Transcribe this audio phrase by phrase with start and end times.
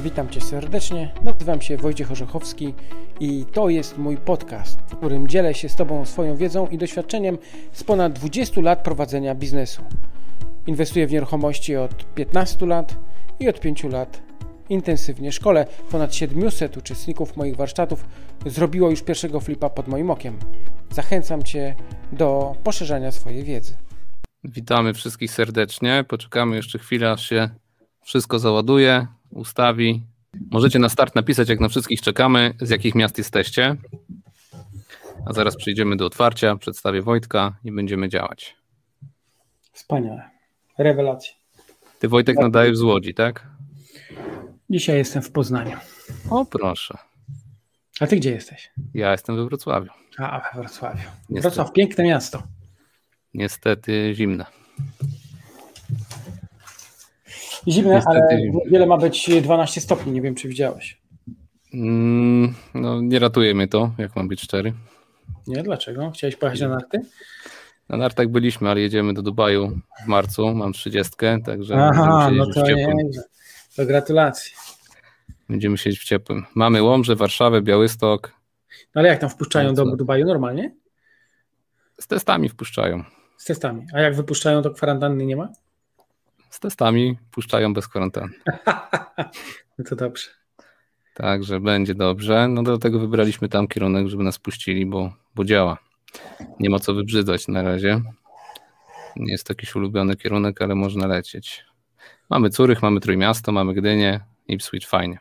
[0.00, 1.12] Witam Cię serdecznie.
[1.22, 2.74] Nazywam się Wojciech Orzechowski
[3.20, 7.38] i to jest mój podcast, w którym dzielę się z Tobą swoją wiedzą i doświadczeniem
[7.72, 9.82] z ponad 20 lat prowadzenia biznesu.
[10.66, 12.96] Inwestuję w nieruchomości od 15 lat
[13.40, 14.22] i od 5 lat
[14.68, 15.66] intensywnie szkole.
[15.90, 18.04] Ponad 700 uczestników moich warsztatów
[18.46, 20.38] zrobiło już pierwszego flipa pod moim okiem.
[20.90, 21.74] Zachęcam Cię
[22.12, 23.76] do poszerzania swojej wiedzy.
[24.44, 26.04] Witamy wszystkich serdecznie.
[26.08, 27.50] Poczekamy jeszcze chwilę, aż się
[28.02, 29.06] wszystko załaduje,
[29.36, 30.02] ustawi.
[30.50, 33.76] Możecie na start napisać, jak na wszystkich czekamy, z jakich miast jesteście.
[35.26, 38.56] A zaraz przejdziemy do otwarcia, przedstawię Wojtka i będziemy działać.
[39.72, 40.30] Wspaniale.
[40.78, 41.34] Rewelacja.
[41.98, 43.46] Ty Wojtek nadajesz z Łodzi, tak?
[44.70, 45.76] Dzisiaj jestem w Poznaniu.
[46.30, 46.98] O proszę.
[48.00, 48.70] A ty gdzie jesteś?
[48.94, 49.90] Ja jestem we Wrocławiu.
[50.18, 50.98] A, we Wrocławiu.
[51.00, 51.40] Niestety.
[51.40, 52.42] Wrocław, piękne miasto.
[53.34, 54.46] Niestety zimne.
[57.68, 58.38] Zimne, Niestety ale
[58.70, 61.00] wiele ma być 12 stopni, nie wiem czy widziałeś.
[61.74, 64.72] Mm, no, nie ratuje mnie to, jak mam być szczery.
[65.46, 66.10] Nie, dlaczego?
[66.10, 67.00] Chciałeś pojechać na narty?
[67.88, 70.54] Na nartach byliśmy, ale jedziemy do Dubaju w marcu.
[70.54, 71.12] Mam 30,
[71.44, 72.94] także Aha, no to nie.
[73.76, 74.56] To gratulacje.
[75.48, 76.44] Będziemy siedzieć w ciepłym.
[76.54, 78.32] Mamy Łomże, Warszawę, Białystok.
[78.94, 79.96] No ale jak tam wpuszczają do?
[79.96, 80.26] Dubaju?
[80.26, 80.74] Normalnie?
[82.00, 83.04] Z testami wpuszczają.
[83.36, 83.86] Z testami.
[83.94, 85.48] A jak wypuszczają, to kwarantanny nie ma?
[86.50, 88.34] Z testami puszczają bez kwarantanny.
[89.78, 90.30] No to dobrze.
[91.14, 92.48] Także będzie dobrze.
[92.48, 95.78] No dlatego wybraliśmy tam kierunek, żeby nas puścili, bo, bo działa.
[96.60, 98.00] Nie ma co wybrzydzać na razie.
[99.16, 101.64] Nie jest to jakiś ulubiony kierunek, ale można lecieć.
[102.30, 105.18] Mamy Curych, mamy Trójmiasto, mamy Gdynię, Ipswich, fajnie.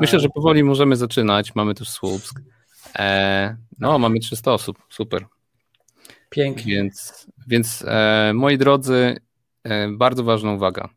[0.00, 1.54] Myślę, że powoli możemy zaczynać.
[1.54, 2.40] Mamy też Słupsk.
[2.98, 5.26] E, no, mamy 300 osób, super.
[6.30, 6.74] Pięknie.
[6.74, 9.16] Więc, więc e, moi drodzy,
[9.90, 10.88] bardzo ważna uwaga.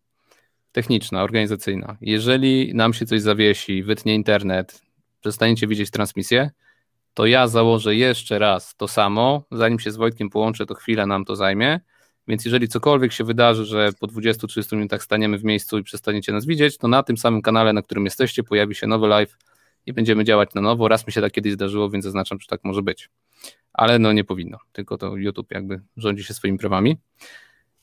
[0.71, 1.97] Techniczna, organizacyjna.
[2.01, 4.81] Jeżeli nam się coś zawiesi, wytnie internet,
[5.21, 6.51] przestaniecie widzieć transmisję,
[7.13, 9.43] to ja założę jeszcze raz to samo.
[9.51, 11.79] Zanim się z Wojtkiem połączę, to chwilę nam to zajmie.
[12.27, 16.45] Więc jeżeli cokolwiek się wydarzy, że po 20-30 minutach staniemy w miejscu i przestaniecie nas
[16.45, 19.37] widzieć, to na tym samym kanale, na którym jesteście, pojawi się nowy live
[19.85, 20.87] i będziemy działać na nowo.
[20.87, 23.09] Raz mi się tak kiedyś zdarzyło, więc zaznaczam, że tak może być.
[23.73, 26.97] Ale no nie powinno, tylko to YouTube jakby rządzi się swoimi prawami.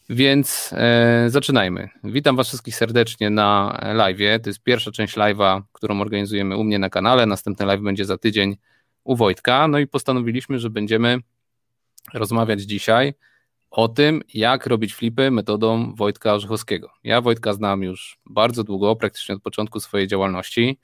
[0.08, 1.88] Więc e, zaczynajmy.
[2.04, 4.42] Witam Was wszystkich serdecznie na live.
[4.42, 7.26] To jest pierwsza część live'a, którą organizujemy u mnie na kanale.
[7.26, 8.56] Następny live będzie za tydzień
[9.04, 9.68] u Wojtka.
[9.68, 11.18] No i postanowiliśmy, że będziemy
[12.14, 13.14] rozmawiać dzisiaj
[13.70, 16.90] o tym, jak robić flipy metodą Wojtka Orzechowskiego.
[17.04, 20.78] Ja Wojtka znam już bardzo długo, praktycznie od początku swojej działalności.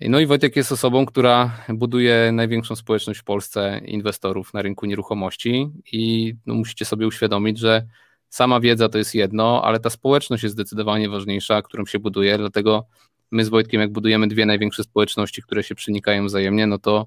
[0.00, 5.70] No i Wojtek jest osobą, która buduje największą społeczność w Polsce inwestorów na rynku nieruchomości
[5.92, 7.86] i no, musicie sobie uświadomić, że
[8.30, 12.86] sama wiedza to jest jedno, ale ta społeczność jest zdecydowanie ważniejsza, którą się buduje, dlatego
[13.30, 17.06] my z Wojtkiem, jak budujemy dwie największe społeczności, które się przenikają wzajemnie, no to,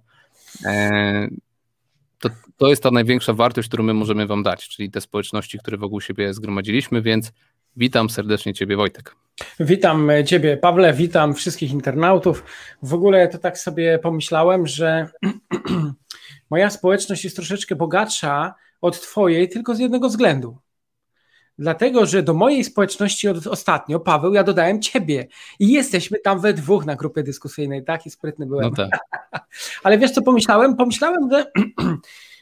[0.66, 1.28] e,
[2.20, 5.78] to to jest ta największa wartość, którą my możemy wam dać, czyli te społeczności, które
[5.78, 7.32] wokół siebie zgromadziliśmy, więc
[7.78, 9.16] witam serdecznie Ciebie Wojtek.
[9.60, 12.44] Witam Ciebie, Pawle, witam wszystkich internautów.
[12.82, 15.08] W ogóle to tak sobie pomyślałem, że
[16.50, 20.58] moja społeczność jest troszeczkę bogatsza od Twojej tylko z jednego względu.
[21.60, 25.28] Dlatego, że do mojej społeczności od, ostatnio, Paweł, ja dodałem Ciebie
[25.60, 28.06] i jesteśmy tam we dwóch na grupie dyskusyjnej, tak?
[28.06, 28.72] I sprytny byłem.
[28.78, 29.00] No tak.
[29.84, 30.76] Ale wiesz co pomyślałem?
[30.76, 31.52] Pomyślałem, że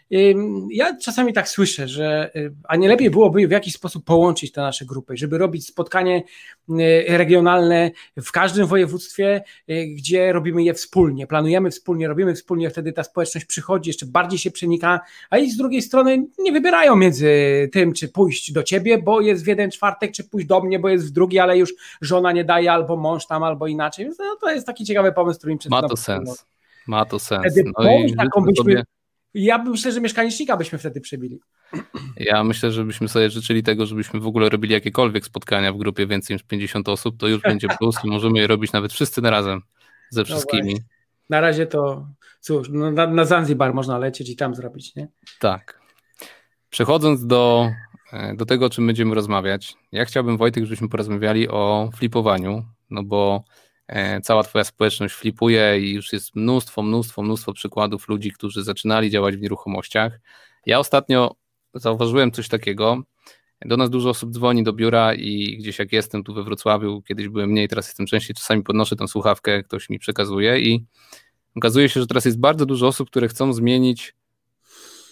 [0.72, 4.62] ja czasami tak słyszę, że y, a nie lepiej byłoby w jakiś sposób połączyć te
[4.62, 6.24] nasze grupy, żeby robić spotkanie
[6.70, 6.74] y,
[7.08, 13.04] regionalne w każdym województwie, y, gdzie robimy je wspólnie, planujemy wspólnie, robimy wspólnie, wtedy ta
[13.04, 15.00] społeczność przychodzi, jeszcze bardziej się przenika,
[15.30, 17.30] a i z drugiej strony nie wybierają między
[17.72, 20.90] tym, czy pójść do ciebie, bo jest w jeden czwartek, czy pójść do mnie, bo
[20.90, 24.06] jest w drugi, ale już żona nie daje, albo mąż tam, albo inaczej.
[24.06, 26.46] Więc no, to jest taki ciekawy pomysł, którym przed Ma to sens.
[26.88, 27.42] Ma to sens.
[27.42, 28.84] Wtedy No i taką byśmy, sobie-
[29.34, 31.40] ja bym myślę, że mieszkanicznika byśmy wtedy przebili.
[32.18, 36.08] Ja myślę, że byśmy sobie życzyli tego, żebyśmy w ogóle robili jakiekolwiek spotkania w grupie
[36.08, 39.30] więcej niż 50 osób, to już będzie plus i możemy je robić nawet wszyscy na
[39.30, 39.62] razem
[40.10, 40.76] ze wszystkimi.
[41.30, 42.08] Na razie to
[42.40, 45.08] cóż, no, na, na Zanzibar można lecieć i tam zrobić, nie?
[45.40, 45.82] tak.
[46.70, 47.72] Przechodząc do,
[48.14, 53.04] e, do tego, o czym będziemy rozmawiać, ja chciałbym, Wojtek, żebyśmy porozmawiali o flipowaniu, no
[53.04, 53.44] bo
[54.24, 59.38] cała twoja społeczność flipuje i już jest mnóstwo, mnóstwo, mnóstwo przykładów ludzi, którzy zaczynali działać
[59.38, 60.20] w nieruchomościach.
[60.66, 61.36] Ja ostatnio
[61.74, 63.04] zauważyłem coś takiego.
[63.66, 67.28] Do nas dużo osób dzwoni do biura i gdzieś jak jestem tu we Wrocławiu, kiedyś
[67.28, 70.86] byłem mniej, teraz jestem częściej, czasami podnoszę tę słuchawkę, ktoś mi przekazuje i
[71.56, 74.16] okazuje się, że teraz jest bardzo dużo osób, które chcą zmienić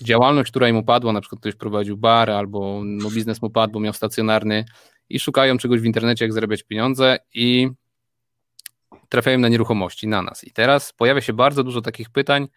[0.01, 3.79] działalność, która im upadła, na przykład ktoś prowadził bar albo no, biznes mu padł, bo
[3.79, 4.65] miał stacjonarny
[5.09, 7.69] i szukają czegoś w internecie, jak zarabiać pieniądze i
[9.09, 10.43] trafiają na nieruchomości, na nas.
[10.43, 12.47] I teraz pojawia się bardzo dużo takich pytań,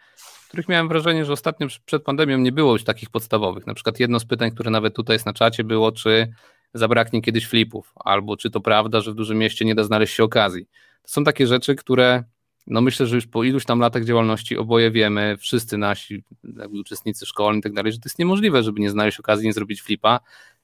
[0.48, 3.66] których miałem wrażenie, że ostatnio przed pandemią nie było już takich podstawowych.
[3.66, 6.32] Na przykład jedno z pytań, które nawet tutaj jest na czacie, było, czy
[6.74, 10.24] zabraknie kiedyś flipów, albo czy to prawda, że w dużym mieście nie da znaleźć się
[10.24, 10.66] okazji.
[11.02, 12.24] To są takie rzeczy, które
[12.66, 16.24] no myślę, że już po iluś tam latach działalności oboje wiemy, wszyscy nasi
[16.72, 19.82] uczestnicy szkolni i tak dalej, że to jest niemożliwe, żeby nie znaleźć okazji, nie zrobić
[19.82, 20.20] flipa,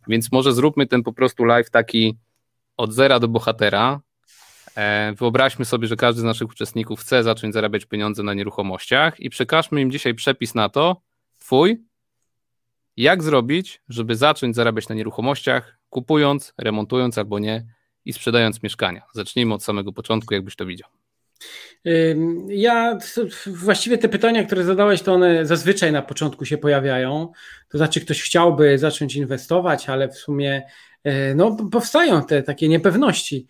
[0.09, 2.17] więc może zróbmy ten po prostu live taki
[2.77, 4.01] od zera do bohatera.
[4.79, 9.31] E, wyobraźmy sobie, że każdy z naszych uczestników chce zacząć zarabiać pieniądze na nieruchomościach i
[9.31, 11.03] przekażmy im dzisiaj przepis na to,
[11.39, 11.85] twój,
[12.97, 17.67] jak zrobić, żeby zacząć zarabiać na nieruchomościach, kupując, remontując albo nie
[18.05, 19.03] i sprzedając mieszkania.
[19.15, 20.89] Zacznijmy od samego początku, jakbyś to widział.
[22.49, 22.99] Ja
[23.47, 27.33] właściwie te pytania, które zadałeś, to one zazwyczaj na początku się pojawiają.
[27.69, 30.63] To znaczy, ktoś chciałby zacząć inwestować, ale w sumie
[31.05, 33.47] e, no, powstają te takie niepewności.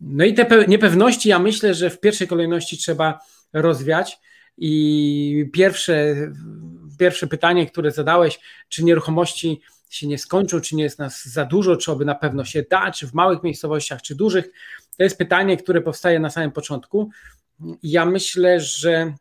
[0.00, 3.18] No i te niepewności, ja myślę, że w pierwszej kolejności trzeba
[3.52, 4.18] rozwiać.
[4.58, 6.14] I pierwsze,
[6.98, 9.60] pierwsze pytanie, które zadałeś, czy nieruchomości
[9.90, 12.90] się nie skończą, czy nie jest nas za dużo, czy oby na pewno się da,
[12.90, 14.50] czy w małych miejscowościach, czy dużych,
[14.96, 17.10] to jest pytanie, które powstaje na samym początku.
[17.82, 19.14] Ja myślę, że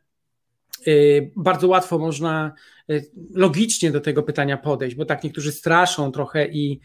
[0.87, 2.53] y, bardzo łatwo można
[2.89, 6.79] y, logicznie do tego pytania podejść, bo tak niektórzy straszą trochę i,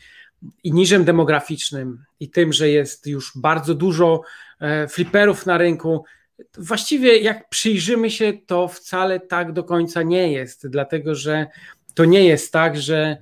[0.65, 4.21] i niżem demograficznym, i tym, że jest już bardzo dużo
[4.61, 6.05] e, fliperów na rynku.
[6.59, 11.47] Właściwie, jak przyjrzymy się, to wcale tak do końca nie jest, dlatego że
[11.95, 13.17] to nie jest tak, że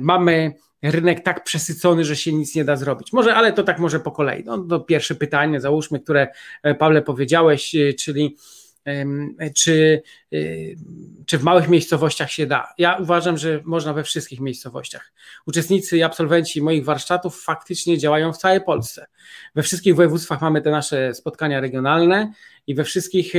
[0.00, 0.52] mamy
[0.82, 3.12] rynek tak przesycony, że się nic nie da zrobić.
[3.12, 4.44] Może, ale to tak może po kolei.
[4.44, 6.28] No, to pierwsze pytanie, załóżmy, które
[6.62, 8.36] e, Pawle powiedziałeś, e, czyli
[9.54, 10.02] czy,
[10.32, 10.38] e,
[11.26, 12.68] czy w małych miejscowościach się da?
[12.78, 15.12] Ja uważam, że można we wszystkich miejscowościach.
[15.46, 19.06] Uczestnicy i absolwenci moich warsztatów faktycznie działają w całej Polsce.
[19.54, 22.32] We wszystkich województwach mamy te nasze spotkania regionalne
[22.66, 23.32] i we wszystkich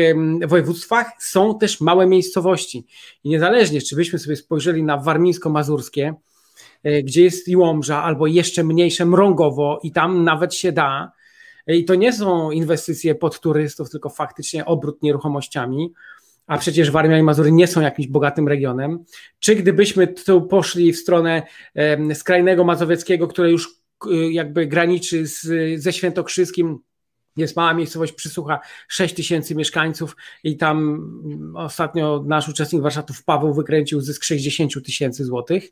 [0.48, 2.86] województwach są też małe miejscowości.
[3.24, 6.14] I niezależnie, czy byśmy sobie spojrzeli na warmińsko-mazurskie,
[6.84, 11.12] E, gdzie jest Łomża, albo jeszcze mniejsze Mrągowo i tam nawet się da.
[11.68, 15.94] I to nie są inwestycje pod turystów, tylko faktycznie obrót nieruchomościami,
[16.48, 19.04] a przecież Warmia i Mazury nie są jakimś bogatym regionem.
[19.40, 21.44] Czy gdybyśmy tu poszli w stronę
[22.14, 23.68] skrajnego mazowieckiego, które już
[24.12, 25.42] e, jakby graniczy z,
[25.82, 26.80] ze Świętokrzyskim,
[27.38, 30.78] jest mała miejscowość Przysłucha, 6 tysięcy mieszkańców i tam
[31.26, 35.72] mm, ostatnio nasz uczestnik warsztatów Paweł wykręcił zysk 60 tysięcy złotych.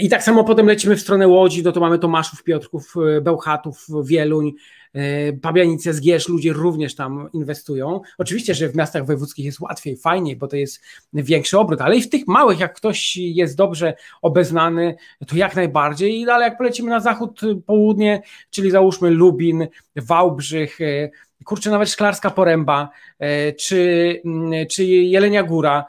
[0.00, 3.86] I tak samo potem lecimy w stronę Łodzi, no to mamy Tomaszów, Piotrków, e, Bełchatów,
[4.04, 4.52] Wieluń,
[4.94, 8.00] e, Pabianice, Zgierz, ludzie również tam inwestują.
[8.18, 10.80] Oczywiście, że w miastach wojewódzkich jest łatwiej, fajniej, bo to jest
[11.12, 16.30] większy obrót, ale i w tych małych, jak ktoś jest dobrze obeznany, to jak najbardziej.
[16.30, 19.66] Ale jak polecimy na zachód, południe, czyli załóżmy Lubin,
[19.96, 21.10] Wałbrzych, e,
[21.44, 25.84] kurczę, nawet Szklarska Poręba, e, czy, mm, czy Jelenia Góra,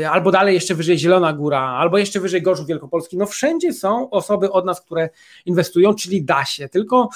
[0.00, 4.10] e, albo dalej jeszcze wyżej Zielona Góra, albo jeszcze wyżej Gorzów Wielkopolski, no wszędzie są
[4.10, 5.08] osoby od nas, które
[5.46, 7.08] inwestują, czyli da się, tylko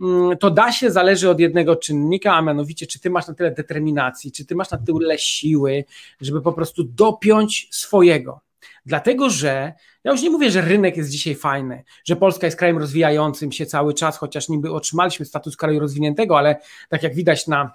[0.00, 3.50] mm, to da się zależy od jednego czynnika, a mianowicie, czy ty masz na tyle
[3.50, 5.84] determinacji, czy ty masz na tyle siły,
[6.20, 8.40] żeby po prostu dopiąć swojego.
[8.86, 9.72] Dlatego, że
[10.04, 13.66] ja już nie mówię, że rynek jest dzisiaj fajny, że Polska jest krajem rozwijającym się
[13.66, 16.56] cały czas, chociaż niby otrzymaliśmy status kraju rozwiniętego, ale
[16.88, 17.74] tak jak widać na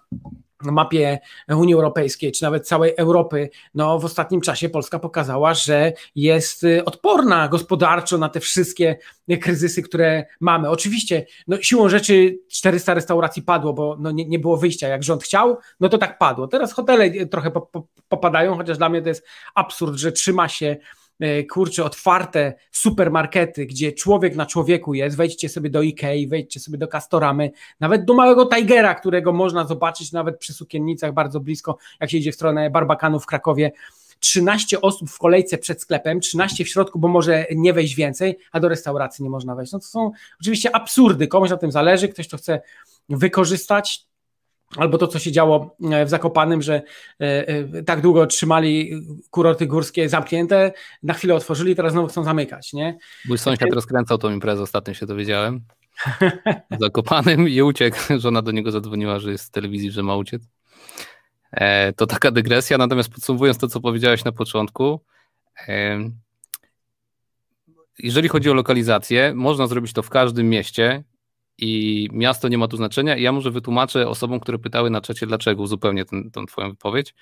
[0.62, 6.63] mapie Unii Europejskiej, czy nawet całej Europy, no w ostatnim czasie Polska pokazała, że jest
[6.63, 8.98] y, odporna gospodarczo na te wszystkie
[9.41, 10.70] kryzysy, które mamy.
[10.70, 14.88] Oczywiście, no siłą rzeczy 400 restauracji padło, bo no nie, nie było wyjścia.
[14.88, 16.48] Jak rząd chciał, no to tak padło.
[16.48, 17.51] Teraz hotele trochę
[18.10, 19.25] popadają, chociaż dla mnie to jest
[19.56, 20.77] absurd, że trzyma się
[21.50, 26.88] kurczę, otwarte supermarkety, gdzie człowiek na człowieku jest, wejdźcie sobie do Ikei, wejdźcie sobie do
[26.88, 32.17] Castoramy, nawet do małego Tigera, którego można zobaczyć nawet przy sukiennicach bardzo blisko, jak się
[32.17, 33.72] idzie w stronę Barbakanu w Krakowie,
[34.19, 38.60] 13 osób w kolejce przed sklepem, 13 w środku, bo może nie wejść więcej, a
[38.60, 39.72] do restauracji nie można wejść.
[39.72, 42.62] No to są oczywiście absurdy, komuś na tym zależy, ktoś to chce
[43.10, 44.07] wykorzystać,
[44.77, 46.81] Albo to, co się działo e, w Zakopanym, że
[47.22, 48.91] e, e, tak długo trzymali
[49.29, 50.72] kurorty górskie zamknięte,
[51.03, 52.98] na chwilę otworzyli, teraz znowu chcą zamykać, nie?
[53.27, 55.62] Mój sąsiad rozkręcał tą imprezę, ostatnio się dowiedziałem.
[56.79, 57.98] Zakopanym i uciekł.
[58.19, 60.43] Żona do niego zadzwoniła, że jest w telewizji, że ma uciec.
[61.95, 65.00] To taka dygresja, natomiast podsumowując to, co powiedziałeś na początku,
[68.00, 71.03] jeżeli chodzi o lokalizację, można zrobić to w każdym mieście,
[71.58, 73.16] i miasto nie ma tu znaczenia.
[73.18, 77.14] I ja może wytłumaczę osobom, które pytały na czacie, dlaczego uzupełnię ten, tą Twoją wypowiedź.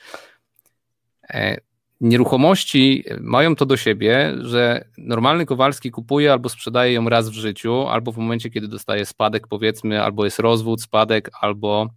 [1.29, 1.57] E,
[2.01, 7.87] nieruchomości mają to do siebie, że normalny Kowalski kupuje albo sprzedaje ją raz w życiu,
[7.87, 11.89] albo w momencie, kiedy dostaje spadek, powiedzmy, albo jest rozwód, spadek, albo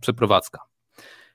[0.00, 0.60] przeprowadzka.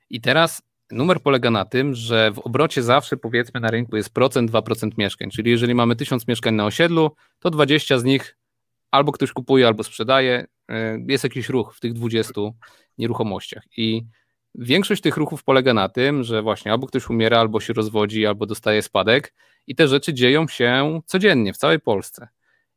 [0.09, 4.51] I teraz numer polega na tym, że w obrocie zawsze powiedzmy na rynku jest procent,
[4.51, 8.37] 2% mieszkań, czyli jeżeli mamy 1000 mieszkań na osiedlu, to 20 z nich
[8.93, 12.53] albo ktoś kupuje, albo sprzedaje, e, jest jakiś ruch w tych 20
[12.97, 14.05] nieruchomościach i
[14.55, 18.45] większość tych ruchów polega na tym, że właśnie albo ktoś umiera, albo się rozwodzi, albo
[18.45, 19.33] dostaje spadek
[19.67, 22.27] i te rzeczy dzieją się codziennie w całej Polsce.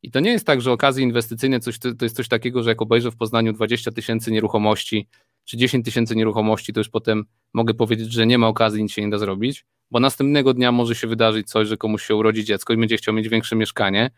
[0.03, 2.83] I to nie jest tak, że okazje inwestycyjne coś, to jest coś takiego, że jak
[2.83, 5.09] obejrzę w Poznaniu 20 tysięcy nieruchomości,
[5.45, 9.03] czy 10 tysięcy nieruchomości, to już potem mogę powiedzieć, że nie ma okazji, nic się
[9.03, 12.73] nie da zrobić, bo następnego dnia może się wydarzyć coś, że komuś się urodzi dziecko
[12.73, 14.11] i będzie chciał mieć większe mieszkanie.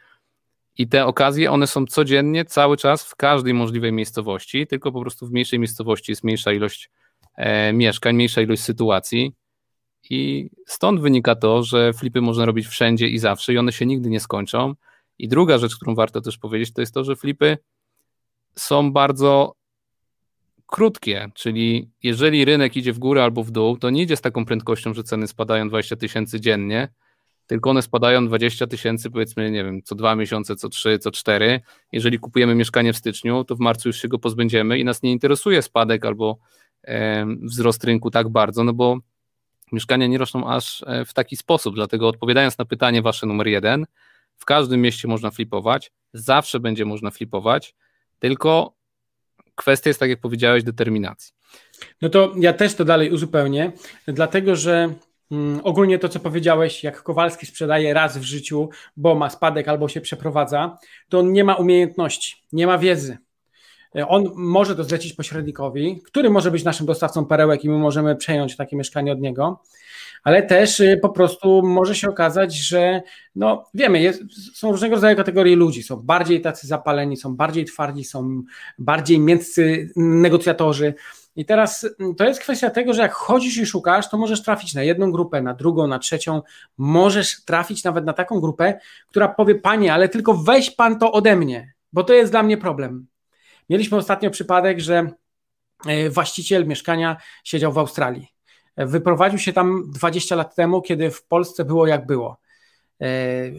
[0.79, 5.27] I te okazje, one są codziennie, cały czas, w każdej możliwej miejscowości, tylko po prostu
[5.27, 6.91] w mniejszej miejscowości jest mniejsza ilość
[7.37, 9.33] e, mieszkań, mniejsza ilość sytuacji.
[10.11, 14.11] I stąd wynika to, że flipy można robić wszędzie i zawsze, i one się nigdy
[14.11, 14.75] nie skończą.
[15.19, 17.59] I druga rzecz, którą warto też powiedzieć, to jest to, że flipy
[18.55, 19.55] są bardzo
[20.67, 24.45] krótkie, czyli jeżeli rynek idzie w górę albo w dół, to nie idzie z taką
[24.45, 26.89] prędkością, że ceny spadają 20 tysięcy dziennie,
[27.49, 31.61] tylko one spadają 20 tysięcy, powiedzmy, nie wiem, co dwa miesiące, co trzy, co cztery.
[31.93, 35.13] Jeżeli kupujemy mieszkanie w styczniu, to w marcu już się go pozbędziemy i nas nie
[35.13, 36.39] interesuje spadek albo
[36.85, 38.99] e, wzrost rynku tak bardzo, no bo
[39.73, 41.75] mieszkania nie rosną aż e, w taki sposób.
[41.75, 43.87] Dlatego odpowiadając na pytanie wasze numer jeden,
[44.37, 47.75] w każdym mieście można flipować, zawsze będzie można flipować,
[48.19, 48.73] tylko
[49.55, 51.33] kwestia jest, tak jak powiedziałeś, determinacji.
[52.03, 53.73] No to ja też to dalej uzupełnię,
[54.07, 54.95] dlatego że
[55.63, 60.01] ogólnie to, co powiedziałeś, jak Kowalski sprzedaje raz w życiu, bo ma spadek albo się
[60.01, 63.19] przeprowadza, to on nie ma umiejętności, nie ma wiedzy.
[63.97, 68.17] E, on może to zlecić pośrednikowi, który może być naszym dostawcą perełek i my możemy
[68.17, 69.63] przejąć takie mieszkanie od niego,
[70.23, 73.03] ale też y, po prostu może się okazać, że
[73.35, 74.23] no wiemy, jest,
[74.55, 78.43] są różnego rodzaju kategorie ludzi, są bardziej tacy zapaleni, są bardziej twardzi, są
[78.79, 80.95] bardziej miękcy negocjatorzy.
[81.39, 84.75] I teraz mm, to jest kwestia tego, że jak chodzisz i szukasz, to możesz trafić
[84.75, 86.43] na jedną grupę, na drugą, na trzecią,
[86.79, 91.37] możesz trafić nawet na taką grupę, która powie: Panie, ale tylko weź pan to ode
[91.37, 93.07] mnie, bo to jest dla mnie problem.
[93.71, 95.11] Mieliśmy ostatnio przypadek, że
[95.87, 98.29] e, właściciel mieszkania siedział w Australii.
[98.77, 102.41] Wyprowadził się tam 20 lat temu, kiedy w Polsce było jak było.
[103.01, 103.07] E,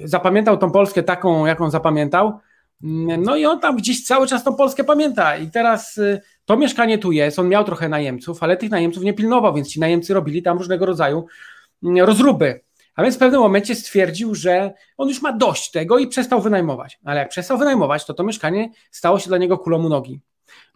[0.04, 2.40] zapamiętał tą Polskę taką, jaką zapamiętał.
[3.18, 5.38] No i on tam gdzieś cały czas tą Polskę pamięta.
[5.38, 7.40] I teraz e, to mieszkanie tu jest.
[7.40, 10.86] On miał trochę najemców, ale tych najemców nie pilnował, więc ci najemcy robili tam różnego
[10.86, 11.26] rodzaju
[11.84, 12.62] mm, rozruby.
[12.96, 17.00] A więc w pewnym momencie stwierdził, że on już ma dość tego i przestał wynajmować.
[17.04, 20.20] Ale jak przestał wynajmować, to to mieszkanie stało się dla niego kulą u nogi.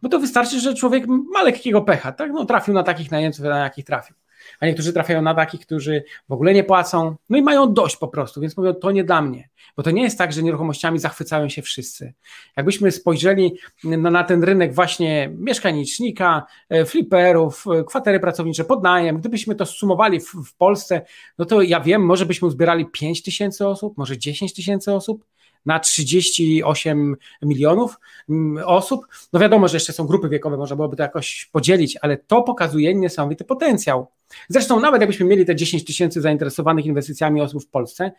[0.02, 2.32] Bo to wystarczy, że człowiek ma lekkiego pecha, tak?
[2.32, 4.16] No, trafił na takich najemców, na jakich trafił
[4.60, 8.08] a niektórzy trafiają na takich, którzy w ogóle nie płacą, no i mają dość po
[8.08, 11.50] prostu, więc mówią, to nie dla mnie, bo to nie jest tak, że nieruchomościami zachwycają
[11.50, 12.14] się wszyscy.
[12.58, 19.56] Jakbyśmy spojrzeli na, na ten rynek właśnie mieszkanicznika, e, fliperów, e, kwatery pracownicze, podnajem, gdybyśmy
[19.56, 21.02] to sumowali w, w Polsce,
[21.38, 25.26] no to ja wiem, może byśmy uzbierali 5 tysięcy osób, może 10 tysięcy osób,
[25.66, 29.08] na 38 milionów mm, osób.
[29.34, 32.96] No wiadomo, że jeszcze są grupy wiekowe, można byłoby to jakoś podzielić, ale to pokazuje
[32.96, 34.08] niesamowity potencjał.
[34.50, 38.12] Zresztą nawet jakbyśmy mieli te 10 tysięcy zainteresowanych inwestycjami osób w Polsce,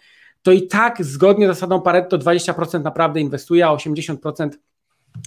[0.42, 4.50] to i tak zgodnie z zasadą Pareto 20% naprawdę inwestuje, a 80%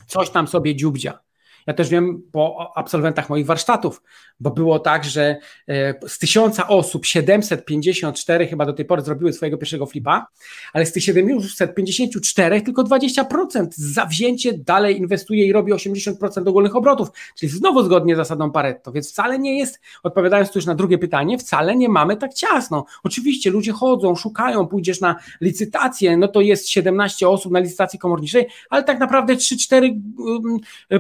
[0.08, 1.20] coś tam sobie dziubdzia.
[1.68, 4.02] Ja też wiem po absolwentach moich warsztatów,
[4.40, 9.58] bo było tak, że e, z tysiąca osób 754 chyba do tej pory zrobiły swojego
[9.58, 10.28] pierwszego flipa,
[10.74, 17.52] ale z tych 754 tylko 20% zawzięcie dalej inwestuje i robi 80% ogólnych obrotów, czyli
[17.52, 21.38] znowu zgodnie z zasadą Pareto, więc wcale nie jest, odpowiadając tu już na drugie pytanie,
[21.38, 22.86] wcale nie mamy tak ciasno.
[23.04, 28.48] Oczywiście ludzie chodzą, szukają, pójdziesz na licytację, no to jest 17 osób na licytacji komorniczej,
[28.70, 30.00] ale tak naprawdę 3-4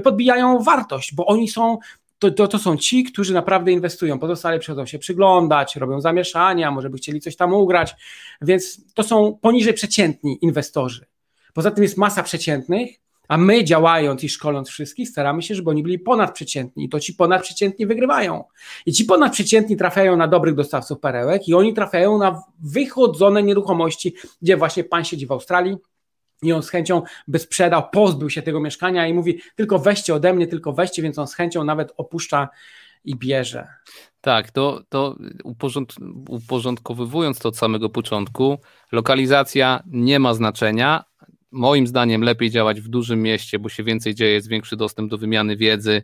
[0.03, 1.77] podbijają wartość, bo oni są
[2.19, 4.19] to, to, to, są ci, którzy naprawdę inwestują.
[4.19, 7.95] Pozostali przychodzą się przyglądać, robią zamieszania, może by chcieli coś tam ugrać,
[8.41, 11.05] więc to są poniżej przeciętni inwestorzy.
[11.53, 12.89] Poza tym jest masa przeciętnych,
[13.27, 17.13] a my działając i szkoląc wszystkich, staramy się, żeby oni byli ponadprzeciętni i to ci
[17.13, 18.43] ponadprzeciętni wygrywają.
[18.85, 24.57] I ci ponadprzeciętni trafiają na dobrych dostawców perełek i oni trafiają na wychodzone nieruchomości, gdzie
[24.57, 25.77] właśnie pan siedzi w Australii,
[26.43, 30.33] i on z chęcią by sprzedał, pozbył się tego mieszkania i mówi tylko weźcie ode
[30.33, 32.49] mnie, tylko weźcie, więc on z chęcią nawet opuszcza
[33.03, 33.67] i bierze.
[34.21, 35.95] Tak, to, to uporząd,
[36.29, 38.57] uporządkowywując to od samego początku,
[38.91, 41.03] lokalizacja nie ma znaczenia.
[41.51, 45.17] Moim zdaniem lepiej działać w dużym mieście, bo się więcej dzieje, jest większy dostęp do
[45.17, 46.03] wymiany wiedzy,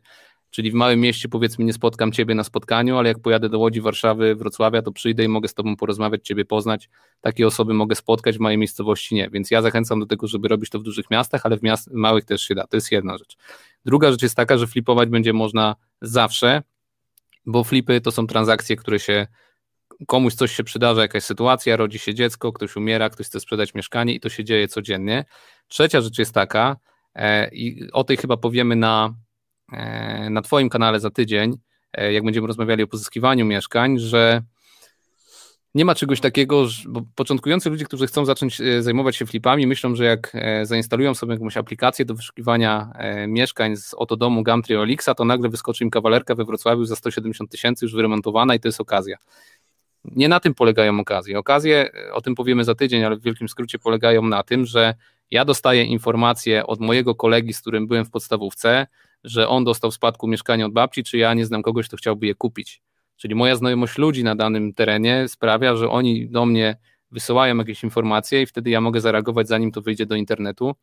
[0.54, 3.82] Czyli w małym mieście powiedzmy nie spotkam Ciebie na spotkaniu, ale jak pojadę do Łodzi,
[3.82, 6.90] Warszawy, Wrocławia, to przyjdę i mogę z Tobą porozmawiać, Ciebie poznać.
[7.22, 9.30] Takie osoby mogę spotkać, w mojej miejscowości nie.
[9.30, 12.26] Więc ja zachęcam do tego, żeby robić to w dużych miastach, ale w miast, małych
[12.26, 12.68] też się da.
[12.68, 13.38] To jest jedna rzecz.
[13.86, 16.62] Druga rzecz jest taka, że flipować będzie można zawsze,
[17.46, 19.28] bo flipy to są transakcje, które się
[20.08, 24.14] komuś coś się przydarza, jakaś sytuacja, rodzi się dziecko, ktoś umiera, ktoś chce sprzedać mieszkanie
[24.16, 25.26] i to się dzieje codziennie.
[25.68, 26.76] Trzecia rzecz jest taka,
[27.16, 29.14] e, i o tej chyba powiemy na,
[30.30, 31.58] na Twoim kanale za tydzień,
[31.94, 34.42] e, jak będziemy rozmawiali o pozyskiwaniu mieszkań, że
[35.76, 40.06] nie ma czegoś takiego, bo początkujący ludzie, którzy chcą zacząć zajmować się flipami, myślą, że
[40.06, 42.92] jak zainstalują sobie jakąś aplikację do wyszukiwania
[43.28, 47.52] mieszkań z oto domu Gumtree Olixa, to nagle wyskoczy im kawalerka we Wrocławiu za 170
[47.52, 49.18] tysięcy już wyremontowana i to jest okazja.
[50.06, 51.40] Nie na tym polegają okazje.
[51.40, 54.94] Okazje, o tym powiemy za tydzień, ale w wielkim skrócie polegają na tym, że
[55.32, 58.88] ja dostaję informację od mojego kolegi, z którym byłem w podstawówce,
[59.24, 62.26] że on dostał w spadku mieszkanie od babci, czy ja nie znam kogoś, kto chciałby
[62.26, 62.82] je kupić.
[63.18, 66.78] Czyli moja znajomość ludzi na danym terenie sprawia, że oni do mnie
[67.12, 70.76] wysyłają jakieś informacje i wtedy ja mogę zareagować, zanim to wyjdzie do internetu.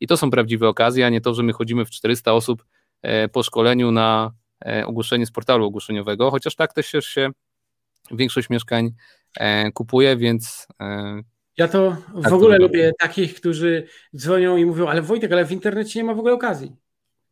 [0.00, 2.64] I to są prawdziwe okazje, a nie to, że my chodzimy w 400 osób
[3.02, 4.32] e, po szkoleniu na
[4.66, 7.30] e, ogłoszenie z portalu ogłoszeniowego, chociaż tak też się
[8.10, 8.90] większość mieszkań
[9.36, 10.66] e, kupuje, więc.
[11.56, 13.86] Ja to w tak ogóle to lubię takich, którzy
[14.16, 16.76] dzwonią i mówią, ale Wojtek, ale w internecie nie ma w ogóle okazji.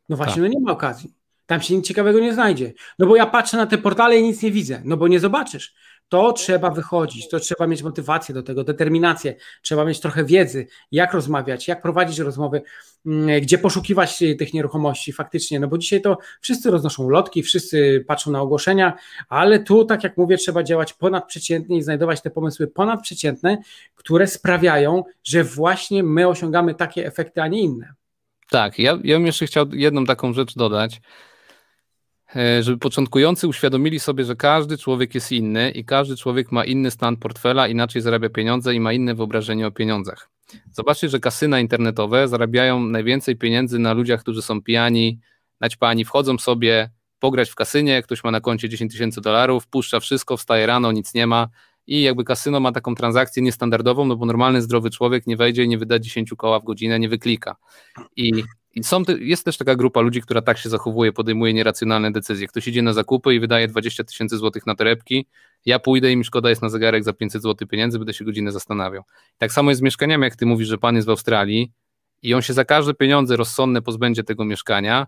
[0.08, 0.42] No właśnie, tak.
[0.42, 1.14] no nie ma okazji.
[1.46, 2.72] Tam się nic ciekawego nie znajdzie.
[2.98, 4.82] No bo ja patrzę na te portale i nic nie widzę.
[4.84, 5.74] No bo nie zobaczysz.
[6.08, 11.14] To trzeba wychodzić, to trzeba mieć motywację do tego, determinację, trzeba mieć trochę wiedzy, jak
[11.14, 12.62] rozmawiać, jak prowadzić rozmowy,
[13.06, 18.30] mm, gdzie poszukiwać tych nieruchomości faktycznie, no bo dzisiaj to wszyscy roznoszą lotki, wszyscy patrzą
[18.30, 18.96] na ogłoszenia,
[19.28, 23.58] ale tu, tak jak mówię, trzeba działać ponadprzeciętnie i znajdować te pomysły ponadprzeciętne,
[23.94, 27.94] które sprawiają, że właśnie my osiągamy takie efekty, a nie inne.
[28.50, 31.00] Tak, ja, ja bym jeszcze chciał jedną taką rzecz dodać,
[32.36, 36.90] E, żeby początkujący uświadomili sobie, że każdy człowiek jest inny i każdy człowiek ma inny
[36.90, 40.30] stan portfela, inaczej zarabia pieniądze i ma inne wyobrażenie o pieniądzach.
[40.72, 45.20] Zobaczcie, że kasyna internetowe zarabiają najwięcej pieniędzy na ludziach, którzy są pijani,
[45.60, 50.36] naćpani, wchodzą sobie pograć w kasynie, ktoś ma na koncie 10 tysięcy dolarów, puszcza wszystko,
[50.36, 51.48] wstaje rano, nic nie ma
[51.86, 55.68] i jakby kasyno ma taką transakcję niestandardową, no bo normalny, zdrowy człowiek nie wejdzie i
[55.68, 57.56] nie wyda 10 koła w godzinę, nie wyklika.
[58.16, 58.44] I
[58.76, 62.46] i są, jest też taka grupa ludzi, która tak się zachowuje, podejmuje nieracjonalne decyzje.
[62.46, 65.26] Ktoś idzie na zakupy i wydaje 20 tysięcy złotych na torebki,
[65.66, 68.52] ja pójdę i mi szkoda jest na zegarek za 500 złotych pieniędzy, będę się godzinę
[68.52, 69.02] zastanawiał.
[69.38, 71.72] Tak samo jest z mieszkaniami, jak ty mówisz, że pan jest w Australii
[72.22, 75.06] i on się za każde pieniądze rozsądne pozbędzie tego mieszkania,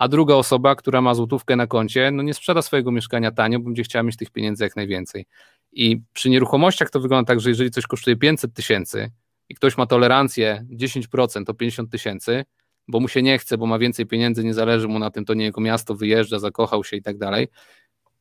[0.00, 3.64] a druga osoba, która ma złotówkę na koncie, no nie sprzeda swojego mieszkania tanio, bo
[3.64, 5.26] będzie chciała mieć tych pieniędzy jak najwięcej.
[5.72, 9.10] I przy nieruchomościach to wygląda tak, że jeżeli coś kosztuje 500 tysięcy
[9.48, 12.44] i ktoś ma tolerancję 10%, to 50 tysięcy,
[12.88, 15.34] bo mu się nie chce, bo ma więcej pieniędzy, nie zależy mu na tym, to
[15.34, 17.48] nie jego miasto, wyjeżdża, zakochał się i tak dalej,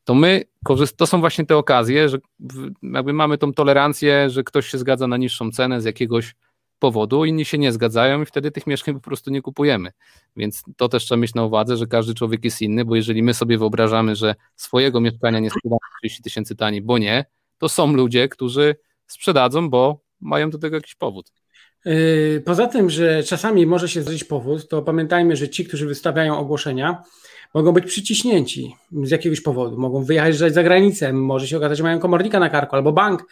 [0.03, 0.43] to my,
[0.97, 2.17] to są właśnie te okazje, że
[2.83, 6.35] jakby mamy tą tolerancję, że ktoś się zgadza na niższą cenę z jakiegoś
[6.79, 9.91] powodu, inni się nie zgadzają i wtedy tych mieszkań po prostu nie kupujemy.
[10.35, 13.33] Więc to też trzeba mieć na uwadze, że każdy człowiek jest inny, bo jeżeli my
[13.33, 17.25] sobie wyobrażamy, że swojego mieszkania nie sprzedamy 30 tysięcy taniej, bo nie,
[17.57, 18.75] to są ludzie, którzy
[19.07, 21.31] sprzedadzą, bo mają do tego jakiś powód.
[21.85, 26.37] Yy, poza tym, że czasami może się zdarzyć powód, to pamiętajmy, że ci, którzy wystawiają
[26.37, 27.03] ogłoszenia,
[27.53, 31.99] mogą być przyciśnięci z jakiegoś powodu, mogą wyjeżdżać za granicę, może się okazać, że mają
[31.99, 33.25] komornika na karku albo bank.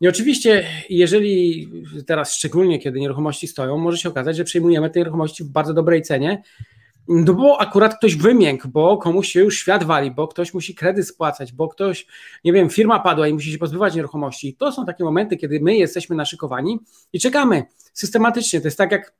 [0.00, 1.68] I oczywiście, jeżeli
[2.06, 6.02] teraz szczególnie, kiedy nieruchomości stoją, może się okazać, że przejmujemy te nieruchomości w bardzo dobrej
[6.02, 6.42] cenie
[7.08, 11.08] no bo akurat ktoś wymiękł, bo komuś się już świat wali, bo ktoś musi kredyt
[11.08, 12.06] spłacać, bo ktoś,
[12.44, 14.48] nie wiem, firma padła i musi się pozbywać nieruchomości.
[14.48, 16.78] I to są takie momenty, kiedy my jesteśmy naszykowani
[17.12, 18.60] i czekamy systematycznie.
[18.60, 19.12] To jest tak jak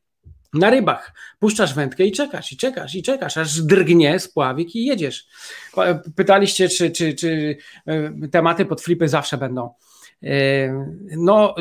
[0.54, 1.12] na rybach.
[1.38, 5.26] Puszczasz wędkę i czekasz, i czekasz, i czekasz, aż drgnie spławik i jedziesz.
[6.16, 9.70] Pytaliście, czy, czy, czy e, tematy pod flipy zawsze będą.
[11.16, 11.54] No,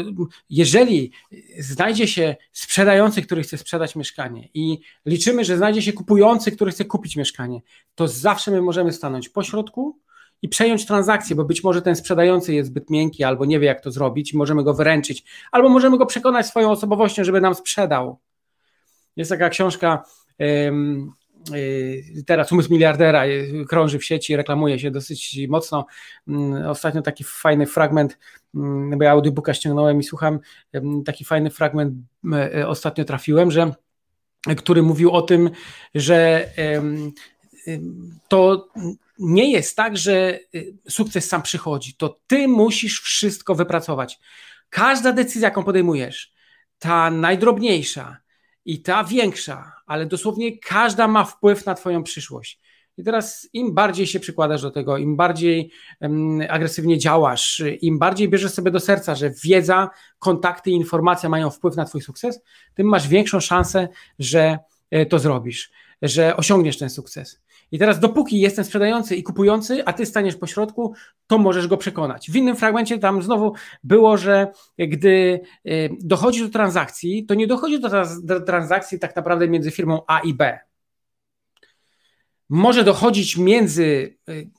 [0.50, 1.12] jeżeli
[1.60, 6.86] znajdzie się sprzedający, który chce sprzedać mieszkanie i liczymy, że znajdzie się kupujący, który chce
[6.86, 7.62] kupić mieszkanie,
[7.96, 10.00] to zawsze my możemy stanąć po środku
[10.42, 13.82] i przejąć transakcję, bo być może ten sprzedający jest zbyt miękki albo nie wie, jak
[13.82, 18.20] to zrobić, możemy go wyręczyć, albo możemy go przekonać swoją osobowością, żeby nam sprzedał.
[19.16, 20.04] Jest taka książka
[22.26, 25.86] teraz umysł miliardera y, krąży w sieci, reklamuje się dosyć mocno.
[26.28, 28.18] Mm, ostatnio taki fajny fragment,
[28.56, 30.40] mm, bo ja audiobooka ściągnąłem i słucham,
[31.06, 31.94] taki fajny fragment
[32.56, 33.74] y, ostatnio trafiłem, że
[34.58, 35.50] który mówił o tym,
[35.96, 36.50] że
[38.28, 38.70] to
[39.20, 40.40] nie jest tak, że
[40.90, 41.94] sukces sam przychodzi.
[41.94, 44.20] To ty musisz wszystko wypracować.
[44.70, 46.34] Każda decyzja, jaką podejmujesz,
[46.80, 48.18] ta najdrobniejsza,
[48.68, 52.60] i ta większa, ale dosłownie każda ma wpływ na Twoją przyszłość.
[52.98, 58.30] I teraz im bardziej się przykładasz do tego, im bardziej um, agresywnie działasz, im bardziej
[58.30, 62.42] bierzesz sobie do serca, że wiedza, kontakty i informacja mają wpływ na Twój sukces,
[62.74, 63.88] tym masz większą szansę,
[64.20, 64.60] że
[64.92, 65.72] e, to zrobisz,
[66.02, 67.42] że osiągniesz ten sukces.
[67.72, 70.94] I teraz dopóki jestem sprzedający i kupujący, a ty staniesz po środku,
[71.28, 72.32] to możesz go przekonać.
[72.32, 73.54] W innym fragmencie tam znowu
[73.84, 77.90] było, że gdy y, dochodzi do transakcji, to nie dochodzi do,
[78.24, 80.60] do transakcji tak naprawdę między firmą A i B.
[82.50, 84.50] Może dochodzić między y,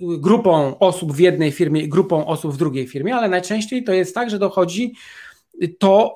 [0.00, 4.14] grupą osób w jednej firmie i grupą osób w drugiej firmie, ale najczęściej to jest
[4.14, 4.94] tak, że dochodzi
[5.78, 6.14] to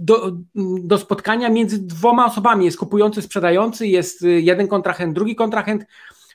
[0.00, 0.32] do,
[0.82, 2.64] do spotkania między dwoma osobami.
[2.64, 5.84] Jest kupujący, sprzedający, jest jeden kontrahent, drugi kontrahent.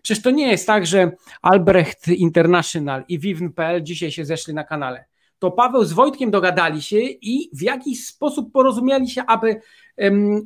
[0.01, 1.11] Przecież to nie jest tak, że
[1.41, 5.05] Albrecht International i Vivn.pl dzisiaj się zeszli na kanale.
[5.39, 9.61] To Paweł z Wojtkiem dogadali się i w jakiś sposób porozumieli się, aby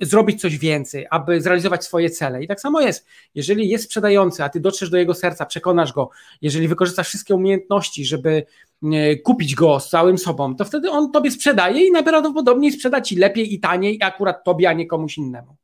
[0.01, 2.43] zrobić coś więcej, aby zrealizować swoje cele.
[2.43, 3.05] I tak samo jest.
[3.35, 6.09] Jeżeli jest sprzedający, a ty dotrzesz do jego serca, przekonasz go,
[6.41, 8.45] jeżeli wykorzystasz wszystkie umiejętności, żeby
[9.23, 13.53] kupić go z całym sobą, to wtedy on tobie sprzedaje i najprawdopodobniej sprzeda ci lepiej
[13.53, 15.55] i taniej, akurat tobie, a nie komuś innemu.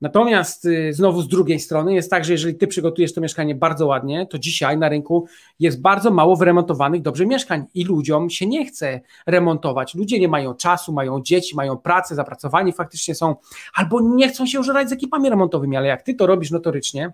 [0.00, 3.86] Natomiast y, znowu z drugiej strony jest tak, że jeżeli ty przygotujesz to mieszkanie bardzo
[3.86, 5.26] ładnie, to dzisiaj na rynku
[5.58, 9.94] jest bardzo mało wyremontowanych dobrze mieszkań i ludziom się nie chce remontować.
[9.94, 13.36] Ludzie nie mają czasu, mają dzieci, mają pracę, zapracowani faktycznie są,
[13.74, 17.12] albo nie chcą się użerać z ekipami remontowymi, ale jak ty to robisz notorycznie,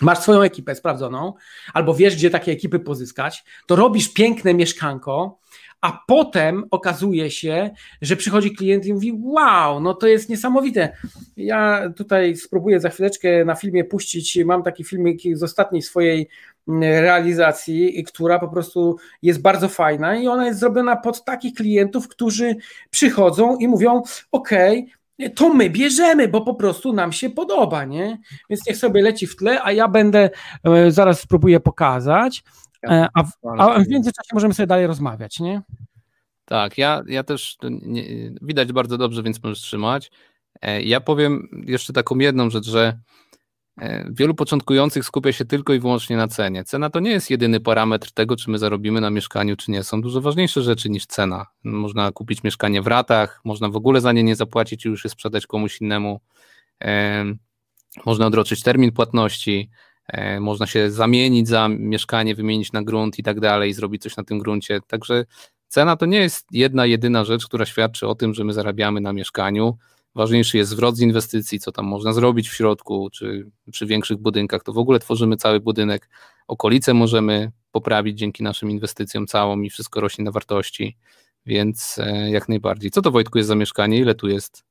[0.00, 1.32] masz swoją ekipę sprawdzoną,
[1.74, 5.38] albo wiesz, gdzie takie ekipy pozyskać, to robisz piękne mieszkanko,
[5.84, 7.70] a potem okazuje się,
[8.02, 10.96] że przychodzi klient i mówi: Wow, no to jest niesamowite.
[11.36, 14.38] Ja tutaj spróbuję za chwileczkę na filmie puścić.
[14.44, 16.28] Mam taki filmik z ostatniej swojej
[16.68, 22.08] mm, realizacji, która po prostu jest bardzo fajna i ona jest zrobiona pod takich klientów,
[22.08, 22.56] którzy
[22.90, 24.50] przychodzą i mówią: OK,
[25.34, 28.18] to my bierzemy, bo po prostu nam się podoba, nie?
[28.50, 30.30] Więc niech sobie leci w tle, a ja będę,
[30.64, 32.42] e, zaraz spróbuję pokazać,
[33.14, 35.62] a w, a w międzyczasie możemy sobie dalej rozmawiać, nie?
[36.44, 38.04] Tak, ja, ja też, nie,
[38.42, 40.10] widać bardzo dobrze, więc możesz trzymać.
[40.62, 42.98] E, ja powiem jeszcze taką jedną rzecz, że
[43.80, 46.64] E, wielu początkujących skupia się tylko i wyłącznie na cenie.
[46.64, 49.82] Cena to nie jest jedyny parametr tego, czy my zarobimy na mieszkaniu, czy nie.
[49.82, 51.46] Są dużo ważniejsze rzeczy niż cena.
[51.64, 55.10] Można kupić mieszkanie w ratach, można w ogóle za nie nie zapłacić i już je
[55.10, 56.20] sprzedać komuś innemu.
[56.84, 57.24] E,
[58.06, 59.93] można odroczyć termin płatności, e,
[60.40, 64.38] można się zamienić za mieszkanie, wymienić na grunt i tak dalej, zrobić coś na tym
[64.38, 64.80] gruncie.
[64.86, 65.24] Także
[65.68, 69.12] cena to nie jest jedna, jedyna rzecz, która świadczy o tym, że my zarabiamy na
[69.12, 69.78] mieszkaniu.
[70.14, 74.62] Ważniejszy jest zwrot z inwestycji, co tam można zrobić w środku, czy przy większych budynkach,
[74.62, 76.08] to w ogóle tworzymy cały budynek.
[76.48, 80.96] Okolice możemy poprawić dzięki naszym inwestycjom całą i wszystko rośnie na wartości,
[81.46, 82.90] więc e, jak najbardziej.
[82.90, 83.98] Co to Wojtku jest za mieszkanie?
[83.98, 84.64] Ile tu jest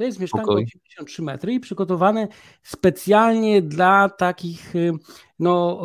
[0.00, 0.62] to jest mieszkanie Pokoj.
[0.62, 2.28] 83 metry i przygotowane
[2.62, 4.92] specjalnie dla takich, y,
[5.38, 5.80] no,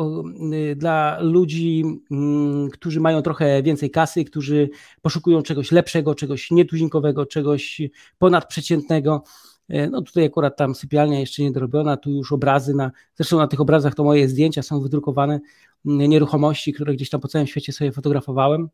[0.52, 4.68] y, dla ludzi, mm, którzy mają trochę więcej kasy, którzy
[5.02, 7.80] poszukują czegoś lepszego, czegoś nietuzinkowego, czegoś
[8.18, 9.22] ponadprzeciętnego.
[9.68, 13.46] E, no tutaj akurat tam sypialnia jeszcze nie dorobiona, tu już obrazy, na, zresztą na
[13.46, 15.40] tych obrazach to moje zdjęcia są wydrukowane,
[15.86, 18.68] mm, nieruchomości, które gdzieś tam po całym świecie sobie fotografowałem.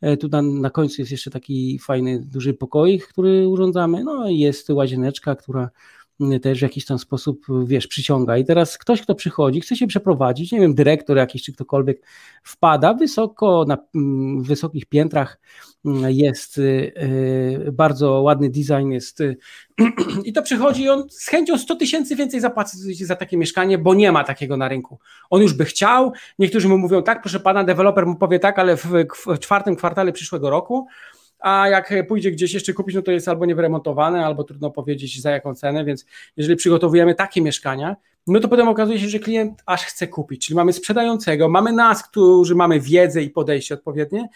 [0.00, 4.04] E, tu na, na końcu jest jeszcze taki fajny, duży pokoik, który urządzamy.
[4.04, 5.70] No i jest łazieneczka, która
[6.42, 8.36] też w jakiś tam sposób, wiesz, przyciąga.
[8.36, 12.02] I teraz ktoś, kto przychodzi, chce się przeprowadzić, nie wiem, dyrektor jakiś czy ktokolwiek
[12.42, 15.38] wpada wysoko, na mm, wysokich piętrach
[16.08, 16.92] jest y,
[17.68, 19.36] y, bardzo ładny design, jest y,
[20.24, 23.94] i to przychodzi i on z chęcią 100 tysięcy więcej zapłaci za takie mieszkanie, bo
[23.94, 24.98] nie ma takiego na rynku.
[25.30, 28.76] On już by chciał, niektórzy mu mówią tak, proszę pana, deweloper mu powie tak, ale
[28.76, 28.86] w,
[29.26, 30.86] w czwartym kwartale przyszłego roku,
[31.38, 35.30] a jak pójdzie gdzieś jeszcze kupić, no to jest albo niewyremontowane, albo trudno powiedzieć za
[35.30, 37.96] jaką cenę, więc jeżeli przygotowujemy takie mieszkania,
[38.26, 42.02] no to potem okazuje się, że klient aż chce kupić, czyli mamy sprzedającego, mamy nas,
[42.02, 44.28] którzy mamy wiedzę i podejście odpowiednie,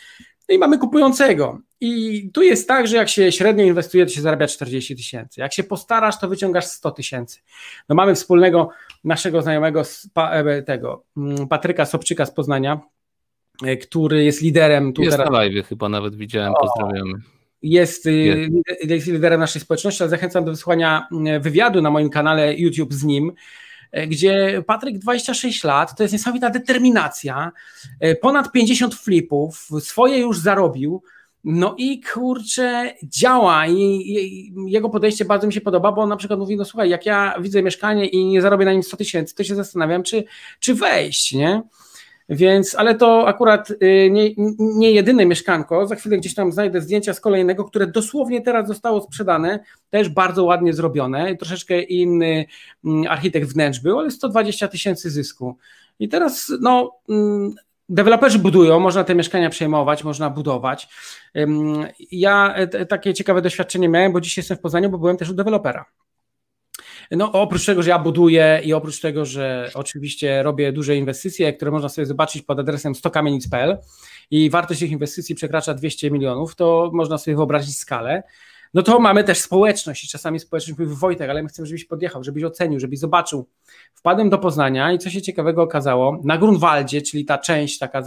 [0.48, 1.60] no i mamy kupującego.
[1.80, 5.40] I tu jest tak, że jak się średnio inwestuje, to się zarabia 40 tysięcy.
[5.40, 7.38] Jak się postarasz, to wyciągasz 100 tysięcy.
[7.88, 8.68] No mamy wspólnego
[9.04, 9.82] naszego znajomego
[10.16, 12.80] e, tego mm, Patryka Sobczyka z Poznania,
[13.82, 14.92] który jest liderem.
[14.92, 15.32] Tu jest teraz...
[15.32, 17.18] na live chyba nawet widziałem, pozdrawiamy.
[17.62, 18.50] Jest, y,
[18.84, 23.04] jest liderem naszej społeczności, ale zachęcam do wysłania mm, wywiadu na moim kanale YouTube z
[23.04, 23.32] nim
[23.92, 27.52] E, gdzie Patryk 26 lat, to jest niesamowita determinacja,
[28.00, 31.02] e, ponad 50 flipów, swoje już zarobił,
[31.44, 36.16] no i kurczę, działa i, i, jego podejście bardzo mi się podoba, bo on na
[36.16, 39.34] przykład mówi, no słuchaj, jak ja widzę mieszkanie i nie zarobię na nim 100 tysięcy,
[39.34, 40.24] to się zastanawiam, czy,
[40.60, 41.62] czy wejść, nie?
[42.30, 45.86] Więc, ale to akurat y, nie, nie jedyne mieszkanko.
[45.86, 49.60] Za chwilę gdzieś tam znajdę zdjęcia z kolejnego, które dosłownie teraz zostało sprzedane.
[49.90, 51.36] Też bardzo ładnie zrobione.
[51.36, 52.46] Troszeczkę inny
[52.84, 55.56] mm, architekt wnętrz był, ale 120 tysięcy zysku.
[55.98, 56.92] I teraz, no.
[57.08, 57.54] Mm,
[57.88, 60.88] deweloperzy budują, można te mieszkania przejmować, można budować.
[62.10, 62.54] Ja
[62.88, 65.84] takie ciekawe doświadczenie miałem, bo dziś jestem w Poznaniu, bo byłem też u dewelopera.
[67.10, 71.70] No oprócz tego, że ja buduję i oprócz tego, że oczywiście robię duże inwestycje, które
[71.70, 73.78] można sobie zobaczyć pod adresem stokamienic.pl
[74.30, 78.22] i wartość tych inwestycji przekracza 200 milionów, to można sobie wyobrazić skalę
[78.74, 82.24] no to mamy też społeczność i czasami społeczność mówi Wojtek, ale my chcemy, żebyś podjechał,
[82.24, 83.48] żebyś ocenił, żebyś zobaczył.
[83.94, 88.02] Wpadłem do Poznania i co się ciekawego okazało, na Grunwaldzie, czyli ta część taka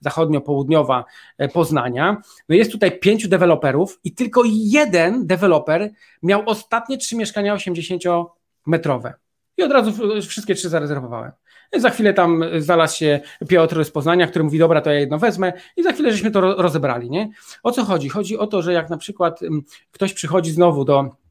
[0.00, 1.04] zachodnio-południowa
[1.38, 2.16] e, Poznania,
[2.48, 5.90] no jest tutaj pięciu deweloperów i tylko jeden deweloper
[6.22, 9.12] miał ostatnie trzy mieszkania 80-metrowe.
[9.56, 9.92] I od razu
[10.22, 11.32] wszystkie trzy zarezerwowałem.
[11.76, 15.52] Za chwilę tam znalazł się Piotr z Poznania, który mówi, dobra, to ja jedno wezmę
[15.76, 17.30] i za chwilę żeśmy to rozebrali, nie?
[17.62, 18.08] O co chodzi?
[18.08, 21.21] Chodzi o to, że jak na przykład mm, ktoś przychodzi znowu do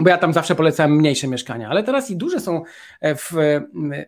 [0.00, 2.62] bo ja tam zawsze polecałem mniejsze mieszkania, ale teraz i duże są
[3.00, 3.32] e, w,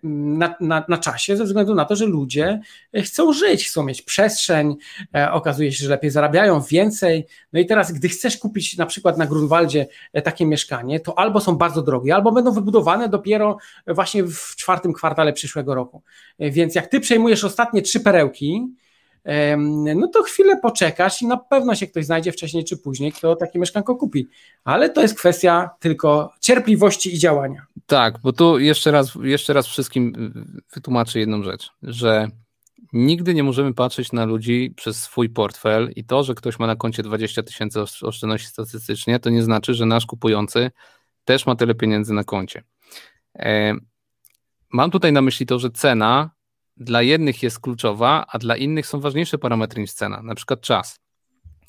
[0.02, 2.60] na, na, na, czasie ze względu na to, że ludzie
[3.04, 4.76] chcą żyć, chcą mieć przestrzeń,
[5.14, 7.26] e, okazuje się, że lepiej zarabiają, więcej.
[7.52, 11.40] No i teraz, gdy chcesz kupić na przykład na Grunwaldzie e, takie mieszkanie, to albo
[11.40, 16.02] są bardzo drogie, albo będą wybudowane dopiero właśnie w czwartym kwartale przyszłego roku.
[16.38, 18.66] Więc jak ty przejmujesz ostatnie trzy perełki,
[19.94, 23.58] no to chwilę poczekasz i na pewno się ktoś znajdzie wcześniej czy później, kto takie
[23.58, 24.28] mieszkanko kupi.
[24.64, 27.66] Ale to jest kwestia tylko cierpliwości i działania.
[27.86, 30.32] Tak, bo tu jeszcze raz, jeszcze raz wszystkim
[30.74, 32.28] wytłumaczę jedną rzecz, że
[32.92, 36.76] nigdy nie możemy patrzeć na ludzi przez swój portfel i to, że ktoś ma na
[36.76, 40.70] koncie 20 tysięcy oszczędności statystycznie, to nie znaczy, że nasz kupujący
[41.24, 42.62] też ma tyle pieniędzy na koncie.
[44.72, 46.30] Mam tutaj na myśli to, że cena
[46.80, 51.00] dla jednych jest kluczowa, a dla innych są ważniejsze parametry niż cena, na przykład czas.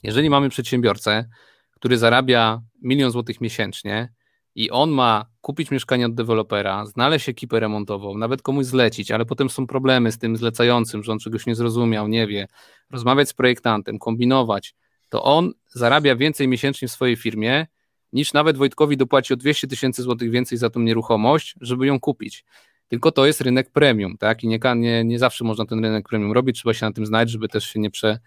[0.04, 1.30] Jeżeli mamy przedsiębiorcę,
[1.72, 4.14] który zarabia milion złotych miesięcznie
[4.56, 9.50] i on ma kupić mieszkanie od dewelopera, znaleźć ekipę remontową, nawet komuś zlecić, ale potem
[9.50, 12.48] są problemy z tym zlecającym, że on czegoś nie zrozumiał, nie wie,
[12.92, 14.76] rozmawiać z projektantem, kombinować,
[15.10, 17.68] to on zarabia więcej miesięcznie w swojej firmie,
[18.14, 22.46] niż nawet Wojtkowi dopłaci o 200 tysięcy złotych więcej za tą nieruchomość, żeby ją kupić.
[22.90, 24.44] Tylko to jest rynek premium, tak?
[24.44, 27.30] I nie, nie, nie zawsze można ten rynek premium robić, trzeba się na tym znać,
[27.30, 28.20] żeby też się nie, prze,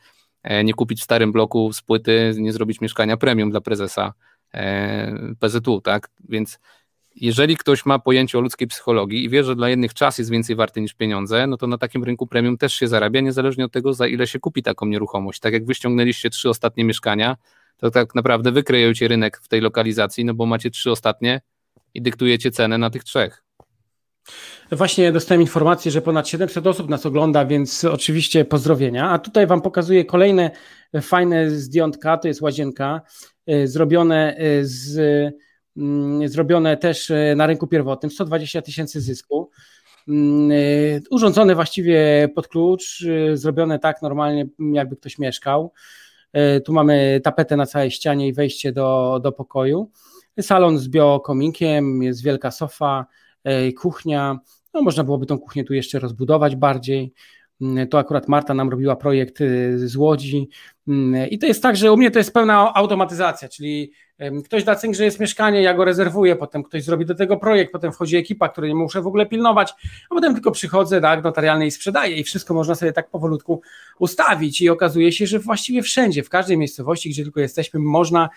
[0.43, 4.13] e, nie kupić w starym bloku z płyty, nie zrobić mieszkania premium dla prezesa
[4.55, 6.09] e, PZU, tak?
[6.29, 6.59] Więc
[7.17, 10.57] jeżeli ktoś ma pojęcie o ludzkiej psychologii i wie, że dla jednych czas jest więcej
[10.57, 13.95] warty niż pieniądze, no to na takim rynku premium też się zarabia, niezależnie od tego,
[13.95, 15.41] za ile się kupi taką nieruchomość.
[15.41, 17.37] Tak jak wy ściągnęliście trzy ostatnie mieszkania,
[17.77, 21.41] to tak naprawdę wykrejujecie rynek w tej lokalizacji, no bo macie trzy ostatnie
[21.95, 23.45] i dyktujecie cenę na tych trzech.
[24.73, 29.11] Właśnie dostałem informację, że ponad 700 osób nas ogląda, więc oczywiście pozdrowienia.
[29.11, 30.51] A tutaj Wam pokazuję kolejne
[31.01, 32.19] fajne zdjątka.
[32.19, 33.01] To jest łazienka,
[33.47, 34.99] e, zrobione, e, z,
[35.77, 39.51] mm, zrobione też e, na rynku pierwotnym, 120 tysięcy zysku.
[40.09, 40.51] Mm,
[41.11, 43.05] urządzone właściwie pod klucz,
[43.35, 45.73] zrobione tak normalnie, jakby ktoś mieszkał.
[46.65, 49.91] Tu mamy tapetę na całej ścianie i wejście do, do pokoju.
[50.41, 53.07] Salon z biokominkiem, jest wielka sofa,
[53.77, 54.39] kuchnia,
[54.75, 57.13] no, można byłoby tą kuchnię tu jeszcze rozbudować bardziej.
[57.61, 60.49] Mm, to akurat Marta nam robiła projekt y, z Łodzi.
[60.89, 63.93] Mm, I to jest tak, że u mnie to jest pełna automatyzacja, czyli
[64.45, 67.73] Ktoś da cynk, że jest mieszkanie, ja go rezerwuję, potem ktoś zrobi do tego projekt,
[67.73, 69.75] potem wchodzi ekipa, której nie muszę w ogóle pilnować,
[70.11, 73.63] a potem tylko przychodzę do akt notarialny i sprzedaję i wszystko można sobie tak powolutku
[73.99, 78.29] ustawić i okazuje się, że właściwie wszędzie, w każdej miejscowości, gdzie tylko jesteśmy, można,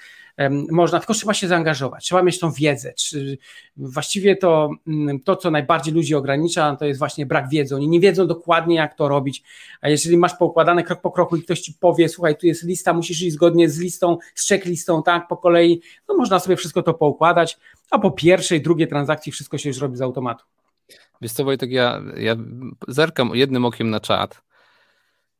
[0.71, 2.93] można tylko trzeba się zaangażować, trzeba mieć tą wiedzę.
[2.93, 3.37] Czy
[3.77, 7.75] właściwie to, mm, to, co najbardziej ludzi ogranicza, to jest właśnie brak wiedzy.
[7.75, 9.43] Oni nie wiedzą dokładnie, jak to robić,
[9.81, 12.93] a jeżeli masz poukładane krok po kroku i ktoś ci powie, słuchaj, tu jest lista,
[12.93, 16.93] musisz iść zgodnie z listą, z checklistą, tak, po kolei, no można sobie wszystko to
[16.93, 17.57] poukładać,
[17.91, 20.45] a po pierwszej, drugiej transakcji wszystko się już robi z automatu.
[21.21, 22.35] Wiesz co Wojtek, ja, ja
[22.87, 24.41] zerkam jednym okiem na czat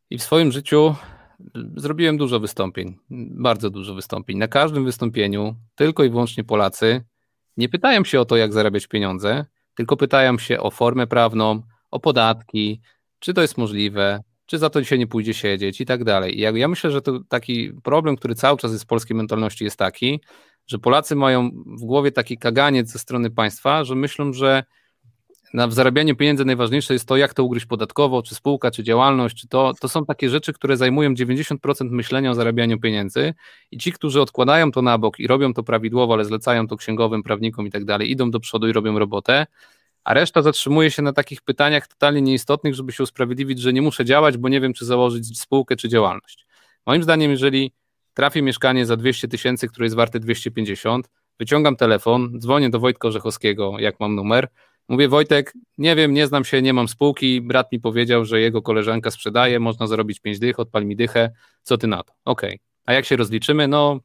[0.10, 0.96] i w swoim życiu
[1.76, 2.98] zrobiłem dużo wystąpień,
[3.30, 4.38] bardzo dużo wystąpień.
[4.38, 7.04] Na każdym wystąpieniu tylko i wyłącznie Polacy
[7.58, 12.00] nie pytają się o to, jak zarabiać pieniądze, tylko pytają się o formę prawną, o
[12.00, 12.82] podatki,
[13.20, 16.38] czy to jest możliwe, czy za to dzisiaj nie pójdzie siedzieć i tak dalej.
[16.38, 19.64] I ja, ja myślę, że to taki problem, który cały czas jest w polskiej mentalności
[19.64, 20.22] jest taki,
[20.68, 24.64] że Polacy mają w głowie taki kaganiec ze strony państwa, że myślą, że
[25.54, 29.48] na zarabianiu pieniędzy najważniejsze jest to, jak to ugryźć podatkowo, czy spółka, czy działalność, czy
[29.48, 31.58] to, to są takie rzeczy, które zajmują 90%
[31.92, 33.34] myślenia o zarabianiu pieniędzy
[33.72, 37.24] i ci, którzy odkładają to na bok i robią to prawidłowo, ale zlecają to księgowym,
[37.24, 39.46] prawnikom i tak dalej, idą do przodu i robią robotę,
[40.06, 44.06] a reszta zatrzymuje się na takich pytaniach totalnie nieistotnych, żeby się usprawiedliwić, że nie muszę
[44.06, 46.48] działać, bo nie wiem, czy założyć spółkę, czy działalność.
[46.86, 47.72] Moim zdaniem, jeżeli
[48.14, 53.80] trafię mieszkanie za 200 tysięcy, które jest warte 250, wyciągam telefon, dzwonię do Wojtka Orzechowskiego,
[53.80, 54.48] jak mam numer,
[54.88, 58.62] mówię Wojtek, nie wiem, nie znam się, nie mam spółki, brat mi powiedział, że jego
[58.62, 61.32] koleżanka sprzedaje, można zarobić 5 dych, odpal mi dychę,
[61.64, 62.14] co ty na to?
[62.26, 62.50] Okej.
[62.50, 62.60] Okay.
[62.86, 63.68] A jak się rozliczymy?
[63.68, 64.00] No,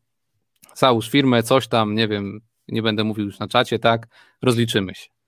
[0.75, 4.07] załóż firmę, coś tam, nie wiem, nie będę mówił już na czacie, tak,
[4.43, 5.20] rozliczymy się.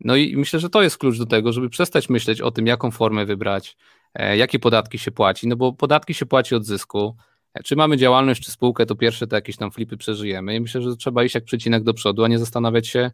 [0.00, 2.90] No i myślę, że to jest klucz do tego, żeby przestać myśleć o tym, jaką
[2.90, 3.76] formę wybrać,
[4.14, 7.16] e, jakie podatki się płaci, no bo podatki się płaci od zysku.
[7.54, 10.82] E, czy mamy działalność, czy spółkę, to pierwsze to jakieś tam flipy przeżyjemy i myślę,
[10.82, 13.10] że trzeba iść jak przecinek do przodu, a nie zastanawiać się,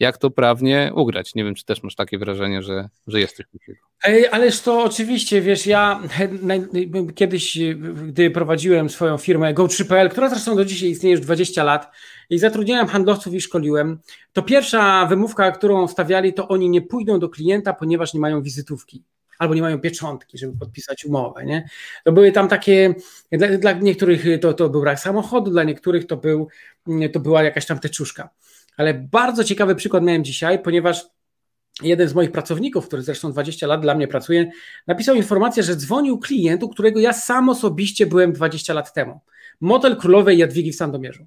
[0.00, 1.34] jak to prawnie ugrać.
[1.34, 3.78] Nie wiem, czy też masz takie wrażenie, że, że jesteś takiego.
[4.30, 6.00] Ależ to oczywiście, wiesz, ja
[7.14, 7.58] kiedyś,
[8.06, 11.90] gdy prowadziłem swoją firmę Go3.pl, która zresztą do dzisiaj istnieje już 20 lat
[12.30, 13.98] i zatrudniałem handlowców i szkoliłem,
[14.32, 19.04] to pierwsza wymówka, którą stawiali, to oni nie pójdą do klienta, ponieważ nie mają wizytówki
[19.38, 21.44] albo nie mają pieczątki, żeby podpisać umowę.
[21.44, 21.68] Nie?
[22.04, 22.94] To były tam takie,
[23.32, 26.48] dla, dla niektórych to, to był brak samochodu, dla niektórych to, był,
[27.12, 28.30] to była jakaś tam teczuszka.
[28.80, 31.06] Ale bardzo ciekawy przykład miałem dzisiaj, ponieważ
[31.82, 34.50] jeden z moich pracowników, który zresztą 20 lat dla mnie pracuje,
[34.86, 39.20] napisał informację, że dzwonił klient, u którego ja sam osobiście byłem 20 lat temu.
[39.60, 41.26] Model królowej Jadwigi w Sandomierzu.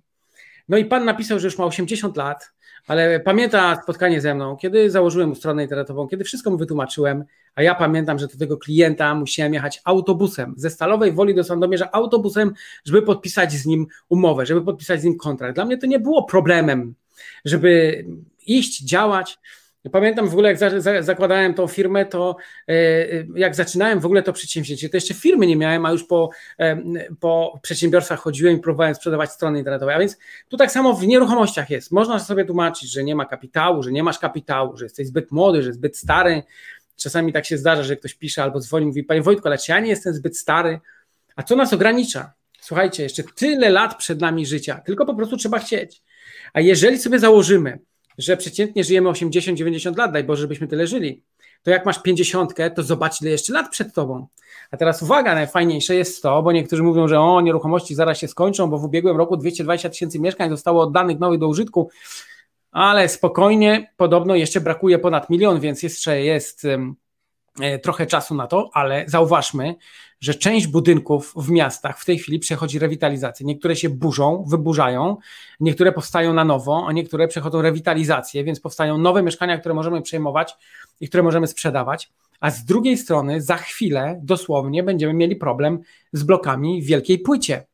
[0.70, 2.52] No i pan napisał, że już ma 80 lat,
[2.88, 7.24] ale pamięta spotkanie ze mną, kiedy założyłem mu stronę internetową, kiedy wszystko mu wytłumaczyłem,
[7.56, 11.92] a ja pamiętam, że do tego klienta musiałem jechać autobusem ze Stalowej Woli do Sandomierza
[11.92, 12.54] autobusem,
[12.86, 15.56] żeby podpisać z nim umowę, żeby podpisać z nim kontrakt.
[15.56, 16.96] Dla mnie to nie było problemem
[17.46, 18.06] żeby
[18.46, 19.38] iść, działać.
[19.92, 22.36] Pamiętam w ogóle, jak za, za, zakładałem tą firmę, to
[22.68, 22.76] e,
[23.36, 26.78] jak zaczynałem w ogóle to przedsięwzięcie, to jeszcze firmy nie miałem, a już po, e,
[27.20, 29.96] po przedsiębiorstwach chodziłem i próbowałem sprzedawać strony internetowe.
[29.96, 30.18] A więc
[30.50, 31.92] tu tak samo w nieruchomościach jest.
[31.92, 35.64] Można sobie tłumaczyć, że nie ma kapitału, że nie masz kapitału, że jesteś zbyt młody,
[35.64, 36.44] że zbyt stary.
[36.96, 39.80] Czasami tak się zdarza, że ktoś pisze albo dzwoni, mówi, panie Wojtku, ale czy ja
[39.80, 40.80] nie jestem zbyt stary?
[41.36, 42.34] A co nas ogranicza?
[42.62, 46.02] Słuchajcie, jeszcze tyle lat przed nami życia, tylko po prostu trzeba chcieć.
[46.54, 47.80] A jeżeli sobie założymy,
[48.18, 51.24] że przeciętnie żyjemy 80-90 lat, daj Boże, żebyśmy tyle żyli,
[51.64, 54.28] to jak masz 50, to zobacz, ile jeszcze lat przed tobą.
[54.72, 58.70] A teraz uwaga, najfajniejsze jest to, bo niektórzy mówią, że o, nieruchomości zaraz się skończą,
[58.70, 61.90] bo w ubiegłym roku 220 tysięcy mieszkań zostało oddanych nowych do użytku,
[62.72, 66.66] ale spokojnie, podobno jeszcze brakuje ponad milion, więc jeszcze jest
[67.62, 69.76] e, trochę czasu na to, ale zauważmy,
[70.24, 73.46] że część budynków w miastach w tej chwili przechodzi rewitalizację.
[73.46, 75.18] Niektóre się burzą, wyburzają,
[75.60, 80.56] niektóre powstają na nowo, a niektóre przechodzą rewitalizację, więc powstają nowe mieszkania, które możemy przejmować
[81.02, 82.12] i które możemy sprzedawać.
[82.40, 85.80] A z drugiej strony, za chwilę dosłownie będziemy mieli problem
[86.14, 87.66] z blokami w wielkiej płycie.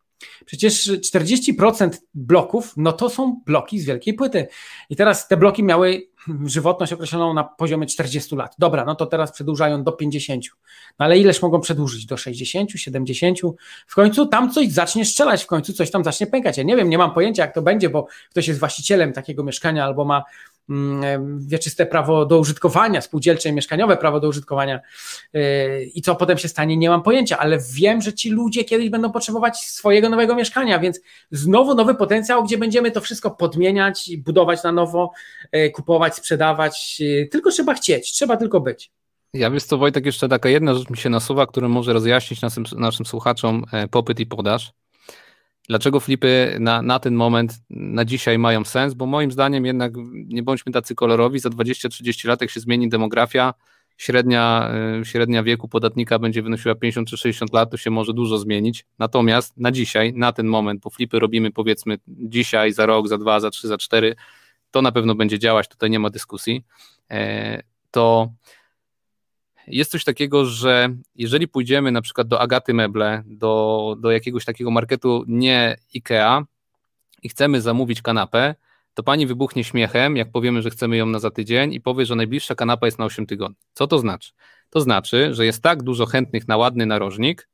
[0.45, 4.47] Przecież 40% bloków, no to są bloki z wielkiej płyty.
[4.89, 6.09] I teraz te bloki miały
[6.45, 8.55] żywotność określoną na poziomie 40 lat.
[8.59, 10.45] Dobra, no to teraz przedłużają do 50.
[10.99, 12.05] No ale ileż mogą przedłużyć?
[12.05, 13.39] Do 60, 70?
[13.87, 16.57] W końcu tam coś zacznie strzelać, w końcu coś tam zacznie pękać.
[16.57, 19.85] Ja nie wiem, nie mam pojęcia, jak to będzie, bo ktoś jest właścicielem takiego mieszkania
[19.85, 20.23] albo ma
[21.37, 24.79] wieczyste prawo do użytkowania, spółdzielcze i mieszkaniowe prawo do użytkowania
[25.33, 25.41] yy,
[25.83, 29.11] i co potem się stanie, nie mam pojęcia, ale wiem, że ci ludzie kiedyś będą
[29.11, 30.99] potrzebować swojego nowego mieszkania, więc
[31.31, 35.11] znowu nowy potencjał, gdzie będziemy to wszystko podmieniać, budować na nowo,
[35.53, 37.01] yy, kupować, sprzedawać,
[37.31, 38.91] tylko trzeba chcieć, trzeba tylko być.
[39.33, 42.63] Ja wiesz co Wojtek, jeszcze taka jedna rzecz mi się nasuwa, która może rozjaśnić naszym,
[42.77, 44.71] naszym słuchaczom e, popyt i podaż.
[45.69, 48.93] Dlaczego flipy na, na ten moment, na dzisiaj mają sens?
[48.93, 53.53] Bo moim zdaniem jednak nie bądźmy tacy kolorowi, za 20-30 lat jak się zmieni demografia,
[53.97, 58.37] średnia, y, średnia wieku podatnika będzie wynosiła 50 czy 60 lat, to się może dużo
[58.37, 58.85] zmienić.
[58.99, 63.39] Natomiast na dzisiaj, na ten moment, bo flipy robimy powiedzmy dzisiaj, za rok, za dwa,
[63.39, 64.15] za trzy, za cztery,
[64.71, 66.65] to na pewno będzie działać, tutaj nie ma dyskusji,
[67.11, 68.29] e, to
[69.69, 74.71] jest coś takiego, że jeżeli pójdziemy na przykład do Agaty Meble, do, do jakiegoś takiego
[74.71, 76.45] marketu nie IKEA
[77.23, 78.55] i chcemy zamówić kanapę,
[78.93, 82.15] to pani wybuchnie śmiechem, jak powiemy, że chcemy ją na za tydzień i powie, że
[82.15, 83.57] najbliższa kanapa jest na 8 tygodni.
[83.73, 84.31] Co to znaczy?
[84.69, 87.49] To znaczy, że jest tak dużo chętnych na ładny narożnik,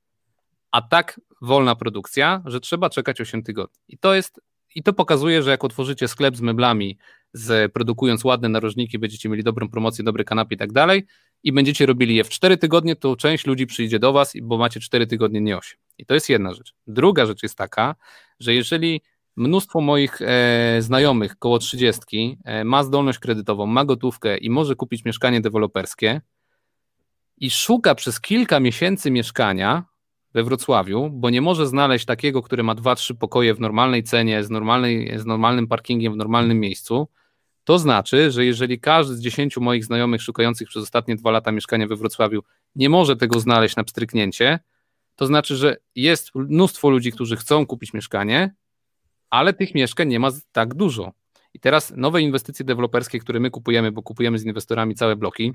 [0.71, 3.79] a tak wolna produkcja, że trzeba czekać 8 tygodni.
[3.87, 4.41] I to jest
[4.75, 6.97] i to pokazuje, że jak otworzycie sklep z meblami,
[7.33, 11.03] z, produkując ładne narożniki, będziecie mieli dobrą promocję, dobre kanapy i tak dalej,
[11.43, 14.79] i będziecie robili je w 4 tygodnie, to część ludzi przyjdzie do Was, bo macie
[14.79, 15.79] 4 tygodnie, nie 8.
[15.97, 16.73] I to jest jedna rzecz.
[16.87, 17.95] Druga rzecz jest taka,
[18.39, 19.01] że jeżeli
[19.35, 25.05] mnóstwo moich e, znajomych koło 30 e, ma zdolność kredytową, ma gotówkę i może kupić
[25.05, 26.21] mieszkanie deweloperskie
[27.37, 29.83] i szuka przez kilka miesięcy mieszkania
[30.33, 34.43] we Wrocławiu, bo nie może znaleźć takiego, który ma dwa, trzy pokoje w normalnej cenie,
[34.43, 37.07] z, normalnej, z normalnym parkingiem w normalnym miejscu,
[37.65, 41.87] to znaczy, że jeżeli każdy z dziesięciu moich znajomych szukających przez ostatnie dwa lata mieszkania
[41.87, 42.43] we Wrocławiu
[42.75, 44.59] nie może tego znaleźć na pstryknięcie,
[45.15, 48.55] to znaczy, że jest mnóstwo ludzi, którzy chcą kupić mieszkanie,
[49.29, 51.11] ale tych mieszkań nie ma tak dużo.
[51.53, 55.53] I teraz nowe inwestycje deweloperskie, które my kupujemy, bo kupujemy z inwestorami całe bloki,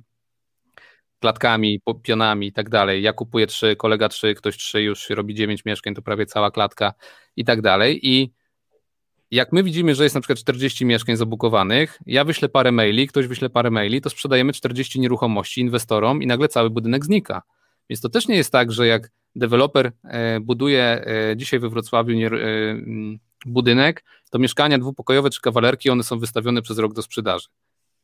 [1.20, 3.02] klatkami, pionami i tak dalej.
[3.02, 6.94] Ja kupuję trzy, kolega trzy, ktoś trzy, już robi dziewięć mieszkań, to prawie cała klatka
[7.36, 8.08] i tak dalej.
[8.08, 8.32] I
[9.30, 13.26] jak my widzimy, że jest na przykład 40 mieszkań zabukowanych, ja wyślę parę maili, ktoś
[13.26, 17.42] wyśle parę maili, to sprzedajemy 40 nieruchomości inwestorom i nagle cały budynek znika.
[17.90, 22.20] Więc to też nie jest tak, że jak deweloper e, buduje e, dzisiaj we Wrocławiu
[22.20, 27.48] e, mm, budynek, to mieszkania dwupokojowe czy kawalerki, one są wystawione przez rok do sprzedaży.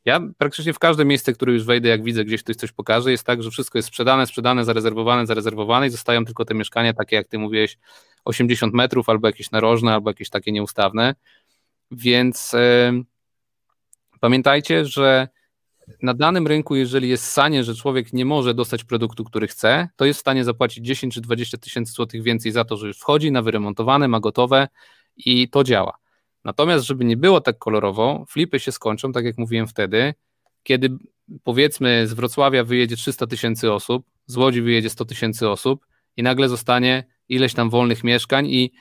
[0.05, 3.23] Ja praktycznie w każde miejsce, które już wejdę, jak widzę, gdzieś ktoś coś pokaże, jest
[3.23, 7.27] tak, że wszystko jest sprzedane, sprzedane, zarezerwowane, zarezerwowane i zostają tylko te mieszkania, takie jak
[7.27, 7.77] ty mówiłeś,
[8.27, 11.15] 80 metrów, albo jakieś narożne, albo jakieś takie nieustawne.
[11.91, 13.03] Więc yy,
[14.19, 15.27] pamiętajcie, że
[16.01, 20.05] na danym rynku, jeżeli jest sanie, że człowiek nie może dostać produktu, który chce, to
[20.05, 23.31] jest w stanie zapłacić 10 czy 20 tysięcy złotych więcej za to, że już wchodzi
[23.31, 24.67] na wyremontowane, ma gotowe
[25.17, 25.97] i to działa.
[26.43, 30.13] Natomiast, żeby nie było tak kolorowo, flipy się skończą, tak jak mówiłem wtedy,
[30.63, 30.89] kiedy
[31.43, 35.85] powiedzmy z Wrocławia wyjedzie 300 tysięcy osób, z Łodzi wyjedzie 100 tysięcy osób
[36.17, 38.71] i nagle zostanie ileś tam wolnych mieszkań i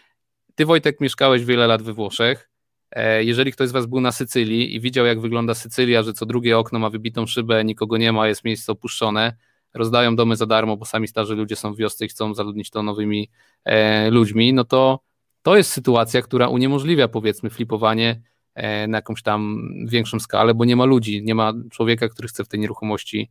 [0.55, 2.51] ty Wojtek mieszkałeś wiele lat we Włoszech,
[2.91, 6.27] e, jeżeli ktoś z Was był na Sycylii i widział, jak wygląda Sycylia, że co
[6.27, 9.37] drugie okno ma wybitą szybę, nikogo nie ma, jest miejsce opuszczone,
[9.75, 12.83] rozdają domy za darmo, bo sami starzy ludzie są w wiosce i chcą zaludnić to
[12.83, 13.31] nowymi
[13.65, 15.01] e, ludźmi, no to
[15.43, 18.23] to jest sytuacja, która uniemożliwia powiedzmy flipowanie
[18.55, 22.45] e, na jakąś tam większą skalę, bo nie ma ludzi, nie ma człowieka, który chce
[22.45, 23.31] w tej nieruchomości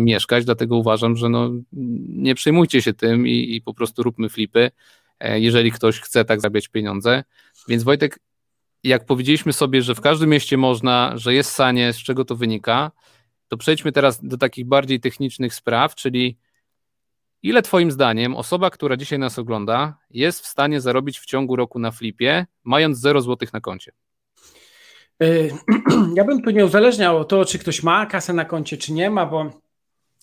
[0.00, 1.50] mieszkać, dlatego uważam, że no,
[2.08, 4.70] nie przejmujcie się tym i, i po prostu róbmy flipy,
[5.20, 7.24] e, jeżeli ktoś chce tak zarabiać pieniądze.
[7.68, 8.18] Więc Wojtek,
[8.84, 12.90] jak powiedzieliśmy sobie, że w każdym mieście można, że jest sanie, z czego to wynika,
[13.48, 16.38] to przejdźmy teraz do takich bardziej technicznych spraw, czyli
[17.42, 21.78] Ile Twoim zdaniem osoba, która dzisiaj nas ogląda, jest w stanie zarobić w ciągu roku
[21.78, 23.92] na flipie, mając 0 zł na koncie?
[25.22, 25.52] Y,
[26.16, 29.26] ja bym tu nie uzależniał to, czy ktoś ma kasę na koncie, czy nie ma,
[29.26, 29.64] bo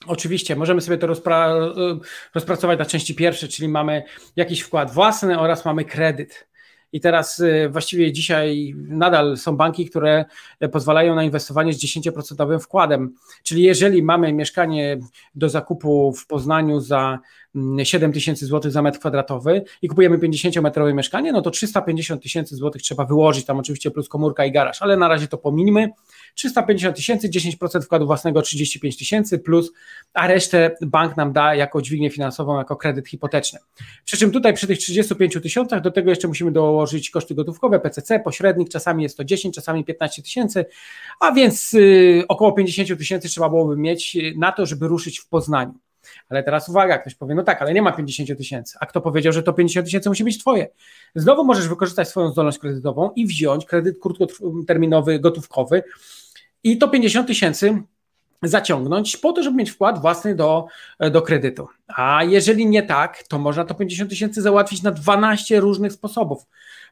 [0.07, 1.99] Oczywiście możemy sobie to rozpra y,
[2.35, 4.03] rozpracować na części pierwsze, czyli mamy
[4.35, 6.47] jakiś wkład własny oraz mamy kredyt.
[6.93, 10.25] I teraz y, właściwie dzisiaj nadal są banki, które
[10.71, 13.13] pozwalają na inwestowanie z 10% wkładem.
[13.43, 14.97] Czyli jeżeli mamy mieszkanie
[15.35, 17.19] do zakupu w Poznaniu za
[17.55, 22.55] 7 mm, tysięcy złotych za metr kwadratowy i kupujemy 50-metrowe mieszkanie, no to 350 tysięcy
[22.55, 25.89] złotych trzeba wyłożyć, tam oczywiście plus komórka i garaż, ale na razie to pominimy.
[26.35, 29.71] 350 tysięcy, 10% wkładu własnego 35 tysięcy plus,
[30.13, 33.59] a resztę bank nam da jako dźwignię finansową, jako kredyt hipoteczny.
[34.05, 38.19] Przy czym tutaj przy tych 35 tysiącach do tego jeszcze musimy dołożyć koszty gotówkowe, PCC,
[38.19, 40.65] pośrednik, czasami jest to 10, czasami 15 tysięcy,
[41.19, 45.90] a więc yy, około 50 tysięcy trzeba byłoby mieć na to, żeby ruszyć w Poznaniu.
[46.29, 48.77] Ale teraz uwaga, ktoś powie, no tak, ale nie ma 50 tysięcy.
[48.79, 50.67] A kto powiedział, że to 50 tysięcy musi być twoje?
[51.15, 55.83] Znowu możesz wykorzystać swoją zdolność kredytową i wziąć kredyt krótkoterminowy, gotówkowy
[56.63, 57.83] i to 50 tysięcy
[58.43, 60.67] zaciągnąć po to, żeby mieć wkład własny do,
[61.11, 61.67] do kredytu.
[61.87, 66.45] A jeżeli nie tak, to można to 50 tysięcy załatwić na 12 różnych sposobów.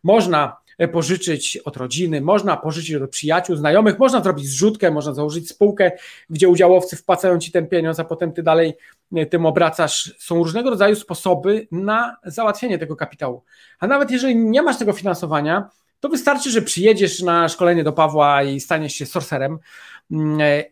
[0.04, 0.58] Można
[0.88, 5.92] pożyczyć od rodziny, można pożyczyć od przyjaciół, znajomych, można zrobić zrzutkę, można założyć spółkę,
[6.30, 8.74] gdzie udziałowcy wpłacają ci ten pieniądz, a potem ty dalej
[9.16, 10.16] e, tym obracasz.
[10.20, 13.44] Są różnego rodzaju sposoby na załatwienie tego kapitału.
[13.80, 15.70] A nawet jeżeli nie masz tego finansowania,
[16.00, 19.58] to wystarczy, że przyjedziesz na szkolenie do Pawła i staniesz się sorcerem e,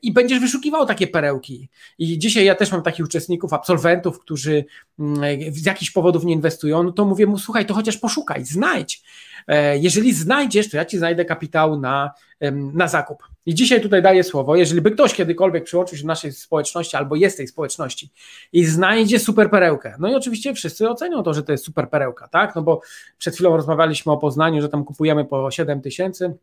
[0.02, 1.70] i będziesz wyszukiwał takie perełki.
[1.98, 4.66] I dzisiaj ja też mam takich uczestników, absolwentów, którzy
[5.00, 9.04] mm, z jakichś powodów nie inwestują, no to mówię mu, słuchaj, to chociaż poszukaj, znajdź.
[9.48, 12.12] E, jeżeli znajdziesz, to ja ci znajdę kapitał na,
[12.52, 13.24] na zakup.
[13.46, 17.16] I dzisiaj tutaj daję słowo, jeżeli by ktoś kiedykolwiek przyłączył się do naszej społeczności albo
[17.16, 18.10] jest tej społeczności
[18.54, 22.28] i znajdzie super perełkę, no i oczywiście wszyscy ocenią to, że to jest super perełka,
[22.28, 22.56] tak?
[22.56, 22.82] No bo
[23.18, 26.34] przed chwilą rozmawialiśmy o Poznaniu, że tam kupujemy po 7 tysięcy,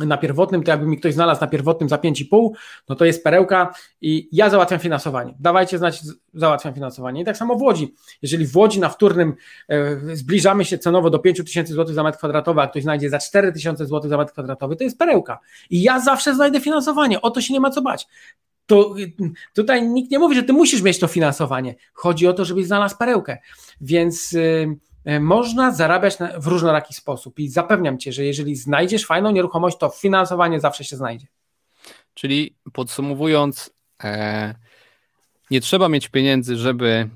[0.00, 2.50] na pierwotnym, to jakby mi ktoś znalazł na pierwotnym za 5,5,
[2.88, 5.34] no to jest perełka i ja załatwiam finansowanie.
[5.40, 6.00] Dawajcie znać,
[6.34, 7.22] załatwiam finansowanie.
[7.22, 7.94] I tak samo w Łodzi.
[8.22, 9.34] Jeżeli w Łodzi na wtórnym
[9.68, 13.18] e, zbliżamy się cenowo do 5 tysięcy złotych za metr kwadratowy, a ktoś znajdzie za
[13.18, 15.38] 4 tysiące złotych za metr kwadratowy, to jest perełka.
[15.70, 17.20] I ja zawsze znajdę finansowanie.
[17.20, 18.06] O to się nie ma co bać.
[18.66, 18.94] To
[19.54, 21.74] tutaj nikt nie mówi, że ty musisz mieć to finansowanie.
[21.92, 23.38] Chodzi o to, żebyś znalazł perełkę.
[23.80, 24.34] Więc...
[24.34, 29.88] E, można zarabiać w różnoraki sposób i zapewniam cię, że jeżeli znajdziesz fajną nieruchomość, to
[29.88, 31.26] finansowanie zawsze się znajdzie.
[32.14, 33.70] Czyli podsumowując,
[34.04, 34.54] e,
[35.50, 37.08] nie trzeba mieć pieniędzy, żeby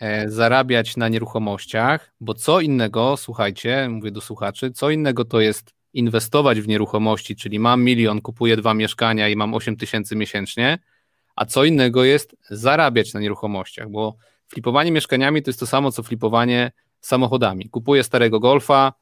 [0.00, 5.74] e, zarabiać na nieruchomościach, bo co innego, słuchajcie, mówię do słuchaczy, co innego to jest
[5.92, 10.78] inwestować w nieruchomości, czyli mam milion, kupuję dwa mieszkania i mam 8 tysięcy miesięcznie,
[11.36, 14.16] a co innego jest zarabiać na nieruchomościach, bo
[14.48, 16.72] flipowanie mieszkaniami to jest to samo, co flipowanie
[17.02, 17.70] samochodami.
[17.70, 18.92] Kupuję starego Golfa,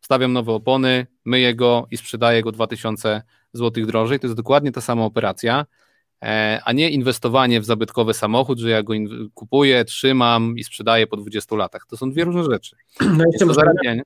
[0.00, 4.20] stawiam nowe opony, myję go i sprzedaję go 2000 zł drożej.
[4.20, 5.66] To jest dokładnie ta sama operacja,
[6.22, 8.94] e, a nie inwestowanie w zabytkowy samochód, że ja go
[9.34, 11.86] kupuję, trzymam i sprzedaję po 20 latach.
[11.88, 12.76] To są dwie różne rzeczy.
[13.16, 14.02] No jeszcze zarabianie.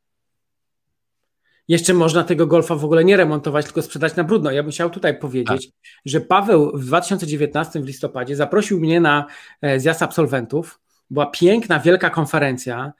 [1.69, 4.51] Jeszcze można tego golfa w ogóle nie remontować, tylko sprzedać na brudno.
[4.51, 5.77] Ja bym chciał tutaj powiedzieć, tak.
[6.05, 9.27] że Paweł w 2019 w listopadzie zaprosił mnie na
[9.63, 10.81] e, zjazd absolwentów.
[11.11, 12.93] Była piękna, wielka konferencja.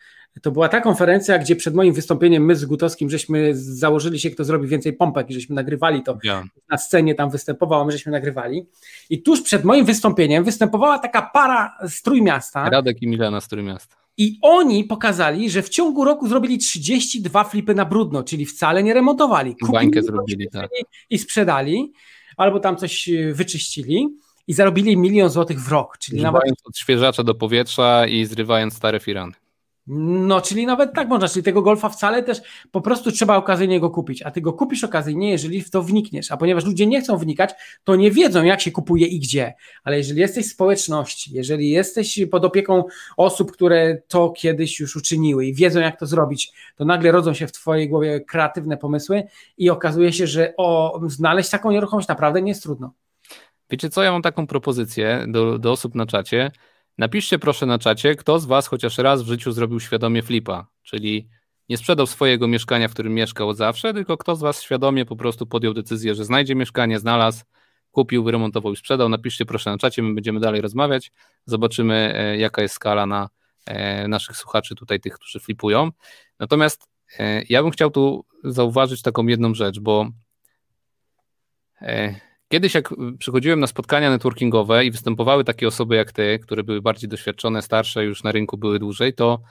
[0.43, 4.45] To była ta konferencja, gdzie przed moim wystąpieniem my z Gutowskim żeśmy założyli się, kto
[4.45, 6.19] zrobi więcej pompek i żeśmy nagrywali to.
[6.25, 6.45] Ja.
[6.71, 8.67] Na scenie tam występował, a my żeśmy nagrywali.
[9.11, 12.71] I tuż przed moim wystąpieniem występowała taka para z Trójmiasta.
[12.71, 13.97] Radek i Milena z Trójmiasta.
[14.17, 18.95] I oni pokazali, że w ciągu roku zrobili 32 flipy na brudno, czyli wcale nie
[18.95, 19.53] remontowali.
[19.53, 20.71] Kupili Bańkę zrobili, tak.
[21.11, 21.93] I sprzedali,
[22.37, 24.09] albo tam coś wyczyścili
[24.47, 25.99] i zarobili milion złotych w rok.
[25.99, 26.67] Czyli Używając nawet...
[26.67, 29.33] odświeżacza do powietrza i zrywając stare firany.
[29.87, 33.91] No, czyli nawet tak można, czyli tego golfa wcale też po prostu trzeba okazyjnie go
[33.91, 37.17] kupić, a ty go kupisz okazyjnie, jeżeli w to wnikniesz, a ponieważ ludzie nie chcą
[37.17, 37.51] wnikać,
[37.85, 39.55] to nie wiedzą jak się kupuje i gdzie,
[39.85, 42.85] ale jeżeli jesteś w społeczności, jeżeli jesteś pod opieką
[43.17, 47.47] osób, które to kiedyś już uczyniły i wiedzą jak to zrobić, to nagle rodzą się
[47.47, 49.23] w twojej głowie kreatywne pomysły
[49.59, 52.93] i okazuje się, że o, znaleźć taką nieruchomość naprawdę nie jest trudno.
[53.71, 56.51] Wiecie co, ja mam taką propozycję do, do osób na czacie,
[56.99, 61.29] Napiszcie proszę na czacie, kto z Was chociaż raz w życiu zrobił świadomie flipa, czyli
[61.69, 65.17] nie sprzedał swojego mieszkania, w którym mieszkał od zawsze, tylko kto z Was świadomie po
[65.17, 67.45] prostu podjął decyzję, że znajdzie mieszkanie, znalazł,
[67.91, 69.09] kupił, wyremontował i sprzedał.
[69.09, 71.13] Napiszcie proszę na czacie, my będziemy dalej rozmawiać,
[71.47, 73.29] zobaczymy e, jaka jest skala na
[73.67, 75.91] e, naszych słuchaczy tutaj, tych, którzy flipują.
[76.39, 76.89] Natomiast
[77.19, 80.09] e, ja bym chciał tu zauważyć taką jedną rzecz, bo
[82.53, 87.09] Kiedyś, jak przychodziłem na spotkania networkingowe i występowały takie osoby jak ty, które były bardziej
[87.09, 89.43] doświadczone, starsze, już na rynku były dłużej, to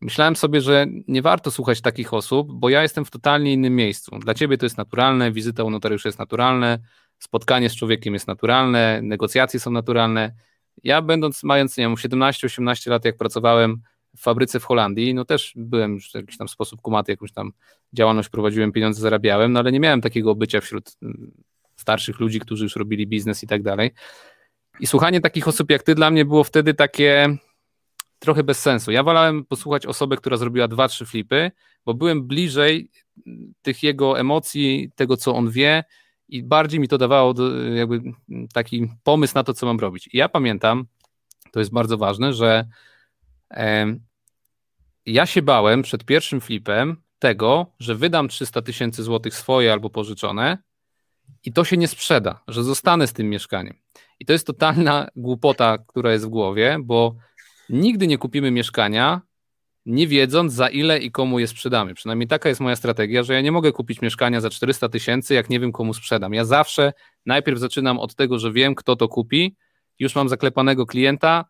[0.00, 4.18] myślałem sobie, że nie warto słuchać takich osób, bo ja jestem w totalnie innym miejscu.
[4.18, 6.78] Dla ciebie to jest naturalne, wizyta u notariusza jest naturalne,
[7.18, 10.34] spotkanie z człowiekiem jest naturalne, negocjacje są naturalne.
[10.84, 13.80] Ja będąc, mając, nie wiem, 17-18 lat, jak pracowałem
[14.16, 17.52] w fabryce w Holandii, no też byłem już w jakiś tam sposób kumaty, jakąś tam
[17.92, 20.96] działalność prowadziłem, pieniądze zarabiałem, no ale nie miałem takiego bycia wśród
[21.84, 23.90] starszych ludzi, którzy już robili biznes i tak dalej.
[24.80, 27.36] I słuchanie takich osób jak ty dla mnie było wtedy takie
[28.18, 28.90] trochę bez sensu.
[28.90, 31.50] Ja wolałem posłuchać osobę, która zrobiła dwa, trzy flipy,
[31.84, 32.90] bo byłem bliżej
[33.62, 35.84] tych jego emocji, tego co on wie
[36.28, 37.34] i bardziej mi to dawało
[37.74, 38.02] jakby
[38.52, 40.08] taki pomysł na to, co mam robić.
[40.12, 40.86] I ja pamiętam,
[41.52, 42.66] to jest bardzo ważne, że
[43.50, 43.96] e,
[45.06, 50.58] ja się bałem przed pierwszym flipem tego, że wydam 300 tysięcy złotych swoje albo pożyczone,
[51.44, 53.74] i to się nie sprzeda, że zostanę z tym mieszkaniem.
[54.20, 57.14] I to jest totalna głupota, która jest w głowie, bo
[57.68, 59.20] nigdy nie kupimy mieszkania,
[59.86, 61.94] nie wiedząc za ile i komu je sprzedamy.
[61.94, 65.50] Przynajmniej taka jest moja strategia, że ja nie mogę kupić mieszkania za 400 tysięcy, jak
[65.50, 66.34] nie wiem komu sprzedam.
[66.34, 66.92] Ja zawsze
[67.26, 69.56] najpierw zaczynam od tego, że wiem, kto to kupi,
[69.98, 71.44] już mam zaklepanego klienta.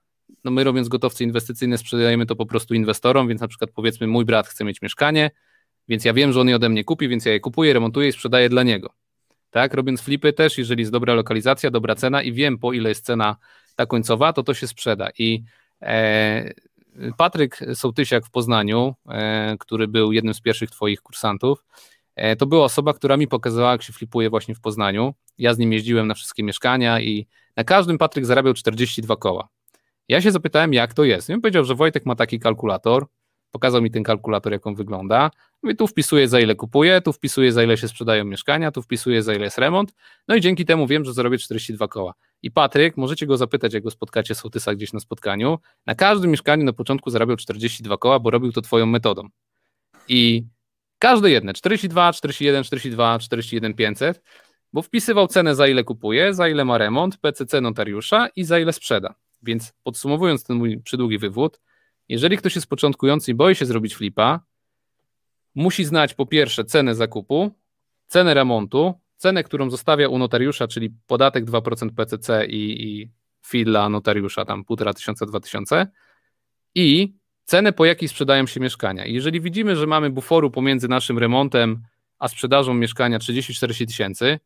[0.45, 4.25] No my robiąc gotowce inwestycyjne sprzedajemy to po prostu inwestorom, więc na przykład powiedzmy mój
[4.25, 5.31] brat chce mieć mieszkanie,
[5.89, 8.13] więc ja wiem, że on je ode mnie kupi, więc ja je kupuję, remontuję i
[8.13, 9.04] sprzedaję dla niego
[9.55, 9.75] tak?
[9.75, 13.37] Robiąc flipy też, jeżeli jest dobra lokalizacja, dobra cena i wiem po ile jest cena
[13.77, 15.09] ta końcowa, to to się sprzeda.
[15.19, 15.43] I
[15.83, 16.53] e,
[17.17, 21.65] Patryk Sołtysiak w Poznaniu, e, który był jednym z pierwszych twoich kursantów,
[22.17, 25.15] e, to była osoba, która mi pokazała, jak się flipuje właśnie w Poznaniu.
[25.39, 27.27] Ja z nim jeździłem na wszystkie mieszkania i
[27.57, 29.49] na każdym Patryk zarabiał 42 koła.
[30.09, 31.29] Ja się zapytałem, jak to jest.
[31.29, 33.07] I on powiedział, że Wojtek ma taki kalkulator,
[33.55, 35.31] Pokazał mi ten kalkulator, jak on wygląda.
[35.63, 39.23] Mówię, tu wpisuję, za ile kupuję, tu wpisuję, za ile się sprzedają mieszkania, tu wpisuję,
[39.23, 39.95] za ile jest remont.
[40.29, 42.15] No i dzięki temu wiem, że zarobię 42 koła.
[42.43, 45.59] I Patryk, możecie go zapytać, jak go spotkacie sołtysa gdzieś na spotkaniu.
[45.87, 49.29] Na każdym mieszkaniu na początku zarabiał 42 koła, bo robił to twoją metodą.
[50.09, 50.45] I
[50.99, 54.23] każde jedne, 42, 41, 42, 41 500,
[54.73, 58.73] bo wpisywał cenę, za ile kupuje, za ile ma remont, PCC notariusza i za ile
[58.73, 59.15] sprzeda.
[59.43, 61.61] Więc podsumowując ten mój przydługi wywód,
[62.09, 64.41] jeżeli ktoś jest początkujący i boi się zrobić flipa,
[65.55, 67.51] musi znać po pierwsze cenę zakupu,
[68.07, 73.11] cenę remontu, cenę, którą zostawia u notariusza, czyli podatek 2% PCC i, i
[73.47, 75.87] fee dla notariusza, tam 1,5 tysiąca, 2 tysiące
[76.75, 79.07] i cenę, po jakiej sprzedają się mieszkania.
[79.07, 81.83] Jeżeli widzimy, że mamy buforu pomiędzy naszym remontem
[82.19, 84.39] a sprzedażą mieszkania 30-40 tysięcy,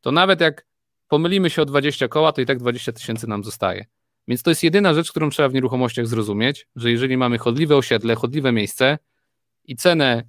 [0.00, 0.66] to nawet jak
[1.08, 3.86] pomylimy się o 20 koła, to i tak 20 tysięcy nam zostaje.
[4.32, 8.14] Więc to jest jedyna rzecz, którą trzeba w nieruchomościach zrozumieć, że jeżeli mamy chodliwe osiedle,
[8.14, 8.98] chodliwe miejsce
[9.64, 10.22] i cenę,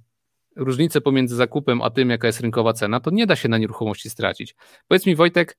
[0.56, 4.10] różnicę pomiędzy zakupem a tym, jaka jest rynkowa cena, to nie da się na nieruchomości
[4.10, 4.54] stracić.
[4.88, 5.58] Powiedz mi, Wojtek,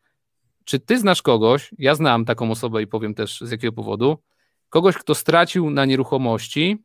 [0.66, 4.18] czy ty znasz kogoś, ja znam taką osobę i powiem też z jakiego powodu,
[4.70, 6.84] kogoś, kto stracił na nieruchomości,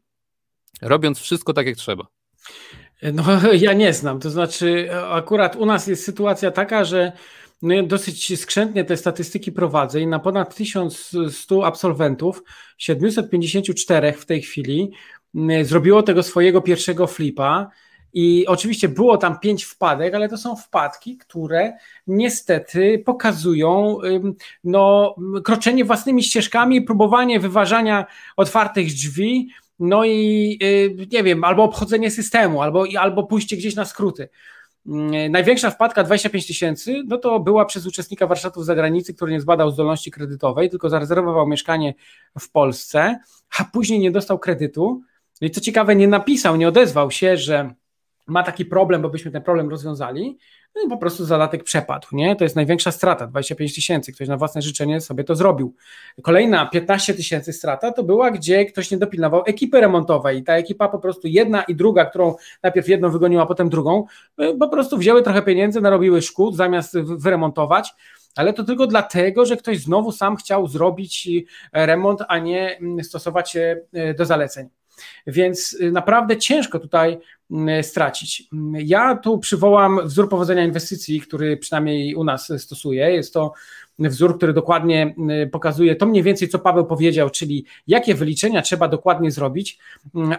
[0.82, 2.06] robiąc wszystko tak, jak trzeba?
[3.02, 3.24] No,
[3.66, 4.20] ja nie znam.
[4.20, 7.12] To znaczy, akurat u nas jest sytuacja taka, że
[7.62, 12.42] no ja dosyć skrzętnie te statystyki prowadzę i na ponad 1100 absolwentów,
[12.78, 14.90] 754 w tej chwili
[15.62, 17.70] zrobiło tego swojego pierwszego flipa
[18.12, 21.72] I oczywiście było tam pięć wpadek, ale to są wpadki, które
[22.06, 23.98] niestety pokazują
[24.64, 28.06] no, kroczenie własnymi ścieżkami, próbowanie wyważania
[28.36, 29.48] otwartych drzwi,
[29.78, 34.28] no i y, nie wiem, albo obchodzenie systemu, albo, albo pójście gdzieś na skróty.
[34.86, 39.70] Mm, największa wpadka 25 tysięcy, no to była przez uczestnika warsztatów zagranicy, który nie zbadał
[39.70, 41.94] zdolności kredytowej, tylko zarezerwował mieszkanie
[42.40, 43.18] w Polsce,
[43.58, 45.02] a później nie dostał kredytu.
[45.40, 47.74] I co ciekawe, nie napisał, nie odezwał się, że
[48.30, 50.38] ma taki problem, bo byśmy ten problem rozwiązali,
[50.74, 52.36] no i po prostu zadatek przepadł, nie?
[52.36, 55.74] To jest największa strata, 25 tysięcy, ktoś na własne życzenie sobie to zrobił.
[56.22, 60.88] Kolejna 15 tysięcy strata to była, gdzie ktoś nie dopilnował ekipy remontowej i ta ekipa
[60.88, 64.04] po prostu jedna i druga, którą najpierw jedną wygoniła, potem drugą,
[64.42, 67.94] y, po prostu wzięły trochę pieniędzy, narobiły szkód zamiast wyremontować,
[68.36, 73.04] ale to tylko dlatego, że ktoś znowu sam chciał zrobić y, remont, a nie mm,
[73.04, 74.68] stosować się y, do zaleceń.
[75.26, 77.18] Więc naprawdę ciężko tutaj
[77.82, 78.48] stracić.
[78.72, 83.10] Ja tu przywołam wzór powodzenia inwestycji, który przynajmniej u nas stosuję.
[83.12, 83.52] Jest to
[83.98, 85.14] wzór, który dokładnie
[85.52, 89.78] pokazuje to mniej więcej, co Paweł powiedział, czyli jakie wyliczenia trzeba dokładnie zrobić,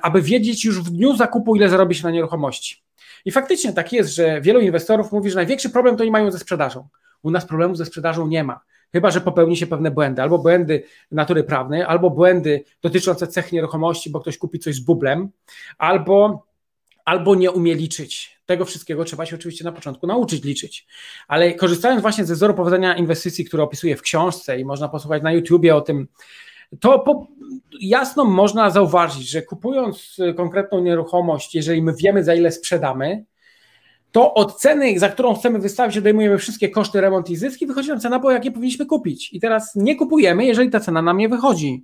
[0.02, 2.84] aby wiedzieć już w dniu zakupu, ile zarobić na nieruchomości.
[3.26, 6.40] I faktycznie tak jest, że wielu inwestorów mówi, że największy problem to oni mają ze
[6.40, 6.88] sprzedażą.
[7.24, 8.60] U nas problemu ze sprzedażą nie ma
[8.94, 14.10] chyba że popełni się pewne błędy, albo błędy natury prawnej, albo błędy dotyczące cech nieruchomości,
[14.10, 15.30] bo ktoś kupi coś z bublem,
[15.78, 16.46] albo,
[17.06, 18.42] albo nie umie liczyć.
[18.46, 20.88] Tego wszystkiego trzeba się oczywiście na początku nauczyć liczyć.
[21.28, 25.32] Ale korzystając właśnie ze wzoru powodzenia inwestycji, który opisuję w książce i można posłuchać na
[25.32, 26.08] YouTubie o tym,
[26.80, 27.28] to po,
[27.80, 33.26] jasno można zauważyć, że kupując konkretną nieruchomość, jeżeli my wiemy za ile sprzedamy,
[34.12, 38.00] to od ceny, za którą chcemy wystawić, odejmujemy wszystkie koszty, remont i zyski, wychodzi nam
[38.00, 39.34] cena, po jakie powinniśmy kupić.
[39.34, 41.84] I teraz nie kupujemy, jeżeli ta cena nam nie wychodzi.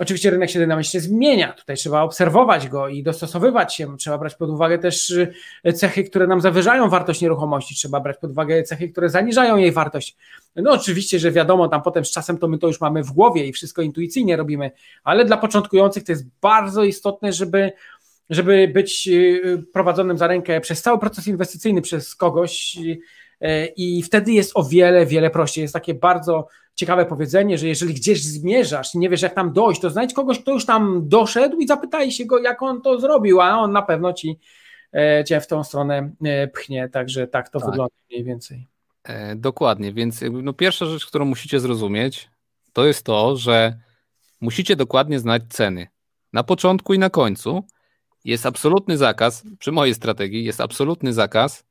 [0.00, 4.50] Oczywiście rynek się dynamicznie zmienia, tutaj trzeba obserwować go i dostosowywać się, trzeba brać pod
[4.50, 9.10] uwagę też y, cechy, które nam zawyżają wartość nieruchomości, trzeba brać pod uwagę cechy, które
[9.10, 10.16] zaniżają jej wartość.
[10.56, 13.46] No oczywiście, że wiadomo, tam potem z czasem to my to już mamy w głowie
[13.46, 14.70] i wszystko intuicyjnie robimy,
[15.04, 17.72] ale dla początkujących to jest bardzo istotne, żeby
[18.30, 22.78] żeby być y, prowadzonym za rękę przez cały proces inwestycyjny przez kogoś
[23.76, 25.62] i wtedy jest o wiele, wiele prościej.
[25.62, 29.80] Jest takie bardzo ciekawe powiedzenie, że jeżeli gdzieś zmierzasz i nie wiesz jak tam dojść,
[29.80, 33.40] to znajdź kogoś, kto już tam doszedł i zapytaj się go, jak on to zrobił,
[33.40, 34.38] a on na pewno ci
[34.94, 37.70] e, cię w tą stronę e, pchnie, także tak to tak.
[37.70, 38.66] wygląda mniej więcej.
[39.04, 42.28] E, dokładnie, więc no pierwsza rzecz, którą musicie zrozumieć,
[42.72, 43.78] to jest to, że
[44.40, 45.86] musicie dokładnie znać ceny.
[46.32, 47.64] Na początku i na końcu,
[48.24, 51.64] jest absolutny zakaz, przy mojej strategii, jest absolutny zakaz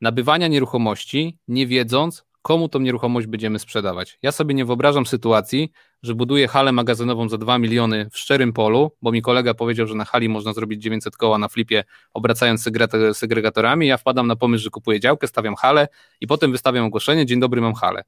[0.00, 4.18] nabywania nieruchomości, nie wiedząc, komu tą nieruchomość będziemy sprzedawać.
[4.22, 5.72] Ja sobie nie wyobrażam sytuacji,
[6.02, 9.94] że buduję halę magazynową za 2 miliony w szczerym polu, bo mi kolega powiedział, że
[9.94, 11.84] na hali można zrobić 900 koła na flipie,
[12.14, 12.68] obracając
[13.12, 13.86] segregatorami.
[13.86, 15.88] Ja wpadam na pomysł, że kupuję działkę, stawiam halę
[16.20, 18.02] i potem wystawiam ogłoszenie: Dzień dobry, mam halę.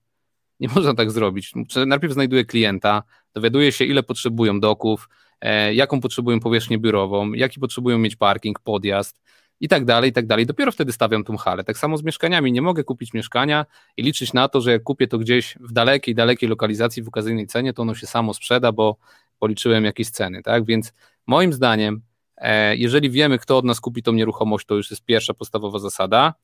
[0.61, 1.53] Nie można tak zrobić.
[1.87, 3.03] Najpierw znajduję klienta,
[3.35, 5.09] dowiaduję się, ile potrzebują doków,
[5.43, 9.22] E, jaką potrzebują powierzchnię biurową, jaki potrzebują mieć parking, podjazd
[9.63, 10.47] i tak dalej, i tak dalej.
[10.47, 11.65] Dopiero wtedy stawiam tą halę.
[11.65, 12.53] Tak samo z mieszkaniami.
[12.53, 16.15] Nie mogę kupić mieszkania i liczyć na to, że jak kupię to gdzieś w dalekiej,
[16.15, 18.97] dalekiej lokalizacji w okazyjnej cenie, to ono się samo sprzeda, bo
[19.39, 20.65] policzyłem jakieś ceny, tak?
[20.65, 20.93] Więc
[21.27, 22.03] moim zdaniem,
[22.37, 26.35] e, jeżeli wiemy, kto od nas kupi tą nieruchomość, to już jest pierwsza podstawowa zasada,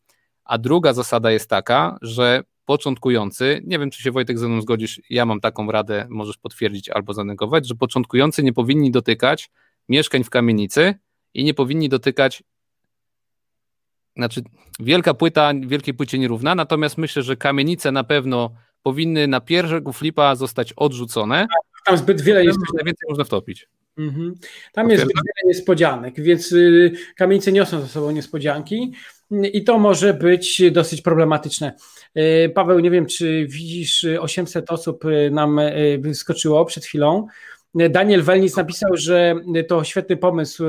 [0.44, 5.00] a druga zasada jest taka, że początkujący, nie wiem czy się Wojtek ze mną zgodzisz,
[5.10, 9.50] ja mam taką radę, możesz potwierdzić albo zanegować, że początkujący nie powinni dotykać
[9.88, 10.94] mieszkań w kamienicy
[11.34, 12.42] i nie powinni dotykać
[14.18, 14.42] znaczy
[14.80, 18.50] wielka płyta, wielkiej płycie nierówna, natomiast myślę, że kamienice na pewno
[18.82, 21.46] powinny na pierwszego flipa zostać odrzucone.
[21.86, 22.58] Tam zbyt wiele jest.
[22.74, 23.68] Najwięcej można wtopić.
[23.98, 24.34] Mhm.
[24.72, 28.92] Tam jest zbyt wiele niespodzianek, więc y, kamienice niosą ze sobą niespodzianki
[29.52, 31.72] i to może być dosyć problematyczne.
[32.14, 35.60] E, Paweł, nie wiem, czy widzisz, 800 osób e, nam
[35.98, 37.26] wyskoczyło przed chwilą.
[37.74, 39.34] Daniel Welnis napisał, że
[39.68, 40.64] to świetny pomysł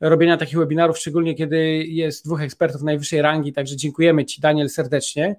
[0.00, 5.36] robienia takich webinarów, szczególnie kiedy jest dwóch ekspertów najwyższej rangi, także dziękujemy Ci, Daniel, serdecznie.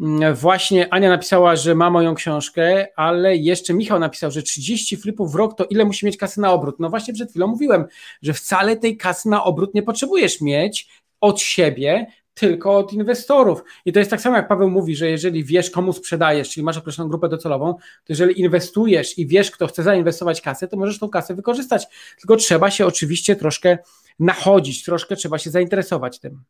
[0.00, 5.32] Mm, właśnie Ania napisała, że ma moją książkę, ale jeszcze Michał napisał, że 30 flipów
[5.32, 6.80] w rok to ile musi mieć kasy na obrót.
[6.80, 7.84] No właśnie przed chwilą mówiłem,
[8.22, 10.88] że wcale tej kasy na obrót nie potrzebujesz mieć
[11.20, 12.06] od siebie,
[12.40, 13.64] tylko od inwestorów.
[13.84, 16.76] I to jest tak samo, jak Paweł mówi, że jeżeli wiesz, komu sprzedajesz, czyli masz
[16.76, 21.08] określoną grupę docelową, to jeżeli inwestujesz i wiesz, kto chce zainwestować kasę, to możesz tą
[21.08, 21.86] kasę wykorzystać.
[22.18, 23.78] Tylko trzeba się oczywiście troszkę
[24.18, 26.42] nachodzić, troszkę trzeba się zainteresować tym.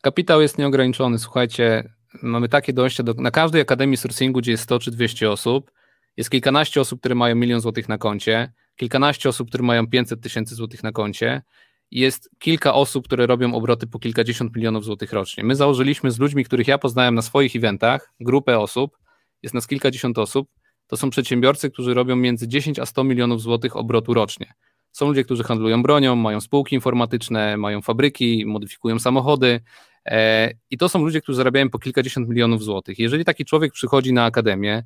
[0.00, 1.18] Kapitał jest nieograniczony.
[1.18, 1.92] Słuchajcie,
[2.22, 5.70] mamy takie dojście do, na każdej akademii sourcingu, gdzie jest 100 czy 200 osób,
[6.16, 10.54] jest kilkanaście osób, które mają milion złotych na koncie, kilkanaście osób, które mają 500 tysięcy
[10.54, 11.42] złotych na koncie
[11.90, 15.44] jest kilka osób, które robią obroty po kilkadziesiąt milionów złotych rocznie.
[15.44, 18.98] My założyliśmy z ludźmi, których ja poznałem na swoich eventach, grupę osób,
[19.42, 20.48] jest nas kilkadziesiąt osób,
[20.86, 24.54] to są przedsiębiorcy, którzy robią między 10 a 100 milionów złotych obrotu rocznie.
[24.92, 29.60] Są ludzie, którzy handlują bronią, mają spółki informatyczne, mają fabryki, modyfikują samochody.
[30.06, 32.98] E, I to są ludzie, którzy zarabiają po kilkadziesiąt milionów złotych.
[32.98, 34.84] Jeżeli taki człowiek przychodzi na akademię,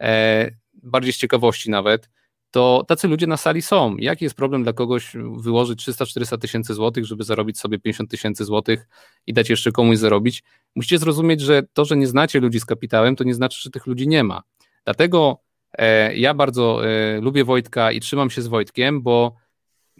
[0.00, 0.50] e,
[0.82, 2.10] bardziej z ciekawości nawet,
[2.54, 3.96] to tacy ludzie na sali są.
[3.96, 8.86] Jaki jest problem dla kogoś wyłożyć 300-400 tysięcy złotych, żeby zarobić sobie 50 tysięcy złotych
[9.26, 10.42] i dać jeszcze komuś zarobić?
[10.74, 13.86] Musicie zrozumieć, że to, że nie znacie ludzi z kapitałem, to nie znaczy, że tych
[13.86, 14.42] ludzi nie ma.
[14.84, 15.40] Dlatego
[15.72, 19.34] e, ja bardzo e, lubię Wojtka i trzymam się z Wojtkiem, bo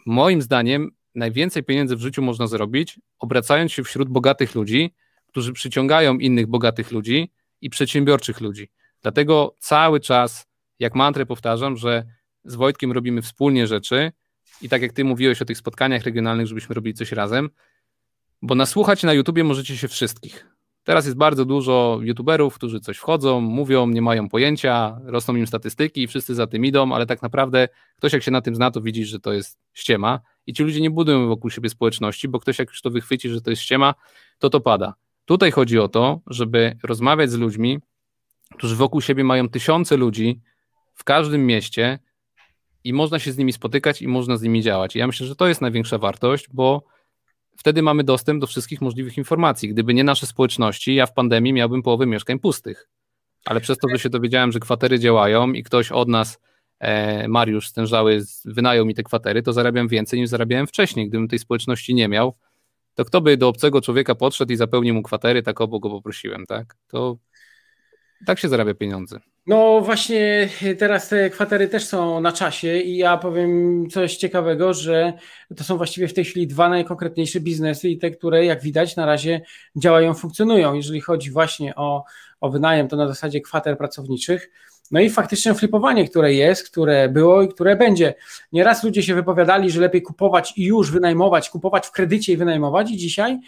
[0.06, 4.94] moim zdaniem najwięcej pieniędzy w życiu można zrobić, obracając się wśród bogatych ludzi,
[5.26, 7.30] którzy przyciągają innych bogatych ludzi
[7.60, 8.70] i przedsiębiorczych ludzi.
[9.02, 10.46] Dlatego cały czas,
[10.78, 12.04] jak mantrę powtarzam, że
[12.44, 14.12] z Wojtkiem robimy wspólnie rzeczy
[14.62, 17.50] i tak jak ty mówiłeś o tych spotkaniach regionalnych, żebyśmy robili coś razem,
[18.42, 20.46] bo nasłuchać na YouTubie możecie się wszystkich.
[20.84, 26.02] Teraz jest bardzo dużo YouTuberów, którzy coś wchodzą, mówią, nie mają pojęcia, rosną im statystyki
[26.02, 28.80] i wszyscy za tym idą, ale tak naprawdę ktoś jak się na tym zna, to
[28.80, 32.58] widzi, że to jest ściema i ci ludzie nie budują wokół siebie społeczności, bo ktoś
[32.58, 33.94] jak już to wychwyci, że to jest ściema,
[34.38, 34.94] to to pada.
[35.24, 37.78] Tutaj chodzi o to, żeby rozmawiać z ludźmi,
[38.56, 40.40] którzy wokół siebie mają tysiące ludzi
[40.94, 41.98] w każdym mieście,
[42.84, 44.96] i można się z nimi spotykać i można z nimi działać.
[44.96, 46.84] I ja myślę, że to jest największa wartość, bo
[47.56, 49.68] wtedy mamy dostęp do wszystkich możliwych informacji.
[49.68, 52.88] Gdyby nie nasze społeczności, ja w pandemii miałbym połowę mieszkań pustych.
[53.44, 56.40] Ale przez to, że się dowiedziałem, że kwatery działają i ktoś od nas,
[56.80, 61.08] e, Mariusz Stężały, wynajął mi te kwatery, to zarabiam więcej niż zarabiałem wcześniej.
[61.08, 62.34] Gdybym tej społeczności nie miał,
[62.94, 66.46] to kto by do obcego człowieka podszedł i zapełnił mu kwatery, tak obo go poprosiłem,
[66.46, 66.76] tak?
[66.88, 67.16] To
[68.26, 69.20] tak się zarabia pieniądze.
[69.46, 70.48] No właśnie
[70.78, 75.12] teraz te kwatery też są na czasie i ja powiem coś ciekawego, że
[75.56, 79.06] to są właściwie w tej chwili dwa najkonkretniejsze biznesy i te, które jak widać na
[79.06, 79.40] razie
[79.76, 80.74] działają, funkcjonują.
[80.74, 82.04] Jeżeli chodzi właśnie o,
[82.40, 84.50] o wynajem, to na zasadzie kwater pracowniczych.
[84.90, 88.14] No i faktyczne flipowanie, które jest, które było i które będzie.
[88.52, 92.90] Nieraz ludzie się wypowiadali, że lepiej kupować i już wynajmować, kupować w kredycie i wynajmować
[92.90, 93.38] i dzisiaj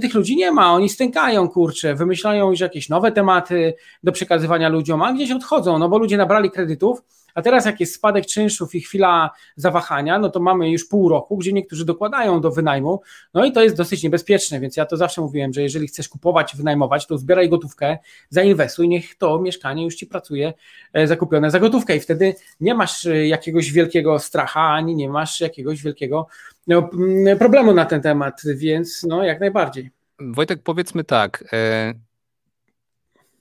[0.00, 5.02] tych ludzi nie ma, oni stękają, kurczę, wymyślają już jakieś nowe tematy do przekazywania ludziom,
[5.02, 7.02] a gdzieś odchodzą, no bo ludzie nabrali kredytów,
[7.36, 11.36] a teraz jak jest spadek czynszów i chwila zawahania, no to mamy już pół roku,
[11.36, 13.00] gdzie niektórzy dokładają do wynajmu,
[13.34, 16.56] no i to jest dosyć niebezpieczne, więc ja to zawsze mówiłem, że jeżeli chcesz kupować,
[16.56, 17.98] wynajmować, to zbieraj gotówkę,
[18.30, 20.52] zainwestuj, niech to mieszkanie już ci pracuje
[20.92, 21.96] e, zakupione za gotówkę.
[21.96, 26.26] I wtedy nie masz e, jakiegoś wielkiego stracha, ani nie masz jakiegoś wielkiego
[26.66, 26.90] no,
[27.38, 29.90] problemu na ten temat, więc no jak najbardziej.
[30.20, 31.94] Wojtek, powiedzmy tak, e,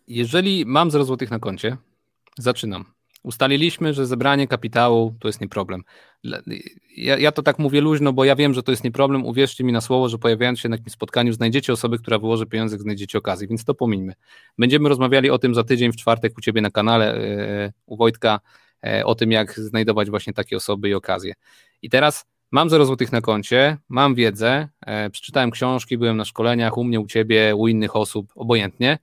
[0.07, 1.77] jeżeli mam 0 złotych na koncie,
[2.37, 2.94] zaczynam
[3.26, 5.84] Ustaliliśmy, że zebranie kapitału to jest nie problem.
[6.97, 9.26] Ja, ja, to tak mówię luźno, bo ja wiem, że to jest nie problem.
[9.26, 12.78] Uwierzcie mi na słowo, że pojawiając się na jakimś spotkaniu, znajdziecie osobę, która wyłoży pieniądze,
[12.78, 14.13] znajdziecie okazję, więc to pomińmy.
[14.57, 18.39] Będziemy rozmawiali o tym za tydzień w czwartek u Ciebie na kanale, yy, u Wojtka,
[18.84, 21.34] yy, o tym, jak znajdować właśnie takie osoby i okazje.
[21.82, 26.78] I teraz mam 0 złotych na koncie, mam wiedzę, yy, przeczytałem książki, byłem na szkoleniach
[26.78, 28.97] u mnie, u Ciebie, u innych osób, obojętnie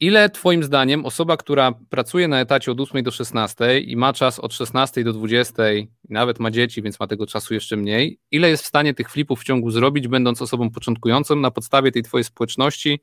[0.00, 4.38] Ile Twoim zdaniem osoba, która pracuje na etacie od 8 do 16 i ma czas
[4.38, 5.62] od 16 do 20,
[6.08, 9.40] nawet ma dzieci, więc ma tego czasu jeszcze mniej, ile jest w stanie tych flipów
[9.40, 13.00] w ciągu zrobić, będąc osobą początkującą na podstawie tej Twojej społeczności?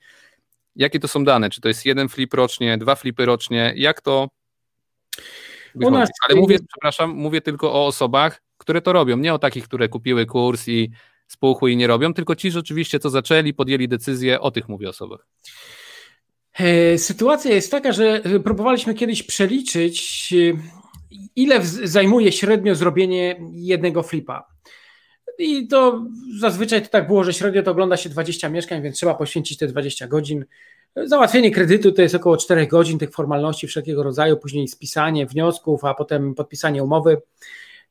[0.76, 1.50] Jakie to są dane?
[1.50, 3.74] Czy to jest jeden flip rocznie, dwa flipy rocznie?
[3.76, 4.28] Jak to?
[5.76, 6.10] Nas...
[6.30, 10.26] Ale mówię, przepraszam, mówię tylko o osobach, które to robią, nie o takich, które kupiły
[10.26, 10.91] kurs i
[11.28, 15.28] spółchły i nie robią, tylko ci rzeczywiście, co zaczęli, podjęli decyzję, o tych mówię osobach.
[16.60, 20.58] E, sytuacja jest taka, że próbowaliśmy kiedyś przeliczyć, e,
[21.36, 24.47] ile zajmuje średnio zrobienie jednego flipa.
[25.39, 26.06] I to
[26.39, 29.68] zazwyczaj to tak było, że średnio to ogląda się 20 mieszkań, więc trzeba poświęcić te
[29.68, 30.45] 20 godzin.
[30.95, 35.93] Załatwienie kredytu to jest około 4 godzin tych formalności wszelkiego rodzaju, później spisanie wniosków, a
[35.93, 37.22] potem podpisanie umowy.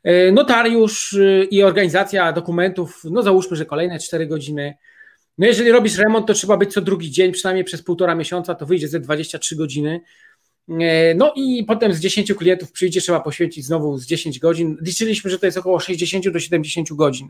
[0.02, 1.16] E, notariusz
[1.50, 4.74] i organizacja dokumentów, no załóżmy, że kolejne 4 godziny.
[5.38, 8.66] No jeżeli robisz remont, to trzeba być co drugi dzień, przynajmniej przez półtora miesiąca, to
[8.66, 10.00] wyjdzie ze 23 godziny.
[10.68, 14.76] E, no i potem z 10 klientów przyjdzie, trzeba poświęcić znowu z 10 godzin.
[14.80, 17.28] Liczyliśmy, że to jest około 60 do 70 godzin.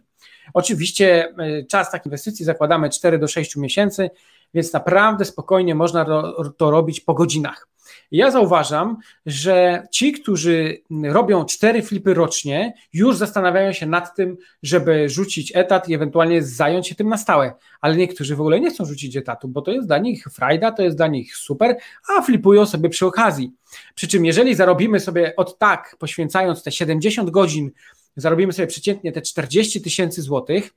[0.55, 4.11] Oczywiście e, czas takiej inwestycji zakładamy 4 do 6 miesięcy,
[4.55, 7.69] więc naprawdę spokojnie można to, to robić po godzinach.
[8.11, 8.97] Ja zauważam,
[9.27, 15.89] że ci, którzy robią cztery flipy rocznie, już zastanawiają się nad tym, żeby rzucić etat
[15.89, 17.55] i ewentualnie zająć się tym na stałe.
[17.81, 20.83] Ale niektórzy w ogóle nie chcą rzucić etatu, bo to jest dla nich frajda, to
[20.83, 21.77] jest dla nich super,
[22.09, 23.53] a flipują sobie przy okazji.
[23.95, 27.71] Przy czym, jeżeli zarobimy sobie od tak, poświęcając te 70 godzin
[28.17, 30.71] zarobimy sobie przeciętnie te 40 tysięcy złotych,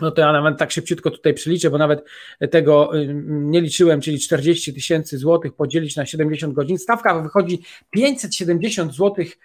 [0.00, 2.04] no to ja nawet tak szybciutko tutaj przeliczę, bo nawet
[2.50, 2.90] tego
[3.26, 6.78] nie liczyłem, czyli 40 tysięcy złotych podzielić na 70 godzin.
[6.78, 9.38] Stawka wychodzi 570 złotych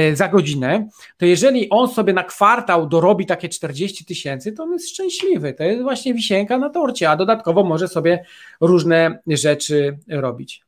[0.00, 0.88] y, za godzinę.
[1.16, 5.54] To jeżeli on sobie na kwartał dorobi takie 40 tysięcy, to on jest szczęśliwy.
[5.54, 8.24] To jest właśnie wisienka na torcie, a dodatkowo może sobie
[8.60, 10.62] różne rzeczy robić.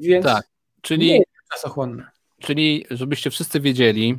[0.00, 0.44] Więc tak,
[0.80, 2.06] czyli nie jest czasochłonne.
[2.40, 4.18] Czyli, żebyście wszyscy wiedzieli,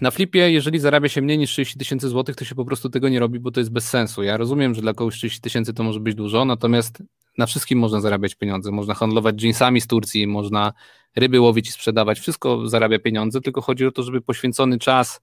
[0.00, 3.08] na flipie, jeżeli zarabia się mniej niż 30 tysięcy złotych, to się po prostu tego
[3.08, 4.22] nie robi, bo to jest bez sensu.
[4.22, 7.02] Ja rozumiem, że dla kogoś 30 tysięcy to może być dużo, natomiast
[7.38, 8.70] na wszystkim można zarabiać pieniądze.
[8.70, 10.72] Można handlować jeansami z Turcji, można
[11.16, 12.20] ryby łowić i sprzedawać.
[12.20, 15.20] Wszystko zarabia pieniądze, tylko chodzi o to, żeby poświęcony czas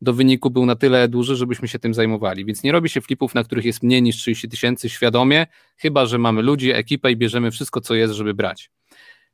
[0.00, 2.44] do wyniku był na tyle duży, żebyśmy się tym zajmowali.
[2.44, 5.46] Więc nie robi się flipów, na których jest mniej niż 30 tysięcy świadomie,
[5.76, 8.70] chyba że mamy ludzi, ekipę i bierzemy wszystko, co jest, żeby brać.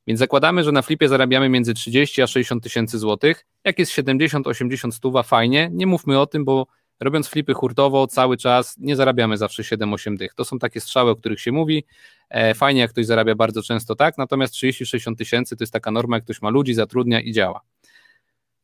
[0.06, 3.46] Więc zakładamy, że na flipie zarabiamy między 30 a 60 tysięcy złotych.
[3.64, 5.70] Jak jest 70-80 stuwa, fajnie.
[5.72, 6.66] Nie mówmy o tym, bo
[7.00, 10.34] robiąc flipy hurtowo cały czas nie zarabiamy zawsze 7-8 dych.
[10.34, 11.84] To są takie strzały, o których się mówi.
[12.30, 16.16] E, fajnie, jak ktoś zarabia bardzo często tak, natomiast 30-60 tysięcy to jest taka norma,
[16.16, 17.60] jak ktoś ma ludzi, zatrudnia i działa.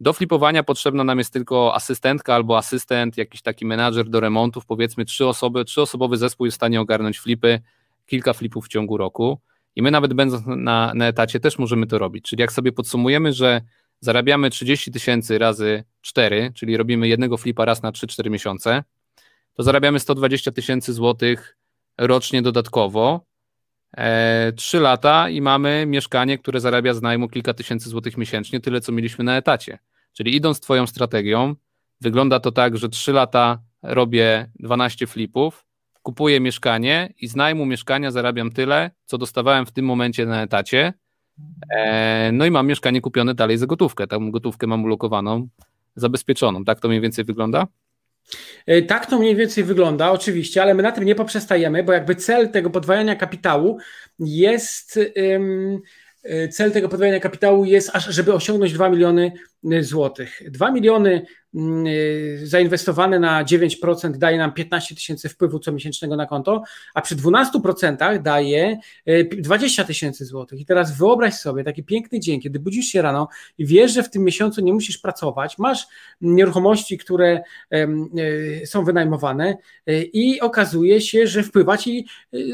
[0.00, 5.04] Do flipowania potrzebna nam jest tylko asystentka albo asystent, jakiś taki menadżer do remontów, powiedzmy
[5.04, 7.60] trzy osoby, trzyosobowy zespół jest w stanie ogarnąć flipy,
[8.06, 9.40] kilka flipów w ciągu roku.
[9.76, 12.24] I my nawet będąc na, na etacie też możemy to robić.
[12.24, 13.60] Czyli jak sobie podsumujemy, że
[14.00, 18.84] zarabiamy 30 tysięcy razy 4, czyli robimy jednego flipa raz na 3-4 miesiące,
[19.54, 21.56] to zarabiamy 120 tysięcy złotych
[21.98, 23.26] rocznie dodatkowo.
[23.96, 28.80] E, 3 lata i mamy mieszkanie, które zarabia z najmu kilka tysięcy złotych miesięcznie, tyle
[28.80, 29.78] co mieliśmy na etacie.
[30.12, 31.54] Czyli idąc Twoją strategią,
[32.00, 35.64] wygląda to tak, że 3 lata robię 12 flipów,
[36.02, 40.92] kupuję mieszkanie i z najmu mieszkania zarabiam tyle, co dostawałem w tym momencie na etacie.
[41.76, 44.06] E, no i mam mieszkanie kupione dalej za gotówkę.
[44.06, 45.48] Tą gotówkę mam ulokowaną,
[45.96, 46.64] zabezpieczoną.
[46.64, 47.66] Tak to mniej więcej wygląda?
[48.66, 52.14] E, tak to mniej więcej wygląda, oczywiście, ale my na tym nie poprzestajemy, bo jakby
[52.14, 53.78] cel tego podwajania kapitału
[54.18, 55.00] jest.
[56.50, 59.32] cel tego podwajania kapitału jest, aż żeby osiągnąć 2 miliony
[59.82, 60.42] złotych.
[60.50, 66.62] 2 miliony Mm, y, zainwestowane na 9% daje nam 15 tysięcy wpływu comiesięcznego na konto,
[66.94, 68.78] a przy 12% daje
[69.38, 70.60] 20 y, tysięcy złotych.
[70.60, 74.10] I teraz wyobraź sobie taki piękny dzień, kiedy budzisz się rano i wiesz, że w
[74.10, 75.86] tym miesiącu nie musisz pracować, masz
[76.20, 77.42] nieruchomości, które
[77.74, 79.56] y, są wynajmowane
[80.12, 82.06] i okazuje się, że wpływa ci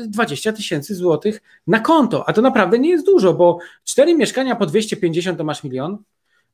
[0.06, 4.66] 20 tysięcy złotych na konto, a to naprawdę nie jest dużo, bo cztery mieszkania po
[4.66, 5.98] 250 to masz milion,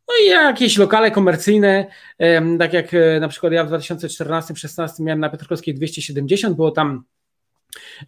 [0.08, 1.86] no i jakieś lokale komercyjne,
[2.58, 7.04] tak jak e, na przykład ja w 2014-2016 miałem na Piotrkowskiej 270, było tam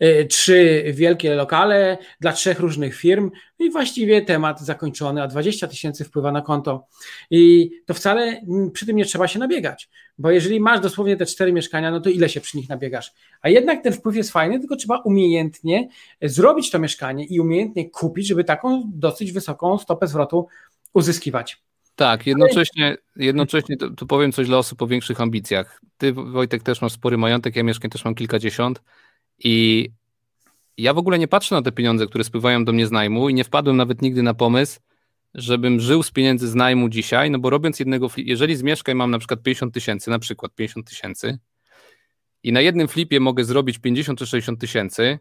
[0.01, 5.67] e, trzy wielkie lokale dla trzech różnych firm no i właściwie temat zakończony, a 20
[5.67, 6.87] tysięcy wpływa na konto.
[7.31, 8.43] I to wcale
[8.73, 9.89] przy tym nie trzeba się nabiegać,
[10.19, 13.13] bo jeżeli masz dosłownie te cztery mieszkania, no to ile się przy nich nabiegasz?
[13.43, 15.89] A jednak ten wpływ jest fajny, tylko trzeba umiejętnie
[16.23, 20.47] zrobić to mieszkanie i umiejętnie kupić, żeby taką dosyć wysoką stopę zwrotu
[20.95, 21.67] uzyskiwać.
[21.97, 25.81] Tak, jednocześnie, jednocześnie to, powiem coś dla osób o większych ambicjach.
[25.97, 28.83] Ty, Wojtek, też masz spory majątek, ja mieszkam też mam kilkadziesiąt
[29.39, 29.89] i
[30.79, 33.35] ja w ogóle nie patrzę na te pieniądze, które spływają do mnie z najmu i
[33.35, 34.81] nie wpadłem nawet nigdy na pomysł,
[35.35, 39.11] żebym żył z pieniędzy z najmu dzisiaj, no bo robiąc jednego, jeżeli z mieszkań mam
[39.11, 41.39] na przykład 50 tysięcy, na przykład 50 tysięcy
[42.43, 45.19] i na jednym flipie mogę zrobić 50 czy 60 tysięcy,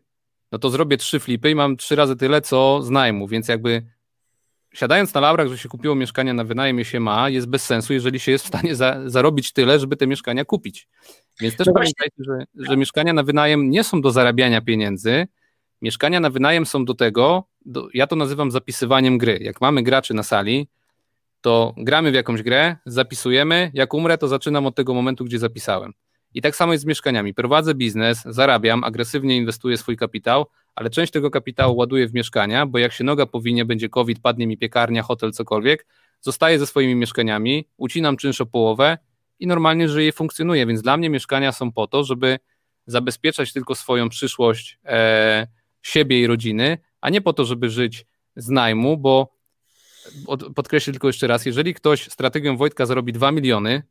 [0.51, 3.85] no to zrobię trzy flipy i mam trzy razy tyle, co z najmu, więc jakby
[4.75, 7.93] siadając na laurach, że się kupiło mieszkania na wynajem i się ma, jest bez sensu,
[7.93, 10.87] jeżeli się jest w stanie za, zarobić tyle, żeby te mieszkania kupić.
[11.39, 15.27] Więc też no pamiętajcie, że, że, mieszkania na wynajem nie są do zarabiania pieniędzy.
[15.81, 19.39] Mieszkania na wynajem są do tego, do, ja to nazywam zapisywaniem gry.
[19.41, 20.67] Jak mamy graczy na sali,
[21.41, 25.93] to gramy w jakąś grę, zapisujemy, jak umrę, to zaczynam od tego momentu, gdzie zapisałem.
[26.33, 27.33] I tak samo jest z mieszkaniami.
[27.33, 30.45] Prowadzę biznes, zarabiam, agresywnie inwestuję swój kapitał,
[30.75, 34.47] ale część tego kapitału ładuję w mieszkania, bo jak się noga powinie, będzie COVID, padnie
[34.47, 35.85] mi piekarnia, hotel, cokolwiek,
[36.21, 38.97] zostaję ze swoimi mieszkaniami, ucinam czynsz o połowę
[39.39, 40.65] i normalnie żyję i funkcjonuję.
[40.65, 42.39] Więc dla mnie mieszkania są po to, żeby
[42.87, 45.47] zabezpieczać tylko swoją przyszłość e,
[45.81, 48.05] siebie i rodziny, a nie po to, żeby żyć
[48.35, 49.35] z najmu, bo
[50.55, 53.83] podkreślę tylko jeszcze raz, jeżeli ktoś strategią Wojtka zarobi 2 miliony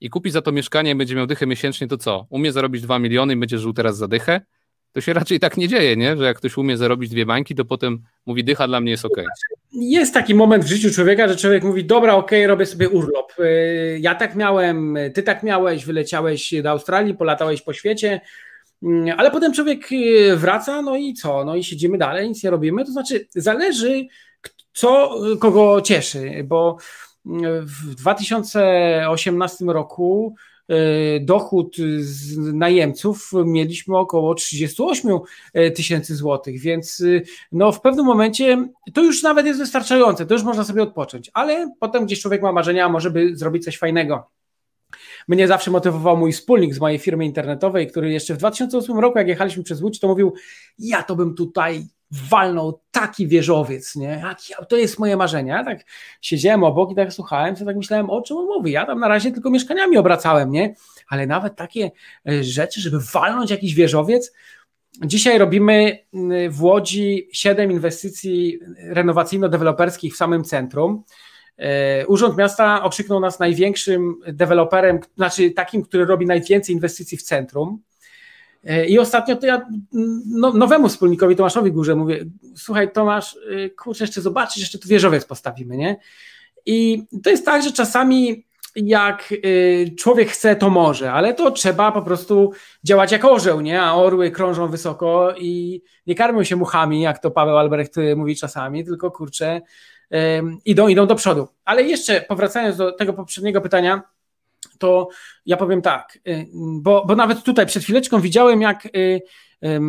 [0.00, 2.26] i kupi za to mieszkanie i będzie miał dychę miesięcznie, to co?
[2.30, 4.40] Umie zarobić 2 miliony i będzie żył teraz za dychę?
[4.92, 6.16] To się raczej tak nie dzieje, nie?
[6.16, 9.16] że jak ktoś umie zarobić dwie bańki, to potem mówi, dycha dla mnie jest ok.
[9.72, 13.32] Jest taki moment w życiu człowieka, że człowiek mówi, dobra, ok, robię sobie urlop.
[13.38, 18.20] Y, ja tak miałem, ty tak miałeś, wyleciałeś do Australii, polatałeś po świecie,
[18.82, 21.44] mm, ale potem człowiek y, wraca, no i co?
[21.44, 22.84] No i siedzimy dalej, nic nie robimy.
[22.84, 24.06] To znaczy, zależy,
[24.72, 26.76] co kogo cieszy, bo
[27.62, 30.34] w 2018 roku
[31.20, 35.18] dochód z najemców mieliśmy około 38
[35.54, 37.20] e, tysięcy złotych, więc e,
[37.52, 41.72] no w pewnym momencie to już nawet jest wystarczające, to już można sobie odpocząć, ale
[41.80, 44.30] potem gdzieś człowiek ma marzenia, może by zrobić coś fajnego.
[45.28, 49.28] Mnie zawsze motywował mój wspólnik z mojej firmy internetowej, który jeszcze w 2008 roku, jak
[49.28, 50.32] jechaliśmy przez Łódź, to mówił:
[50.78, 54.22] Ja to bym tutaj walnął taki wieżowiec, nie?
[54.68, 55.50] to jest moje marzenie.
[55.50, 55.78] Ja tak
[56.20, 58.72] siedziałem obok i tak słuchałem, to tak myślałem, o czym on mówi.
[58.72, 60.74] Ja tam na razie tylko mieszkaniami obracałem, nie?
[61.08, 61.90] Ale nawet takie
[62.28, 64.32] e, rzeczy, żeby walnąć jakiś wieżowiec.
[65.04, 65.98] Dzisiaj robimy
[66.50, 68.58] w Łodzi siedem inwestycji
[68.92, 71.04] renowacyjno-deweloperskich w samym centrum.
[71.58, 77.82] E, Urząd Miasta okrzyknął nas największym deweloperem, znaczy takim, który robi najwięcej inwestycji w centrum.
[78.64, 79.66] E, I ostatnio to ja
[80.26, 82.24] no, nowemu wspólnikowi Tomaszowi Górze mówię,
[82.56, 85.96] słuchaj Tomasz, y, kurczę, jeszcze zobaczysz, jeszcze tu wieżowiec postawimy, nie?
[86.66, 88.44] I to jest tak, że czasami
[88.76, 92.52] jak y, człowiek chce, to może, ale to trzeba po prostu
[92.84, 93.82] działać jak orzeł, nie?
[93.82, 98.84] A orły krążą wysoko i nie karmią się muchami, jak to Paweł Albrecht mówi czasami,
[98.84, 99.60] tylko kurczę,
[100.64, 101.48] idą, idą do przodu.
[101.64, 104.02] Ale jeszcze powracając do tego poprzedniego pytania,
[104.78, 105.08] to
[105.46, 109.20] ja powiem tak, y, bo, bo nawet tutaj przed chwileczką widziałem, jak y,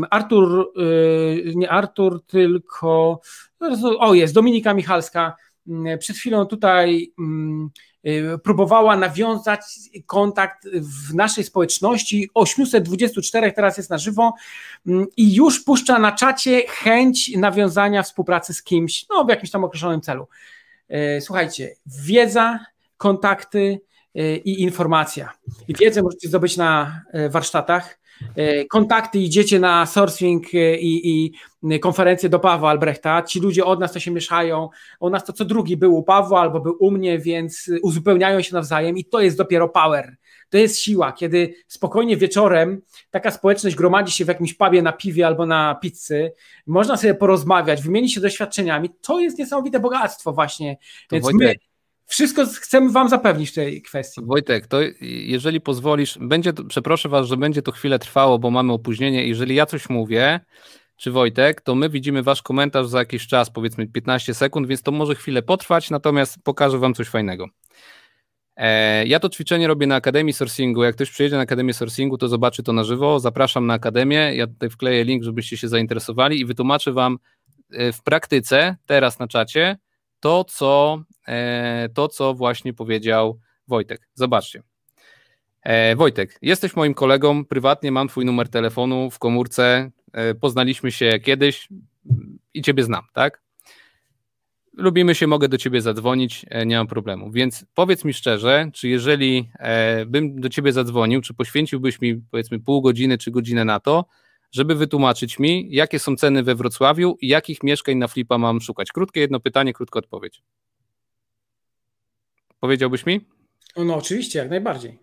[0.09, 3.21] Artur, y, nie Artur, tylko
[3.99, 5.35] o jest, Dominika Michalska
[5.99, 7.13] przed chwilą tutaj
[8.43, 9.61] próbowała nawiązać
[10.05, 12.29] kontakt w naszej społeczności.
[12.33, 14.33] 824 teraz jest na żywo
[15.17, 20.01] i już puszcza na czacie chęć nawiązania współpracy z kimś, no w jakimś tam określonym
[20.01, 20.27] celu.
[21.19, 22.59] Słuchajcie, wiedza,
[22.97, 23.81] kontakty,
[24.15, 25.29] i informacja.
[25.67, 27.99] I wiedzę możecie zdobyć na y, warsztatach.
[28.37, 31.31] Y, kontakty idziecie na sourcing i,
[31.69, 33.21] i konferencję do Pawła Albrechta.
[33.21, 34.69] Ci ludzie od nas to się mieszają.
[34.99, 38.53] U nas to co drugi był u Pawła albo był u mnie, więc uzupełniają się
[38.53, 40.15] nawzajem i to jest dopiero power.
[40.49, 42.81] To jest siła, kiedy spokojnie wieczorem
[43.11, 46.33] taka społeczność gromadzi się w jakimś pubie na piwie albo na pizzy,
[46.67, 48.89] można sobie porozmawiać, wymienić się doświadczeniami.
[49.01, 50.77] To jest niesamowite bogactwo właśnie.
[51.09, 51.70] To Więc Wojtek, my
[52.11, 54.21] wszystko chcemy Wam zapewnić w tej kwestii.
[54.23, 59.27] Wojtek, to jeżeli pozwolisz, będzie, przeproszę Was, że będzie to chwilę trwało, bo mamy opóźnienie.
[59.27, 60.39] Jeżeli ja coś mówię,
[60.97, 64.91] czy Wojtek, to my widzimy Wasz komentarz za jakiś czas, powiedzmy 15 sekund, więc to
[64.91, 67.47] może chwilę potrwać, natomiast pokażę Wam coś fajnego.
[68.55, 70.83] E, ja to ćwiczenie robię na Akademii Sourcingu.
[70.83, 73.19] Jak ktoś przyjedzie na Akademię Sourcingu, to zobaczy to na żywo.
[73.19, 74.35] Zapraszam na Akademię.
[74.35, 77.17] Ja tutaj wkleję link, żebyście się zainteresowali i wytłumaczę Wam
[77.71, 79.77] e, w praktyce, teraz na czacie,
[80.21, 84.09] to, co, e, to, co właśnie powiedział Wojtek.
[84.13, 84.63] Zobaczcie.
[85.63, 91.19] E, Wojtek, jesteś moim kolegą, prywatnie mam twój numer telefonu w komórce, e, poznaliśmy się
[91.19, 91.67] kiedyś
[92.53, 93.41] i ciebie znam, tak?
[94.77, 97.31] Lubimy się, mogę do ciebie zadzwonić, nie mam problemu.
[97.31, 99.49] Więc powiedz mi szczerze, czy jeżeli
[100.07, 104.05] bym do ciebie zadzwonił, czy poświęciłbyś mi powiedzmy pół godziny czy godzinę na to,
[104.51, 108.91] żeby wytłumaczyć mi, jakie są ceny we Wrocławiu i jakich mieszkań na flipa mam szukać.
[108.91, 110.41] Krótkie jedno pytanie, krótka odpowiedź.
[112.59, 113.21] Powiedziałbyś mi?
[113.77, 114.99] No oczywiście, jak najbardziej.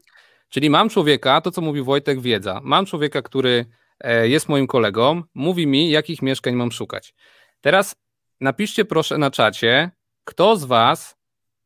[0.48, 2.60] Czyli mam człowieka, to co mówi Wojtek, wiedza.
[2.64, 3.66] Mam człowieka, który
[4.00, 7.14] e, jest moim kolegą, mówi mi, jakich mieszkań mam szukać.
[7.60, 7.96] Teraz
[8.40, 9.90] napiszcie proszę na czacie,
[10.24, 11.16] kto z Was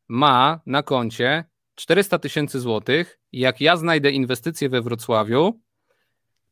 [0.08, 5.60] ma na koncie 400 tysięcy złotych jak ja znajdę inwestycje we Wrocławiu,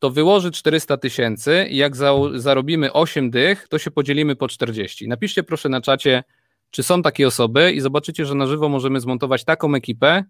[0.01, 5.09] to wyłoży 400 tysięcy i jak za, zarobimy 8 dych, to się podzielimy po 40.
[5.09, 6.25] Napiszcie proszę na czacie,
[6.71, 10.25] czy są takie osoby i zobaczycie, że na żywo możemy zmontować taką ekipę,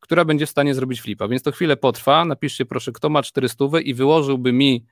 [0.00, 1.28] która będzie w stanie zrobić flipa.
[1.28, 2.24] Więc to chwilę potrwa.
[2.24, 4.86] Napiszcie proszę, kto ma 400 i wyłożyłby mi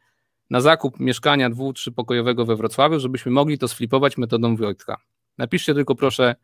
[0.51, 4.97] na zakup mieszkania dwu, trzypokojowego we Wrocławiu, żebyśmy mogli to sflipować metodą Wojtka.
[5.39, 6.35] Napiszcie tylko proszę,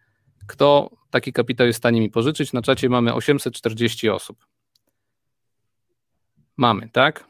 [0.47, 2.53] kto taki kapitał jest w stanie mi pożyczyć.
[2.53, 4.47] Na czacie mamy 840 osób.
[6.57, 7.30] Mamy, tak?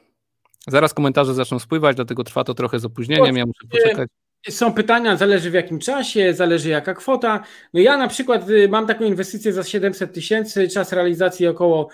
[0.69, 3.37] Zaraz komentarze zaczną spływać, dlatego trwa to trochę z opóźnieniem.
[3.37, 4.09] Ja muszę poczekać.
[4.49, 7.45] Są pytania, zależy w jakim czasie, zależy jaka kwota.
[7.75, 11.89] No ja na przykład y, mam taką inwestycję za 700 tysięcy, czas realizacji około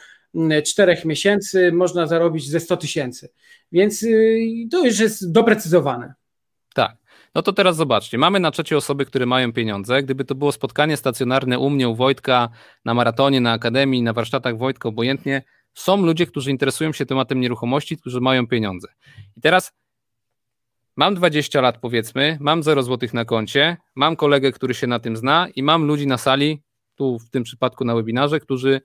[0.67, 3.29] 4 mm, miesięcy, można zarobić ze 100 tysięcy.
[3.73, 6.14] Więc y, to już jest doprecyzowane.
[6.75, 6.97] Tak.
[7.35, 10.03] No to teraz zobaczcie, mamy na czacie osoby, które mają pieniądze.
[10.03, 12.49] Gdyby to było spotkanie stacjonarne u mnie, u Wojtka,
[12.85, 15.43] na maratonie, na akademii, na warsztatach Wojtka, obojętnie,
[15.77, 18.89] są ludzie, którzy interesują się tematem nieruchomości, którzy mają pieniądze.
[19.37, 19.72] I teraz
[20.97, 25.16] mam 20 lat, powiedzmy, mam 0 złotych na koncie, mam kolegę, który się na tym
[25.16, 26.62] zna i mam ludzi na sali,
[26.95, 28.81] tu w tym przypadku na webinarze, którzy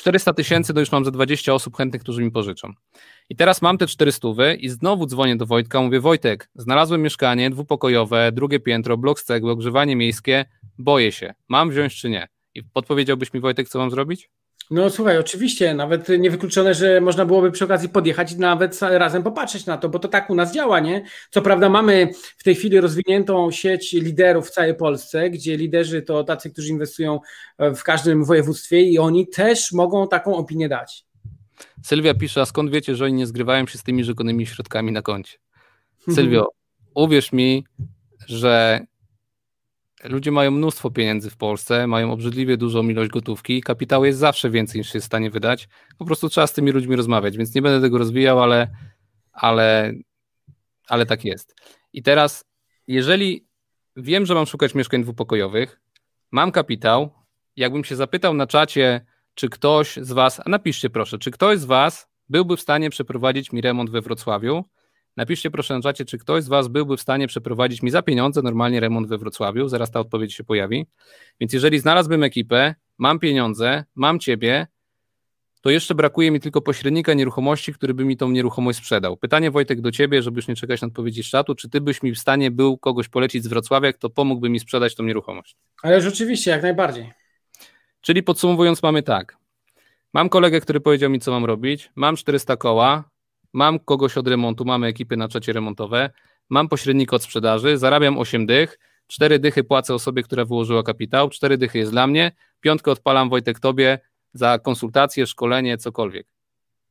[0.00, 2.72] 400 tysięcy, to już mam za 20 osób chętnych, którzy mi pożyczą.
[3.28, 8.32] I teraz mam te 400 i znowu dzwonię do Wojtka, mówię Wojtek, znalazłem mieszkanie dwupokojowe,
[8.32, 10.44] drugie piętro, blok z cegły, ogrzewanie miejskie,
[10.78, 12.28] boję się, mam wziąć czy nie?
[12.54, 14.30] I podpowiedziałbyś mi, Wojtek, co mam zrobić?
[14.70, 19.66] No słuchaj, oczywiście, nawet niewykluczone, że można byłoby przy okazji podjechać i nawet razem popatrzeć
[19.66, 21.04] na to, bo to tak u nas działa, nie?
[21.30, 26.24] Co prawda mamy w tej chwili rozwiniętą sieć liderów w całej Polsce, gdzie liderzy to
[26.24, 27.20] tacy, którzy inwestują
[27.58, 31.04] w każdym województwie i oni też mogą taką opinię dać.
[31.82, 35.02] Sylwia pisze, a skąd wiecie, że oni nie zgrywają się z tymi rzekonymi środkami na
[35.02, 35.38] koncie?
[36.14, 36.48] Sylwio,
[36.94, 37.64] uwierz mi,
[38.26, 38.80] że
[40.04, 44.78] ludzie mają mnóstwo pieniędzy w Polsce, mają obrzydliwie dużą ilość gotówki, kapitału jest zawsze więcej
[44.78, 45.68] niż się jest w stanie wydać.
[45.98, 48.68] Po prostu trzeba z tymi ludźmi rozmawiać, więc nie będę tego rozwijał, ale,
[49.32, 49.92] ale,
[50.88, 51.54] ale tak jest.
[51.92, 52.44] I teraz,
[52.86, 53.46] jeżeli
[53.96, 55.80] wiem, że mam szukać mieszkań dwupokojowych,
[56.30, 57.10] mam kapitał,
[57.56, 61.64] jakbym się zapytał na czacie, czy ktoś z Was, a napiszcie proszę, czy ktoś z
[61.64, 64.64] Was byłby w stanie przeprowadzić mi remont we Wrocławiu,
[65.18, 68.42] Napiszcie proszę na czacie, czy ktoś z Was byłby w stanie przeprowadzić mi za pieniądze
[68.42, 69.68] normalnie remont we Wrocławiu.
[69.68, 70.86] Zaraz ta odpowiedź się pojawi.
[71.40, 74.66] Więc jeżeli znalazłbym ekipę, mam pieniądze, mam Ciebie,
[75.60, 79.16] to jeszcze brakuje mi tylko pośrednika nieruchomości, który by mi tą nieruchomość sprzedał.
[79.16, 82.12] Pytanie Wojtek do Ciebie, żebyś nie czekać na odpowiedzi z czatu, czy Ty byś mi
[82.12, 85.56] w stanie był kogoś polecić z Wrocławia, kto pomógłby mi sprzedać tą nieruchomość?
[85.82, 87.12] Ale rzeczywiście, jak najbardziej.
[88.00, 89.36] Czyli podsumowując mamy tak.
[90.14, 93.04] Mam kolegę, który powiedział mi, co mam robić, mam 400 koła,
[93.52, 96.10] mam kogoś od remontu, mamy ekipy na czacie remontowe,
[96.48, 101.58] mam pośrednika od sprzedaży, zarabiam 8 dych, 4 dychy płacę osobie, która wyłożyła kapitał, 4
[101.58, 103.98] dychy jest dla mnie, piątkę odpalam Wojtek tobie
[104.32, 106.26] za konsultację, szkolenie, cokolwiek.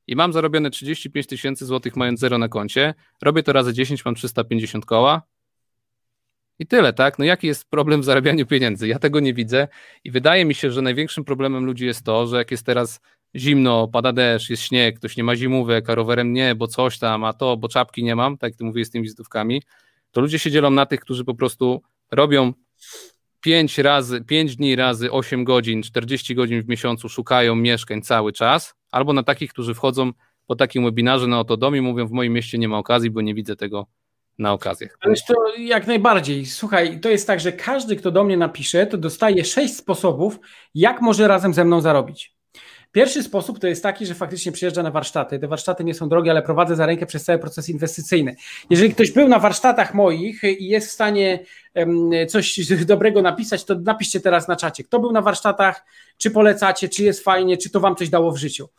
[0.08, 4.16] I mam zarobione 35 tysięcy złotych mając zero na koncie, robię to razy 10, mam
[4.16, 5.22] 350 koła,
[6.60, 7.20] i tyle, tak?
[7.20, 8.88] No jaki jest problem w zarabianiu pieniędzy?
[8.88, 9.68] Ja tego nie widzę
[10.03, 12.99] i wydaje mi się, że największym problemem ludzi jest to, że jak jest teraz
[13.36, 17.23] zimno, pada deszcz, jest śnieg, ktoś nie ma zimówek, a rowerem nie, bo coś tam,
[17.23, 19.61] a to, bo czapki nie mam, tak jak ty mówisz z tymi wizytówkami,
[20.11, 22.53] to ludzie się dzielą na tych, którzy po prostu robią
[23.41, 28.75] 5 razy, 5 dni razy 8 godzin, 40 godzin w miesiącu szukają mieszkań cały czas,
[28.91, 30.11] albo na takich, którzy wchodzą
[30.47, 33.21] po takim webinarze na oto dom i mówią w moim mieście nie ma okazji, bo
[33.21, 33.88] nie widzę tego
[34.39, 34.97] na okazjach.
[35.01, 36.45] Ależ to jak najbardziej.
[36.45, 40.39] Słuchaj, to jest tak, że każdy, kto do mnie napisze, to dostaje sześć sposobów,
[40.75, 42.36] jak może razem ze mną zarobić.
[42.91, 45.39] Pierwszy sposób to jest taki, że faktycznie przyjeżdża na warsztaty.
[45.39, 48.35] Te warsztaty nie są drogie, ale prowadzę za rękę przez cały proces inwestycyjny.
[48.69, 51.39] Jeżeli ktoś był na warsztatach moich i jest w stanie
[52.27, 54.83] coś dobrego napisać, to napiszcie teraz na czacie.
[54.83, 55.85] Kto był na warsztatach,
[56.17, 58.69] czy polecacie, czy jest fajnie, czy to wam coś dało w życiu.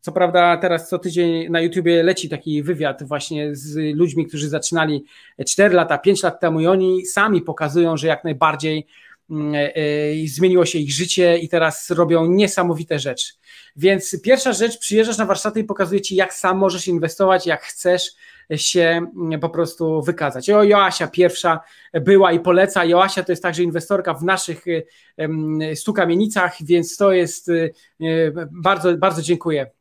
[0.00, 5.04] Co prawda teraz co tydzień na YouTubie leci taki wywiad właśnie z ludźmi, którzy zaczynali
[5.46, 8.86] 4 lata, 5 lat temu i oni sami pokazują, że jak najbardziej
[9.30, 9.80] mm, e, e,
[10.26, 13.32] zmieniło się ich życie i teraz robią niesamowite rzeczy.
[13.78, 18.14] Więc pierwsza rzecz, przyjeżdżasz na warsztaty i pokazuje ci, jak sam możesz inwestować, jak chcesz
[18.56, 20.50] się mm, po prostu wykazać.
[20.50, 21.60] O, Joasia pierwsza
[21.92, 22.84] była i poleca.
[22.84, 24.64] Joasia to jest także inwestorka w naszych
[25.74, 29.77] stu kamienicach, więc to jest e, bardzo, bardzo dziękuję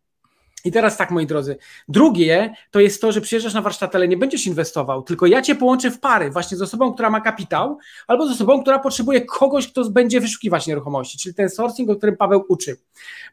[0.68, 1.58] i teraz tak, moi drodzy.
[1.88, 5.56] Drugie to jest to, że przyjeżdżasz na warsztat, ale nie będziesz inwestował, tylko ja cię
[5.56, 9.68] połączę w pary właśnie z osobą, która ma kapitał, albo z osobą, która potrzebuje kogoś,
[9.68, 12.78] kto będzie wyszukiwać nieruchomości, czyli ten sourcing, o którym Paweł uczy.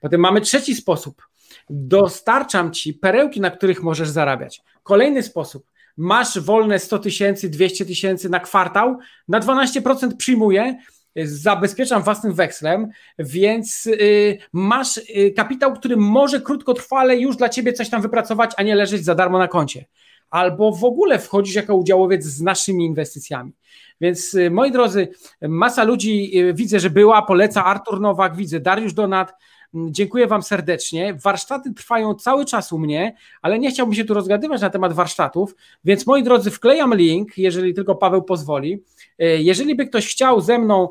[0.00, 1.22] Potem mamy trzeci sposób.
[1.70, 4.62] Dostarczam ci perełki, na których możesz zarabiać.
[4.82, 5.66] Kolejny sposób.
[5.96, 10.78] Masz wolne 100 tysięcy, 200 tysięcy na kwartał, na 12% przyjmuję,
[11.24, 12.88] zabezpieczam własnym wekslem,
[13.18, 18.62] więc y, masz y, kapitał, który może krótkotrwale już dla ciebie coś tam wypracować, a
[18.62, 19.84] nie leżeć za darmo na koncie.
[20.30, 23.52] Albo w ogóle wchodzisz jako udziałowiec z naszymi inwestycjami.
[24.00, 25.08] Więc y, moi drodzy,
[25.42, 29.34] masa ludzi widzę, że była, poleca Artur Nowak, widzę Dariusz Donat,
[29.74, 31.14] Dziękuję Wam serdecznie.
[31.14, 35.56] Warsztaty trwają cały czas u mnie, ale nie chciałbym się tu rozgadywać na temat warsztatów,
[35.84, 38.82] więc moi drodzy, wklejam link, jeżeli tylko Paweł pozwoli.
[39.18, 40.88] E, jeżeli by ktoś chciał ze mną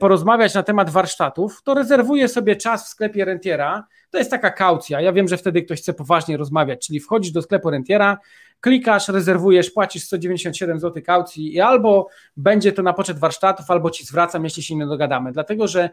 [0.00, 3.86] porozmawiać na temat warsztatów, to rezerwuję sobie czas w sklepie Rentiera.
[4.10, 5.00] To jest taka kaucja.
[5.00, 8.18] Ja wiem, że wtedy ktoś chce poważnie rozmawiać, czyli wchodzisz do sklepu Rentiera,
[8.60, 14.04] klikasz, rezerwujesz, płacisz 197 zł kaucji i albo będzie to na poczet warsztatów, albo ci
[14.04, 15.32] zwracam, jeśli się nie dogadamy.
[15.32, 15.90] Dlatego, że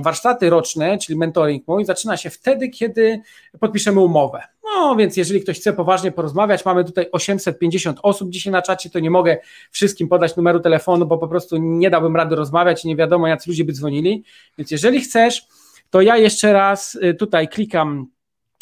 [0.00, 3.20] warsztaty roczne, czyli mentoring mój, zaczyna się wtedy, kiedy
[3.60, 4.42] podpiszemy umowę.
[4.64, 9.00] No więc jeżeli ktoś chce poważnie porozmawiać, mamy tutaj 850 osób dzisiaj na czacie, to
[9.00, 9.38] nie mogę
[9.70, 13.50] wszystkim podać numeru telefonu, bo po prostu nie dałbym rady rozmawiać i nie wiadomo, jacy
[13.50, 14.24] ludzie by dzwonili.
[14.58, 15.46] Więc jeżeli chcesz,
[15.90, 18.06] to ja jeszcze raz y, tutaj klikam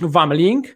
[0.03, 0.67] Wam link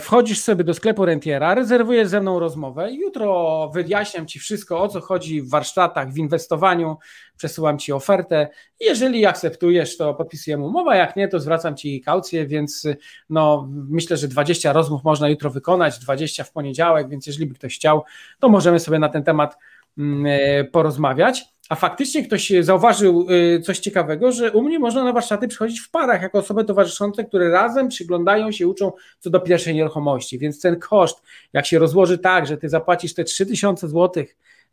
[0.00, 5.00] wchodzisz sobie do sklepu rentiera, rezerwujesz ze mną rozmowę jutro wyjaśniam Ci wszystko, o co
[5.00, 6.96] chodzi w warsztatach, w inwestowaniu,
[7.36, 8.48] przesyłam Ci ofertę.
[8.80, 12.88] Jeżeli akceptujesz, to podpisujemy umowę, jak nie, to zwracam Ci kaucję, więc
[13.30, 17.76] no, myślę, że 20 rozmów można jutro wykonać, 20 w poniedziałek, więc jeżeli by ktoś
[17.76, 18.02] chciał,
[18.40, 19.56] to możemy sobie na ten temat
[19.98, 21.53] mm, e, porozmawiać.
[21.74, 23.26] A faktycznie ktoś zauważył
[23.62, 27.50] coś ciekawego, że u mnie można na warsztaty przychodzić w parach, jako osoby towarzyszące, które
[27.50, 30.38] razem przyglądają się, uczą co do pierwszej nieruchomości.
[30.38, 31.22] Więc ten koszt,
[31.52, 34.24] jak się rozłoży tak, że ty zapłacisz te 3000 zł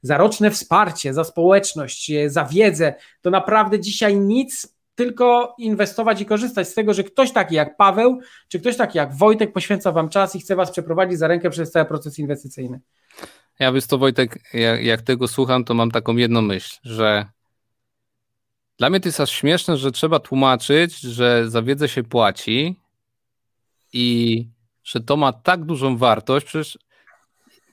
[0.01, 6.67] za roczne wsparcie, za społeczność, za wiedzę, to naprawdę dzisiaj nic tylko inwestować i korzystać
[6.67, 10.35] z tego, że ktoś taki jak Paweł, czy ktoś taki jak Wojtek poświęca Wam czas
[10.35, 12.79] i chce Was przeprowadzić za rękę przez cały proces inwestycyjny.
[13.59, 17.25] Ja wiesz to Wojtek, jak, jak tego słucham, to mam taką jedną myśl, że
[18.77, 22.75] dla mnie to jest aż śmieszne, że trzeba tłumaczyć, że za wiedzę się płaci
[23.93, 24.47] i
[24.83, 26.77] że to ma tak dużą wartość, przecież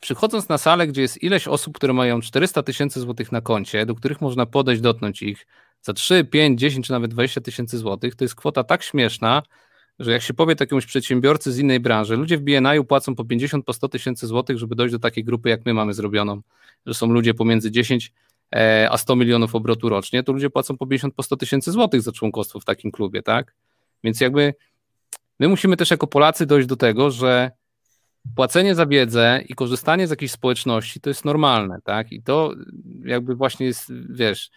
[0.01, 3.95] przychodząc na salę, gdzie jest ileś osób, które mają 400 tysięcy złotych na koncie, do
[3.95, 5.47] których można podejść, dotknąć ich,
[5.83, 9.43] za 3, 5, 10 czy nawet 20 tysięcy złotych, to jest kwota tak śmieszna,
[9.99, 13.65] że jak się powie jakiemuś przedsiębiorcy z innej branży, ludzie w BNI płacą po 50,
[13.65, 16.41] po 100 tysięcy złotych, żeby dojść do takiej grupy, jak my mamy zrobioną,
[16.87, 18.13] że są ludzie pomiędzy 10
[18.55, 22.03] e, a 100 milionów obrotu rocznie, to ludzie płacą po 50, po 100 tysięcy złotych
[22.03, 23.55] za członkostwo w takim klubie, tak?
[24.05, 24.55] Więc jakby
[25.39, 27.51] my musimy też jako Polacy dojść do tego, że
[28.37, 32.13] płacenie za wiedzę i korzystanie z jakiejś społeczności to jest normalne, tak?
[32.13, 32.55] I to
[33.05, 34.51] jakby właśnie jest, wiesz,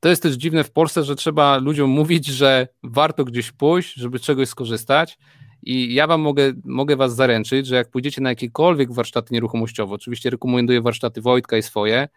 [0.00, 4.20] to jest też dziwne w Polsce, że trzeba ludziom mówić, że warto gdzieś pójść, żeby
[4.20, 5.18] czegoś skorzystać.
[5.62, 10.30] I ja wam mogę, mogę was zaręczyć, że jak pójdziecie na jakiekolwiek warsztaty nieruchomościowe, oczywiście
[10.30, 12.08] rekomenduję warsztaty Wojtka i swoje,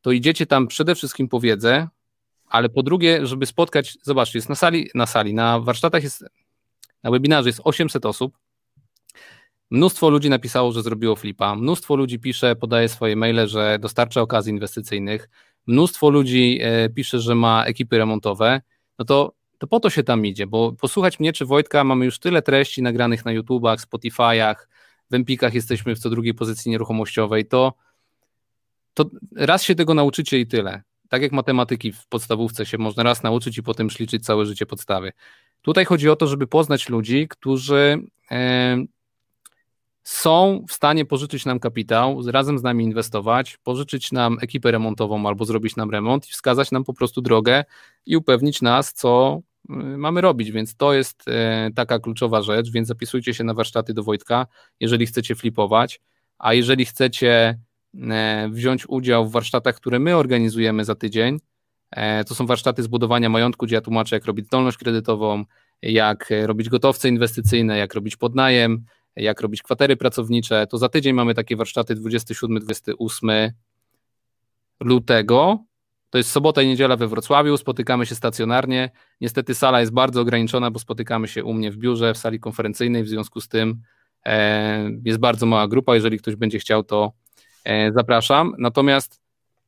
[0.00, 1.88] to idziecie tam przede wszystkim po wiedzę,
[2.48, 6.24] ale po drugie, żeby spotkać, zobaczcie, jest na sali, na sali, na warsztatach jest,
[7.02, 8.38] na webinarze jest 800 osób,
[9.70, 11.54] Mnóstwo ludzi napisało, że zrobiło flipa.
[11.54, 15.28] Mnóstwo ludzi pisze, podaje swoje maile, że dostarcza okazji inwestycyjnych
[15.66, 18.60] mnóstwo ludzi e, pisze, że ma ekipy remontowe,
[18.98, 22.18] no to, to po to się tam idzie, bo posłuchać mnie czy Wojtka mamy już
[22.18, 24.54] tyle treści nagranych na YouTubach, Spotify'ach,
[25.10, 27.74] w Empikach jesteśmy w co drugiej pozycji nieruchomościowej, to,
[28.94, 30.82] to raz się tego nauczycie i tyle.
[31.08, 35.12] Tak jak matematyki w podstawówce się można raz nauczyć i potem śliczyć całe życie podstawy.
[35.62, 37.98] Tutaj chodzi o to, żeby poznać ludzi, którzy
[38.30, 38.76] e,
[40.06, 45.44] są w stanie pożyczyć nam kapitał, razem z nami inwestować, pożyczyć nam ekipę remontową albo
[45.44, 47.64] zrobić nam remont i wskazać nam po prostu drogę
[48.06, 52.88] i upewnić nas, co y, mamy robić, więc to jest y, taka kluczowa rzecz, więc
[52.88, 54.46] zapisujcie się na warsztaty do Wojtka,
[54.80, 56.00] jeżeli chcecie flipować,
[56.38, 57.58] a jeżeli chcecie
[57.94, 57.98] y,
[58.50, 61.38] wziąć udział w warsztatach, które my organizujemy za tydzień,
[62.26, 65.44] to są warsztaty zbudowania majątku, gdzie ja tłumaczę, jak robić zdolność kredytową,
[65.82, 68.84] jak robić gotowce inwestycyjne, jak robić podnajem,
[69.16, 73.50] jak robić kwatery pracownicze, to za tydzień mamy takie warsztaty 27-28
[74.80, 75.58] lutego.
[76.10, 78.90] To jest sobota i niedziela we Wrocławiu, spotykamy się stacjonarnie.
[79.20, 83.04] Niestety sala jest bardzo ograniczona, bo spotykamy się u mnie w biurze, w sali konferencyjnej,
[83.04, 83.82] w związku z tym
[84.26, 85.94] e, jest bardzo mała grupa.
[85.94, 87.12] Jeżeli ktoś będzie chciał, to
[87.64, 88.54] e, zapraszam.
[88.58, 89.20] Natomiast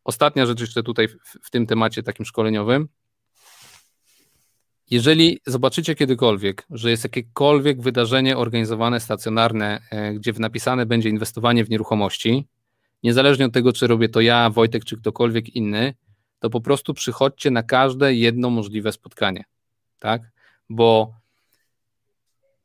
[0.04, 2.88] ostatnia rzecz jeszcze tutaj w, w tym temacie takim szkoleniowym.
[4.90, 11.70] Jeżeli zobaczycie kiedykolwiek, że jest jakiekolwiek wydarzenie organizowane stacjonarne, e, gdzie napisane będzie inwestowanie w
[11.70, 12.46] nieruchomości,
[13.02, 15.94] niezależnie od tego, czy robię to ja, Wojtek, czy ktokolwiek inny,
[16.38, 19.44] to po prostu przychodźcie na każde jedno możliwe spotkanie.
[19.98, 20.22] Tak?
[20.68, 21.12] Bo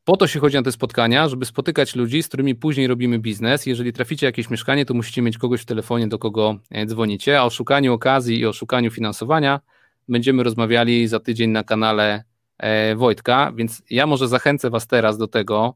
[0.04, 3.66] po to się chodzi na te spotkania, żeby spotykać ludzi, z którymi później robimy biznes.
[3.66, 7.44] Jeżeli traficie jakieś mieszkanie, to musicie mieć kogoś w telefonie, do kogo e, dzwonicie, a
[7.44, 9.60] o szukaniu okazji i o szukaniu finansowania
[10.08, 12.24] będziemy rozmawiali za tydzień na kanale
[12.58, 15.74] e, Wojtka, więc ja może zachęcę Was teraz do tego,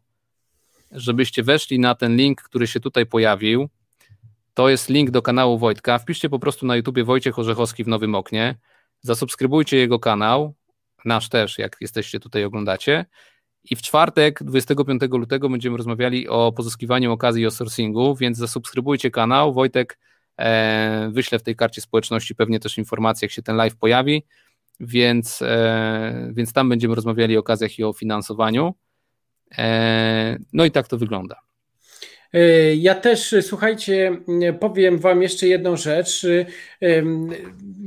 [0.93, 3.69] żebyście weszli na ten link, który się tutaj pojawił.
[4.55, 5.99] To jest link do kanału Wojtka.
[5.99, 8.55] Wpiszcie po prostu na YouTubie Wojciech Orzechowski w nowym oknie.
[9.01, 10.55] Zasubskrybujcie jego kanał,
[11.05, 13.07] nasz też, jak jesteście tutaj oglądacie.
[13.71, 19.11] I w czwartek, 25 lutego, będziemy rozmawiali o pozyskiwaniu okazji i o sourcingu, więc zasubskrybujcie
[19.11, 19.53] kanał.
[19.53, 19.99] Wojtek
[21.11, 24.25] wyślę w tej karcie społeczności pewnie też informacje, jak się ten live pojawi,
[24.81, 28.75] więc, e, więc tam będziemy rozmawiali o okazjach i o finansowaniu.
[29.59, 31.37] E, no i tak to wygląda.
[32.77, 34.17] Ja też, słuchajcie,
[34.61, 36.27] powiem Wam jeszcze jedną rzecz.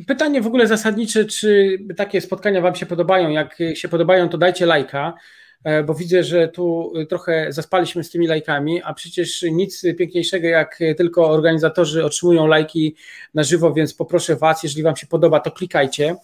[0.07, 3.29] Pytanie w ogóle zasadnicze, czy takie spotkania Wam się podobają?
[3.29, 5.13] Jak się podobają, to dajcie lajka.
[5.63, 10.79] E, bo widzę, że tu trochę zaspaliśmy z tymi lajkami, a przecież nic piękniejszego jak
[10.97, 12.95] tylko organizatorzy otrzymują lajki
[13.33, 16.15] na żywo, więc poproszę Was, jeżeli Wam się podoba, to klikajcie.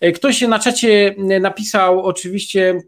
[0.00, 2.80] E, ktoś na czacie napisał oczywiście,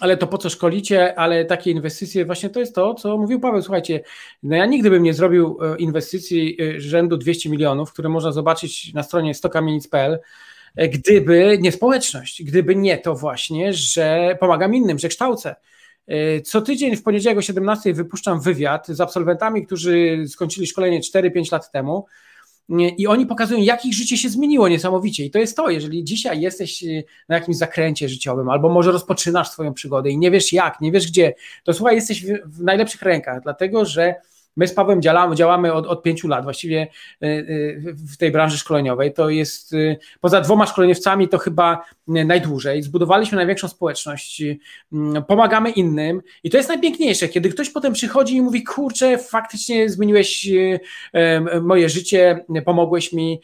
[0.00, 3.62] ale to po co szkolicie, ale takie inwestycje, właśnie to jest to, co mówił Paweł,
[3.62, 4.00] słuchajcie,
[4.42, 9.02] no ja nigdy bym nie zrobił e, inwestycji rzędu 200 milionów, które można zobaczyć na
[9.02, 10.18] stronie stokamienic.pl,
[10.76, 15.54] gdyby nie społeczność, gdyby nie to właśnie, że pomagam innym, że kształcę.
[16.06, 21.52] E, co tydzień w poniedziałek o 17 wypuszczam wywiad z absolwentami, którzy skończyli szkolenie 4-5
[21.52, 22.06] lat temu.
[22.98, 25.24] i oni pokazują, jak ich życie się zmieniło niesamowicie.
[25.24, 29.50] I to jest to, jeżeli dzisiaj jesteś y, na jakimś zakręcie życiowym, albo może rozpoczynasz
[29.50, 31.34] swoją przygodę i nie wiesz jak, nie wiesz gdzie,
[31.64, 34.14] to słuchaj, jesteś w najlepszych rękach, dlatego że
[34.56, 36.86] My z Pawłem działamy, działamy od, od pięciu lat właściwie
[37.22, 39.12] y, y, w tej branży szkoleniowej.
[39.12, 42.82] To jest y, poza dwoma szkoleniowcami to chyba najdłużej.
[42.82, 44.42] Zbudowaliśmy największą społeczność,
[45.28, 50.48] pomagamy innym i to jest najpiękniejsze, kiedy ktoś potem przychodzi i mówi: Kurczę, faktycznie zmieniłeś
[51.62, 53.40] moje życie, pomogłeś mi.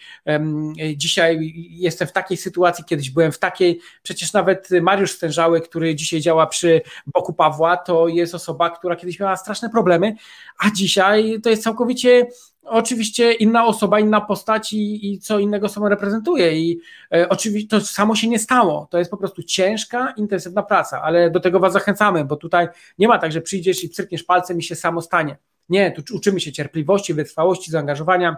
[0.97, 3.81] Dzisiaj jestem w takiej sytuacji, kiedyś byłem w takiej.
[4.03, 9.21] Przecież nawet Mariusz Stężały, który dzisiaj działa przy boku Pawła, to jest osoba, która kiedyś
[9.21, 10.15] miała straszne problemy,
[10.59, 12.27] a dzisiaj dzisiaj to jest całkowicie
[12.63, 16.59] oczywiście inna osoba, inna postać i, i co innego sobą reprezentuje.
[16.59, 16.81] I
[17.15, 18.89] e, oczywiście to samo się nie stało.
[18.91, 22.69] To jest po prostu ciężka, intensywna praca, ale do tego Was zachęcamy, bo tutaj
[22.99, 25.37] nie ma tak, że przyjdziesz i cyrkniesz palcem i się samo stanie.
[25.69, 28.37] Nie, tu uczymy się cierpliwości, wytrwałości, zaangażowania,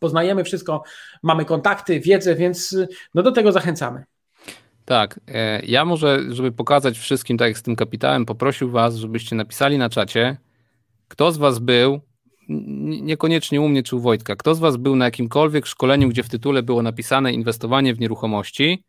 [0.00, 0.82] poznajemy wszystko,
[1.22, 2.76] mamy kontakty, wiedzę, więc
[3.14, 4.04] no do tego zachęcamy.
[4.84, 9.36] Tak, e, ja może, żeby pokazać wszystkim, tak jak z tym kapitałem, poprosił Was, żebyście
[9.36, 10.36] napisali na czacie,
[11.08, 12.00] kto z Was był,
[13.00, 16.28] niekoniecznie u mnie czy u Wojtka, kto z Was był na jakimkolwiek szkoleniu, gdzie w
[16.28, 18.84] tytule było napisane inwestowanie w nieruchomości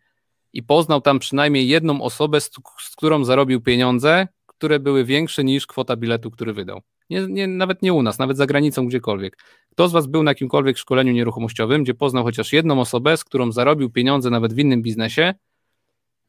[0.53, 5.67] i poznał tam przynajmniej jedną osobę, z, z którą zarobił pieniądze, które były większe niż
[5.67, 6.81] kwota biletu, który wydał.
[7.09, 9.37] Nie, nie, nawet nie u nas, nawet za granicą, gdziekolwiek.
[9.71, 13.51] Kto z Was był na jakimkolwiek szkoleniu nieruchomościowym, gdzie poznał chociaż jedną osobę, z którą
[13.51, 15.33] zarobił pieniądze nawet w innym biznesie,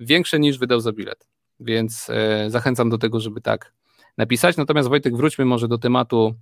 [0.01, 1.29] większe niż wydał za bilet.
[1.61, 3.73] Więc e, zachęcam do tego, żeby tak
[4.21, 4.57] napisać.
[4.57, 6.35] Natomiast Wojtek, wróćmy może do tematu,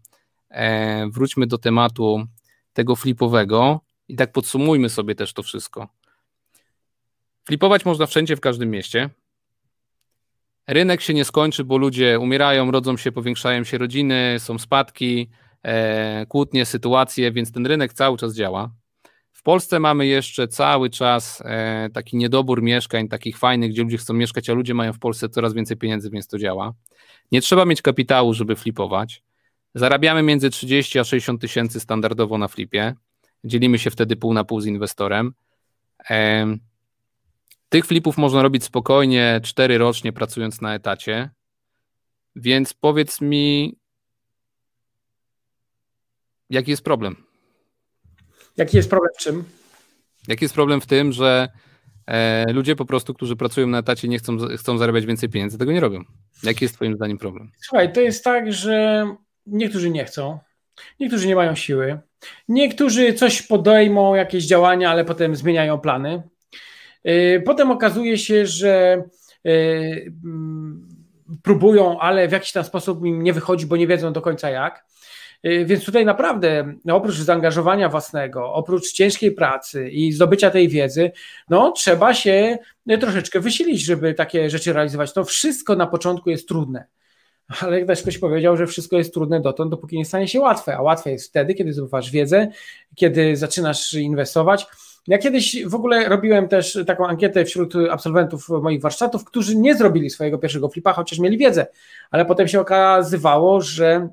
[0.51, 2.27] e, wróćmy do tematu
[2.73, 5.89] tego flipowego i tak podsumujmy sobie też to wszystko.
[7.45, 9.11] Flipować można wszędzie, w każdym mieście.
[10.67, 15.31] Rynek się nie skończy, bo ludzie umierają, rodzą się, powiększają się rodziny, są spadki,
[15.63, 18.71] e, kłótnie, sytuacje, więc ten rynek cały czas działa.
[19.49, 24.51] Polsce mamy jeszcze cały czas e, taki niedobór mieszkań, takich fajnych, gdzie ludzie chcą mieszkać,
[24.51, 26.73] a ludzie mają w Polsce coraz więcej pieniędzy, więc to działa.
[27.33, 29.23] Nie trzeba mieć kapitału, żeby flipować.
[29.75, 32.95] Zarabiamy między 30 a 60 tysięcy standardowo na flipie.
[33.45, 35.35] Dzielimy się wtedy pół na pół z inwestorem.
[37.69, 41.31] Tych flipów można robić spokojnie 4 rocznie, pracując na etacie.
[42.37, 43.77] Więc powiedz mi,
[46.51, 47.28] jaki jest problem?
[48.59, 49.45] Jaki jest problem w czym?
[50.29, 51.49] Jaki jest problem w tym, że
[52.07, 55.73] e, ludzie po prostu, którzy pracują na etacie, nie chcą, chcą zarabiać więcej pieniędzy, tego
[55.73, 56.05] nie robią.
[56.43, 57.51] Jaki jest Twoim zdaniem problem?
[57.61, 59.07] Słuchaj, to jest tak, że
[59.47, 60.39] niektórzy nie chcą,
[61.01, 61.99] niektórzy nie mają siły,
[62.49, 66.23] niektórzy coś podejmą, jakieś działania, ale potem zmieniają plany.
[67.05, 69.05] E, potem okazuje się, że
[69.47, 69.51] e,
[71.43, 74.85] próbują, ale w jakiś tam sposób im nie wychodzi, bo nie wiedzą do końca jak.
[75.47, 81.13] Y, więc tutaj naprawdę, no oprócz zaangażowania własnego, oprócz ciężkiej pracy i zdobycia tej wiedzy,
[81.51, 82.59] no trzeba się
[82.91, 85.13] y, troszeczkę wysilić, żeby takie rzeczy realizować.
[85.13, 86.87] To wszystko na początku jest trudne.
[87.61, 90.77] Ale jak ktoś powiedział, że wszystko jest trudne dotąd, dopóki nie stanie się łatwe.
[90.77, 92.49] A łatwe jest wtedy, kiedy zdobywasz wiedzę,
[92.95, 94.67] kiedy zaczynasz inwestować.
[95.07, 100.11] Ja kiedyś w ogóle robiłem też taką ankietę wśród absolwentów moich warsztatów, którzy nie zrobili
[100.11, 101.67] swojego pierwszego flipa, chociaż mieli wiedzę,
[102.11, 104.09] ale potem się okazywało, że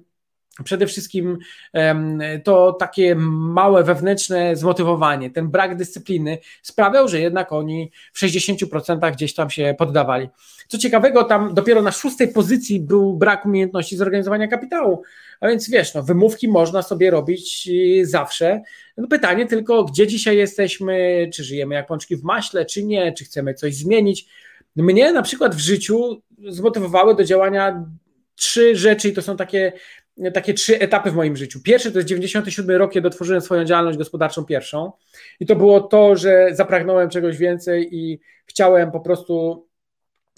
[0.64, 1.38] Przede wszystkim
[2.44, 9.34] to takie małe wewnętrzne zmotywowanie, ten brak dyscypliny sprawiał, że jednak oni w 60% gdzieś
[9.34, 10.30] tam się poddawali.
[10.68, 15.02] Co ciekawego, tam dopiero na szóstej pozycji był brak umiejętności zorganizowania kapitału.
[15.40, 17.70] A więc wiesz, no, wymówki można sobie robić
[18.02, 18.62] y, zawsze.
[18.98, 23.26] No pytanie tylko, gdzie dzisiaj jesteśmy, czy żyjemy jak pączki w maśle, czy nie, czy
[23.26, 24.26] chcemy coś zmienić.
[24.76, 27.86] Mnie na przykład w życiu zmotywowały do działania
[28.36, 29.74] trzy rzeczy i to są takie
[30.34, 31.60] takie trzy etapy w moim życiu.
[31.64, 34.92] Pierwszy to jest 97 rok, kiedy otworzyłem swoją działalność gospodarczą pierwszą
[35.40, 39.66] i to było to, że zapragnąłem czegoś więcej i chciałem po prostu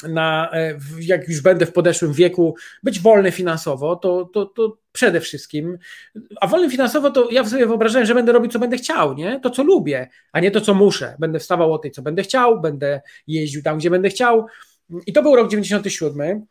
[0.04, 5.22] na, e, jak już będę w podeszłym wieku, być wolny finansowo, to, to, to przede
[5.22, 5.78] wszystkim.
[6.42, 9.40] A wolny finansowo to ja sobie wyobrażałem, że będę robić, co będę chciał, nie?
[9.40, 11.16] To, co lubię, a nie to, co muszę.
[11.20, 14.46] Będę wstawał o tej, co będę chciał, będę jeździł tam, gdzie będę chciał.
[15.06, 16.46] I to był rok 97.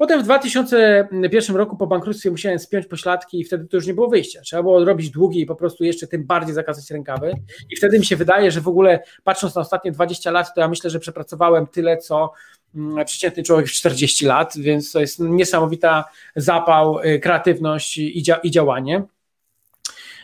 [0.00, 4.08] Potem w 2001 roku po bankructwie musiałem spiąć pośladki i wtedy to już nie było
[4.08, 4.40] wyjścia.
[4.40, 7.32] Trzeba było robić długi i po prostu jeszcze tym bardziej zakazać rękawy.
[7.70, 10.68] I wtedy mi się wydaje, że w ogóle patrząc na ostatnie 20 lat, to ja
[10.68, 12.32] myślę, że przepracowałem tyle, co
[12.74, 16.04] mm, przeciętny człowiek w 40 lat, więc to jest niesamowita
[16.36, 19.02] zapał, y, kreatywność i, dzia i działanie.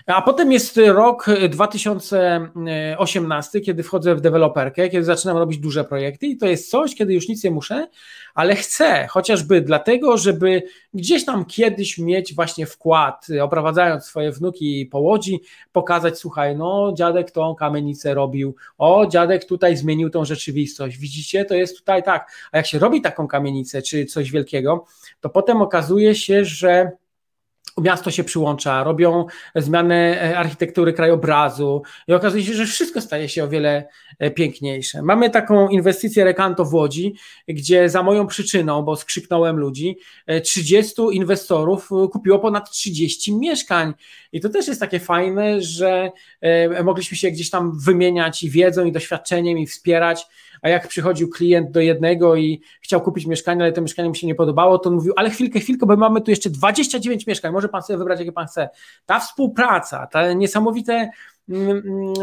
[0.07, 6.37] A potem jest rok 2018, kiedy wchodzę w deweloperkę, kiedy zaczynam robić duże projekty i
[6.37, 7.89] to jest coś, kiedy już nic nie muszę,
[8.35, 10.63] ale chcę, chociażby dlatego, żeby
[10.95, 15.41] gdzieś tam kiedyś mieć właśnie wkład, oprowadzając swoje wnuki po łodzi,
[15.73, 21.55] pokazać, słuchaj, no dziadek tą kamienicę robił, o dziadek tutaj zmienił tą rzeczywistość, widzicie, to
[21.55, 24.85] jest tutaj tak, a jak się robi taką kamienicę, czy coś wielkiego,
[25.21, 26.91] to potem okazuje się, że
[27.83, 33.45] miasto się przyłącza, robią zmianę e, architektury krajobrazu i okazuje się, że wszystko staje się
[33.45, 33.89] o wiele
[34.19, 35.03] e, piękniejsze.
[35.03, 37.15] Mamy taką inwestycję Rekanto w Łodzi,
[37.49, 39.99] gdzie za moją przyczyną, bo skrzypnąłem ludzi,
[40.45, 43.95] 30 e, inwestorów kupiło ponad 30 mieszkań
[44.33, 46.11] i to też jest takie fajne, że
[46.85, 50.27] mogliśmy się gdzieś tam wymieniać i wiedzą i doświadczeniem i wspierać
[50.63, 54.27] a jak przychodził klient do jednego i chciał kupić mieszkanie, ale to mieszkanie mu się
[54.27, 57.69] nie podobało, to on mówił, ale chwilkę, chwilkę, bo mamy tu jeszcze 29 mieszkań, może
[57.69, 58.69] pan sobie wybrać, jakie pan chce.
[59.07, 61.11] Ta współpraca, ta niesamowite
[61.49, 62.15] mm, mm,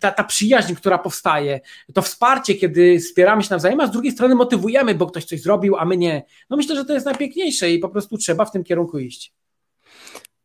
[0.00, 1.60] ta, ta przyjaźń, która powstaje,
[1.94, 5.76] to wsparcie, kiedy wspieramy się nawzajem, a z drugiej strony motywujemy, bo ktoś coś zrobił,
[5.76, 6.22] a my nie.
[6.50, 9.32] No myślę, że to jest najpiękniejsze i po prostu trzeba w tym kierunku iść.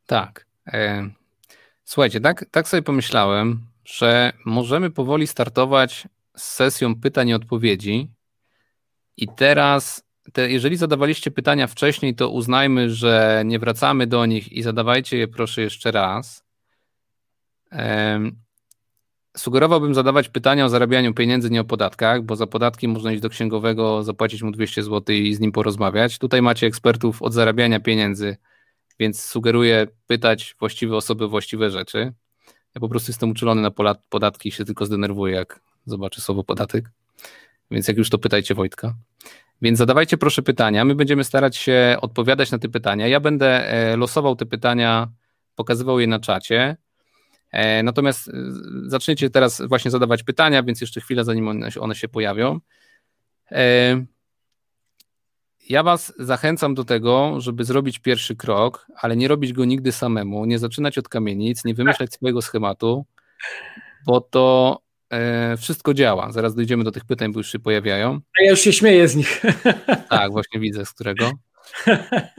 [0.05, 0.45] Tak.
[0.67, 1.09] E,
[1.83, 6.07] słuchajcie, tak, tak sobie pomyślałem, że możemy powoli startować
[6.37, 8.11] z sesją pytań i odpowiedzi.
[9.17, 10.03] I teraz,
[10.33, 15.27] te, jeżeli zadawaliście pytania wcześniej, to uznajmy, że nie wracamy do nich i zadawajcie je
[15.27, 16.43] proszę jeszcze raz.
[17.71, 18.35] Um,
[19.37, 23.29] sugerowałbym zadawać pytania o zarabianiu pieniędzy, nie o podatkach, bo za podatki można iść do
[23.29, 26.17] księgowego, zapłacić mu 200 zł i z nim porozmawiać.
[26.17, 28.37] Tutaj macie ekspertów od zarabiania pieniędzy,
[28.99, 32.13] więc sugeruję pytać właściwe osoby właściwe rzeczy.
[32.75, 36.91] Ja po prostu jestem uczulony na podatki i się tylko zdenerwuję, jak zobaczy słowo podatek.
[37.71, 38.93] Więc jak już to pytajcie Wojtka.
[39.61, 40.85] Więc zadawajcie proszę pytania.
[40.85, 43.07] My będziemy starać się odpowiadać na te pytania.
[43.07, 45.07] Ja będę e, losował te pytania,
[45.55, 46.77] pokazywał je na czacie.
[47.51, 48.31] E, natomiast e,
[48.85, 51.47] zaczniecie teraz właśnie zadawać pytania, więc jeszcze chwilę, zanim
[51.79, 52.59] one się pojawią.
[55.69, 60.45] Ja Was zachęcam do tego, żeby zrobić pierwszy krok, ale nie robić go nigdy samemu,
[60.45, 63.05] nie zaczynać od kamienic, nie wymyślać swojego schematu,
[64.05, 64.77] bo to
[65.09, 66.31] e, wszystko działa.
[66.31, 68.19] Zaraz dojdziemy do tych pytań, bo już się pojawiają.
[68.39, 69.41] A ja już się śmieję z nich.
[70.09, 71.31] Tak, właśnie widzę z którego.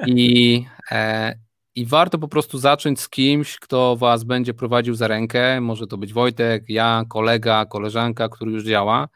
[0.07, 1.35] I, e,
[1.75, 5.61] I warto po prostu zacząć z kimś, kto Was będzie prowadził za rękę.
[5.61, 9.09] Może to być Wojtek, ja, kolega, koleżanka, który już działa.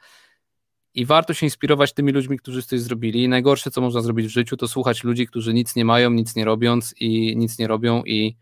[0.94, 3.28] I warto się inspirować tymi ludźmi, którzy coś zrobili.
[3.28, 6.44] Najgorsze, co można zrobić w życiu, to słuchać ludzi, którzy nic nie mają, nic nie
[6.44, 8.36] robiąc i nic nie robią i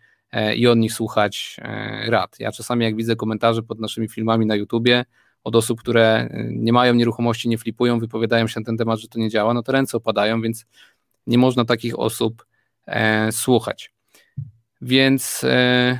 [0.57, 2.37] i od nich słuchać e, rad.
[2.41, 5.05] Ja czasami jak widzę komentarze pod naszymi filmami na YouTubie
[5.45, 9.09] od osób, które e, nie mają nieruchomości, nie flipują, wypowiadają się na ten temat, że
[9.09, 10.67] to nie działa, no to ręce opadają, więc
[11.27, 12.47] nie można takich osób
[12.87, 13.93] e, słuchać.
[14.81, 15.99] Więc e,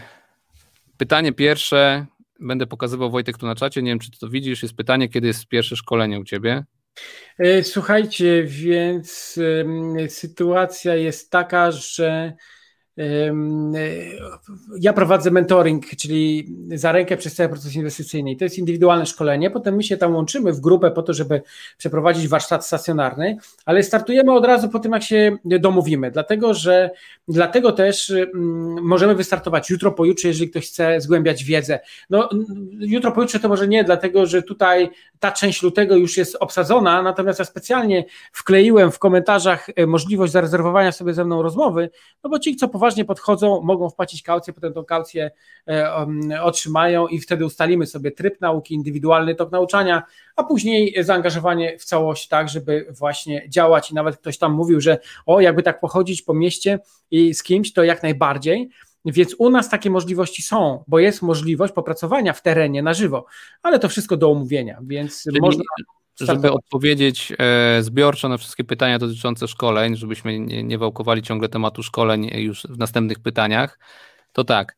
[0.97, 2.07] pytanie pierwsze,
[2.41, 5.27] będę pokazywał Wojtek tu na czacie, nie wiem czy ty to widzisz, jest pytanie, kiedy
[5.27, 6.65] jest pierwsze szkolenie u ciebie?
[7.63, 9.39] Słuchajcie, więc
[10.09, 12.33] sytuacja jest taka, że
[14.81, 18.31] ja prowadzę mentoring, czyli za rękę przez cały proces inwestycyjny.
[18.31, 19.51] I to jest indywidualne szkolenie.
[19.51, 21.43] Potem my się tam łączymy w grupę po to, żeby
[21.79, 26.11] przeprowadzić warsztat stacjonarny, ale startujemy od razu po tym, jak się domówimy.
[26.11, 26.91] Dlatego, że
[27.29, 28.13] dlatego też
[28.83, 31.81] możemy wystartować jutro, pojutrze, jeżeli ktoś chce zgłębiać wiedzę.
[32.11, 32.29] No,
[32.81, 34.91] jutro, pojutrze to może nie, dlatego że tutaj
[35.21, 40.93] ta część lutego już jest obsadzona, natomiast ja specjalnie wkleiłem w komentarzach e, możliwość zarezerwowania
[40.93, 41.91] sobie ze mną rozmowy,
[42.25, 45.31] no bo ci, co poważnie podchodzą, mogą wpłacić kaucję, potem tą kaucję
[45.69, 50.03] e, otrzymają i wtedy ustalimy sobie tryb nauki, indywidualny tok nauczania,
[50.37, 54.99] a później zaangażowanie w całość tak, żeby właśnie działać i nawet ktoś tam mówił, że
[55.27, 56.79] o, jakby tak pochodzić po mieście
[57.11, 58.71] i z kimś, to jak najbardziej,
[59.05, 63.27] więc u nas takie możliwości są, bo jest możliwość popracowania w terenie na żywo,
[63.63, 65.63] ale to wszystko do omówienia, więc Czyli można.
[66.21, 71.83] Żeby odpowiedzieć e, zbiorczo na wszystkie pytania dotyczące szkoleń, żebyśmy nie, nie wałkowali ciągle tematu
[71.83, 73.79] szkoleń już w następnych pytaniach,
[74.33, 74.77] to tak.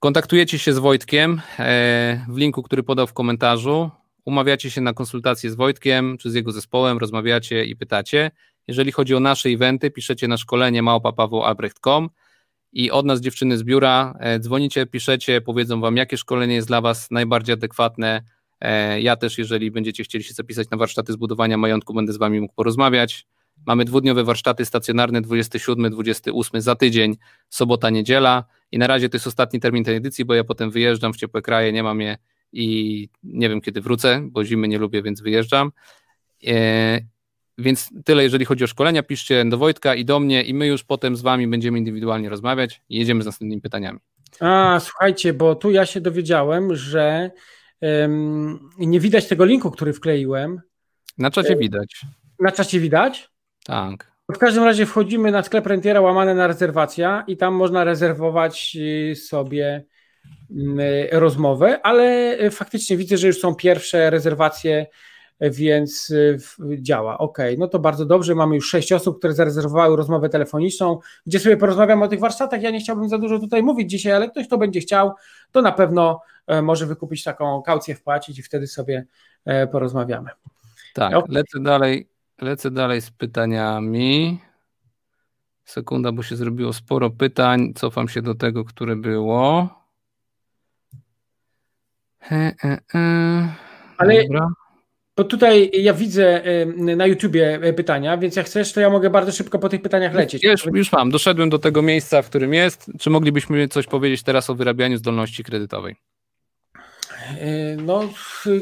[0.00, 3.90] Kontaktujecie się z Wojtkiem e, w linku, który podał w komentarzu.
[4.24, 8.30] Umawiacie się na konsultację z Wojtkiem czy z jego zespołem, rozmawiacie i pytacie.
[8.68, 12.10] Jeżeli chodzi o nasze eventy, piszecie na szkolenie małpapawoalbrecht.com
[12.72, 16.80] i od nas dziewczyny z biura e, dzwonicie, piszecie, powiedzą wam, jakie szkolenie jest dla
[16.80, 18.22] was najbardziej adekwatne.
[18.62, 22.40] E, ja też, jeżeli będziecie chcieli się zapisać na warsztaty zbudowania majątku, będę z wami
[22.40, 23.26] mógł porozmawiać.
[23.66, 27.16] Mamy dwudniowe warsztaty stacjonarne 27, 28 za tydzień,
[27.48, 31.12] sobota, niedziela i na razie to jest ostatni termin tej edycji, bo ja potem wyjeżdżam
[31.12, 32.16] w ciepłe kraje, nie mam je
[32.52, 35.72] i nie wiem kiedy wrócę, bo zimy nie lubię, więc wyjeżdżam.
[36.46, 37.00] E,
[37.58, 39.02] więc tyle, jeżeli chodzi o szkolenia.
[39.02, 42.82] Piszcie do Wojtka i do mnie, i my już potem z Wami będziemy indywidualnie rozmawiać
[42.88, 43.98] i jedziemy z następnymi pytaniami.
[44.40, 47.30] A, słuchajcie, bo tu ja się dowiedziałem, że
[48.78, 50.60] nie widać tego linku, który wkleiłem.
[51.18, 52.00] Na czacie widać.
[52.40, 53.28] Na czacie widać?
[53.64, 54.12] Tak.
[54.34, 59.16] W każdym razie wchodzimy na sklep Rentiera łamane na rezerwacja i tam można rezerwować y,
[59.16, 59.84] sobie
[60.50, 60.78] mm,
[61.12, 64.86] rozmowę, ale y, faktycznie widzę, że już są pierwsze rezerwacje,
[65.50, 66.38] więc y,
[66.78, 67.18] działa.
[67.18, 68.34] Ok, no to bardzo dobrze.
[68.34, 72.62] Mamy już sześć osób, które zarezerwowały rozmowę telefoniczną, gdzie sobie porozmawiamy o tych warsztatach.
[72.62, 75.12] Ja nie chciałbym za dużo tutaj mówić dzisiaj, ale ktoś, kto będzie chciał,
[75.52, 79.06] to na pewno e, może wykupić taką kaucję, wpłacić i wtedy sobie
[79.44, 80.30] e, porozmawiamy.
[80.94, 81.34] Tak, okay.
[81.34, 82.12] lecę dalej
[82.42, 84.40] Lecę dalej z pytaniami.
[85.64, 87.72] Sekunda, bo się zrobiło sporo pytań.
[87.74, 89.68] Cofam się do tego, które było.
[92.20, 92.98] He, he, he.
[93.98, 94.48] Ale Dobra.
[95.16, 96.42] Bo tutaj ja widzę
[96.76, 100.14] na YouTubie e, pytania, więc jak chcesz, to ja mogę bardzo szybko po tych pytaniach
[100.14, 100.44] lecieć.
[100.44, 102.90] Już, już mam, doszedłem do tego miejsca, w którym jest.
[102.98, 105.96] Czy moglibyśmy coś powiedzieć teraz o wyrabianiu zdolności kredytowej?
[107.40, 108.08] E, no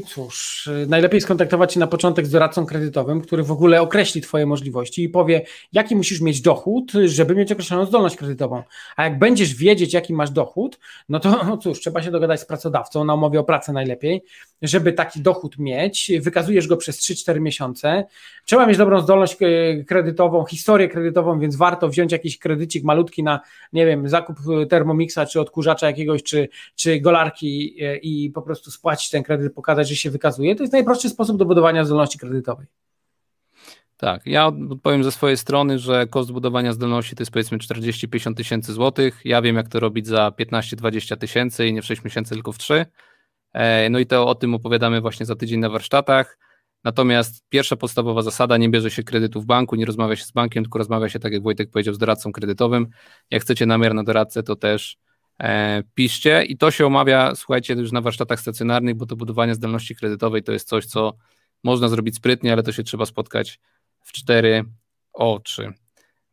[0.07, 5.05] cóż, najlepiej skontaktować się na początek z doradcą kredytowym, który w ogóle określi Twoje możliwości
[5.05, 8.63] i powie, jaki musisz mieć dochód, żeby mieć określoną zdolność kredytową.
[8.97, 10.79] A jak będziesz wiedzieć, jaki masz dochód,
[11.09, 14.23] no to no cóż, trzeba się dogadać z pracodawcą na umowie o pracę najlepiej,
[14.63, 16.13] żeby taki dochód mieć.
[16.21, 18.05] Wykazujesz go przez 3-4 miesiące.
[18.45, 23.41] Trzeba mieć dobrą zdolność e, kredytową, historię kredytową, więc warto wziąć jakiś kredycik malutki na,
[23.73, 24.37] nie wiem, zakup
[24.71, 29.89] Thermomixa, czy odkurzacza jakiegoś, czy, czy golarki e, i po prostu spłacić ten kredyt, pokazać,
[29.89, 30.57] że się wykazuje.
[30.57, 32.67] To jest najprostszy sposób do budowania zdolności kredytowej.
[34.01, 38.73] Tak, ja odpowiem ze swojej strony, że koszt budowania zdolności to jest powiedzmy 40-50 tysięcy
[38.73, 39.21] złotych.
[39.25, 42.59] Ja wiem, jak to robić za 15-20 tysięcy i nie w 6 miesięcy, tylko w
[42.59, 42.87] 3.
[43.53, 46.39] E, no i to o tym opowiadamy właśnie za tydzień na warsztatach.
[46.85, 50.65] Natomiast pierwsza podstawowa zasada, nie bierze się kredytu w banku, nie rozmawia się z bankiem,
[50.65, 52.87] tylko rozmawia się, tak jak Wojtek powiedział, z doradcą kredytowym.
[53.31, 54.99] Jak chcecie namiar na doradcę, to też
[55.41, 59.97] E, piszcie i to się omawia, słuchajcie, już na warsztatach stacjonarnych, bo to budowanie zdolności
[59.97, 61.13] kredytowej to jest coś, co
[61.65, 63.61] można zrobić sprytnie, ale to się trzeba spotkać
[64.01, 64.65] w cztery
[65.13, 65.73] oczy.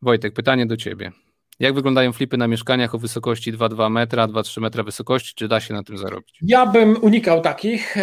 [0.02, 1.12] Wojtek, pytanie do Ciebie.
[1.60, 5.34] Jak wyglądają flipy na mieszkaniach o wysokości 2,2 metra, 2,3 metra wysokości?
[5.34, 6.38] Czy da się na tym zarobić?
[6.42, 7.96] Ja bym unikał takich.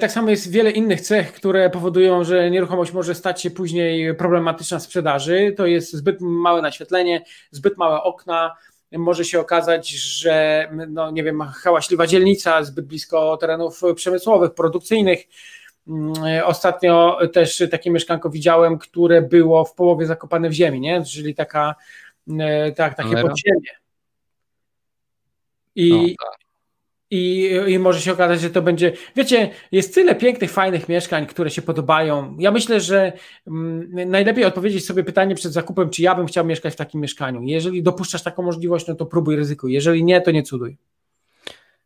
[0.00, 4.78] Tak samo jest wiele innych cech, które powodują, że nieruchomość może stać się później problematyczna
[4.78, 5.54] w sprzedaży.
[5.56, 8.56] To jest zbyt małe naświetlenie, zbyt małe okna,
[8.92, 15.24] może się okazać, że no nie wiem, hałaśliwa dzielnica, zbyt blisko terenów przemysłowych, produkcyjnych.
[15.88, 16.12] Mm,
[16.44, 21.04] ostatnio też takie mieszkanko widziałem, które było w połowie zakopane w ziemi, nie?
[21.04, 21.74] czyli taka,
[22.76, 23.70] tak, takie podziemie.
[25.74, 26.46] I, no, tak.
[27.10, 28.92] I, I może się okazać, że to będzie.
[29.16, 32.36] Wiecie, jest tyle pięknych, fajnych mieszkań, które się podobają.
[32.38, 33.12] Ja myślę, że
[33.46, 37.42] mm, najlepiej odpowiedzieć sobie pytanie przed zakupem, czy ja bym chciał mieszkać w takim mieszkaniu.
[37.42, 39.72] Jeżeli dopuszczasz taką możliwość, no to próbuj, ryzykuj.
[39.72, 40.76] Jeżeli nie, to nie cuduj.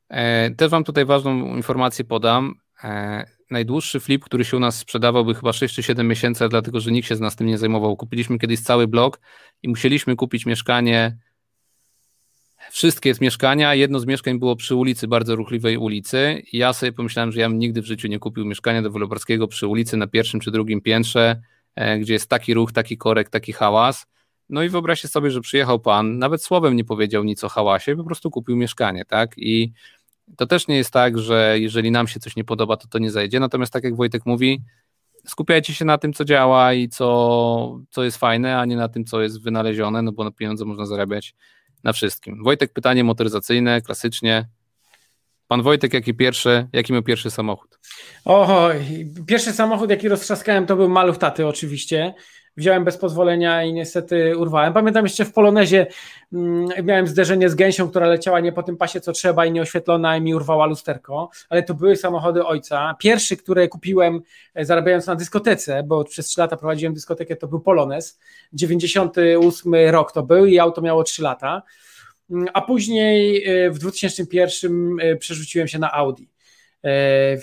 [0.09, 2.55] E, też Wam tutaj ważną informację podam.
[2.85, 6.81] E, najdłuższy flip, który się u nas sprzedawał, był chyba 6 czy 7 miesięcy, dlatego
[6.81, 7.97] że nikt się z nas tym nie zajmował.
[7.97, 9.21] Kupiliśmy kiedyś cały blok
[9.63, 11.17] i musieliśmy kupić mieszkanie
[12.71, 13.75] wszystkie z mieszkania.
[13.75, 16.43] Jedno z mieszkań było przy ulicy, bardzo ruchliwej ulicy.
[16.53, 19.67] I ja sobie pomyślałem, że ja bym nigdy w życiu nie kupił mieszkania deweloperskiego przy
[19.67, 21.41] ulicy na pierwszym czy drugim piętrze,
[21.75, 24.07] e, gdzie jest taki ruch, taki korek, taki hałas.
[24.49, 28.05] No i wyobraźcie sobie, że przyjechał pan, nawet słowem nie powiedział nic o hałasie, po
[28.05, 29.35] prostu kupił mieszkanie, tak?
[29.37, 29.73] I
[30.37, 33.11] to też nie jest tak, że jeżeli nam się coś nie podoba, to to nie
[33.11, 33.41] zajdzie.
[33.41, 34.63] Natomiast tak jak Wojtek mówi,
[35.27, 39.05] skupiajcie się na tym, co działa i co, co jest fajne, a nie na tym,
[39.05, 41.35] co jest wynalezione, no bo na pieniądze można zarabiać
[41.85, 42.45] na wszystkim.
[42.45, 44.49] Wojtek, pytanie motoryzacyjne, klasycznie.
[45.49, 47.79] Pan Wojtek, jaki pierwszy, jaki miał pierwszy samochód?
[48.25, 48.75] Oj,
[49.27, 52.15] pierwszy samochód, jaki roztrzaskałem, to był maluch taty oczywiście
[52.57, 54.73] wziąłem bez pozwolenia i niestety urwałem.
[54.73, 55.87] Pamiętam jeszcze w Polonezie
[56.33, 60.17] mm, miałem zderzenie z gęsią, która leciała nie po tym pasie co trzeba i nieoświetlona
[60.17, 62.97] i mi urwała lusterko, ale to były samochody ojca.
[62.99, 64.23] Pierwszy, który kupiłem
[64.55, 68.19] e, zarabiając na dyskotece, bo przez 3 lata prowadziłem dyskotekę, to był Polonez.
[68.53, 71.63] 98 rok to był i auto miało 3 lata.
[72.31, 76.31] Mm, a później e, w 2001 e, przerzuciłem się na Audi.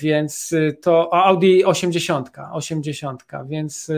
[0.01, 3.91] Więc to Audi 80, 80, więc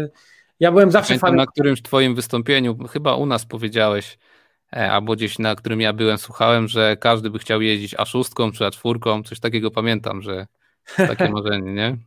[0.59, 1.37] ja byłem zawsze Pamiętam fanem.
[1.37, 4.17] na którymś twoim wystąpieniu, chyba u nas powiedziałeś,
[4.75, 8.63] e, albo gdzieś na którym ja byłem, słuchałem, że każdy by chciał jeździć A6 czy
[8.63, 10.47] A4, coś takiego pamiętam, że
[10.97, 11.97] takie marzenie, nie?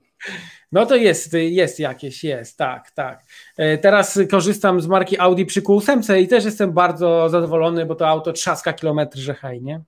[0.72, 3.22] No to jest, jest jakieś, jest, tak, tak.
[3.56, 8.08] E, teraz korzystam z marki Audi przy Q8 i też jestem bardzo zadowolony, bo to
[8.08, 9.80] auto trzaska kilometr, że hej, nie?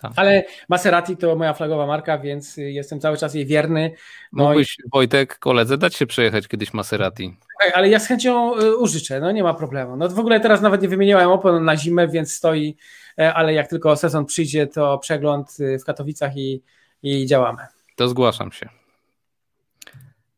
[0.00, 0.12] Tak.
[0.16, 3.92] Ale Maserati to moja flagowa marka, więc jestem cały czas jej wierny.
[4.32, 4.82] No Mógłbyś, i...
[4.92, 7.36] Wojtek, koledze, dać się przejechać kiedyś Maserati.
[7.74, 9.96] Ale ja z chęcią y, użyczę, no nie ma problemu.
[9.96, 12.76] No w ogóle teraz nawet nie wymieniałem opon na zimę, więc stoi,
[13.18, 16.62] e, ale jak tylko sezon przyjdzie, to przegląd y, w Katowicach i,
[17.02, 17.62] i działamy.
[17.96, 18.68] To zgłaszam się.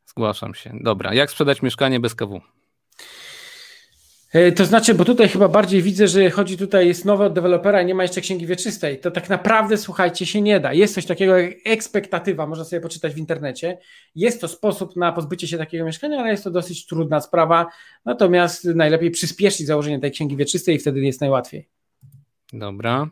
[0.06, 0.72] Zgłaszam się.
[0.80, 2.40] Dobra, jak sprzedać mieszkanie bez KW?
[4.32, 7.82] E, to znaczy, bo tutaj chyba bardziej widzę, że chodzi tutaj, jest nowy od dewelopera
[7.82, 9.00] i nie ma jeszcze księgi wieczystej.
[9.00, 10.72] To tak naprawdę, słuchajcie, się nie da.
[10.72, 13.78] Jest coś takiego jak ekspektatywa, można sobie poczytać w internecie.
[14.14, 17.66] Jest to sposób na pozbycie się takiego mieszkania, ale jest to dosyć trudna sprawa.
[18.04, 21.68] Natomiast najlepiej przyspieszyć założenie tej księgi wieczystej i wtedy jest najłatwiej.
[22.52, 23.10] Dobra.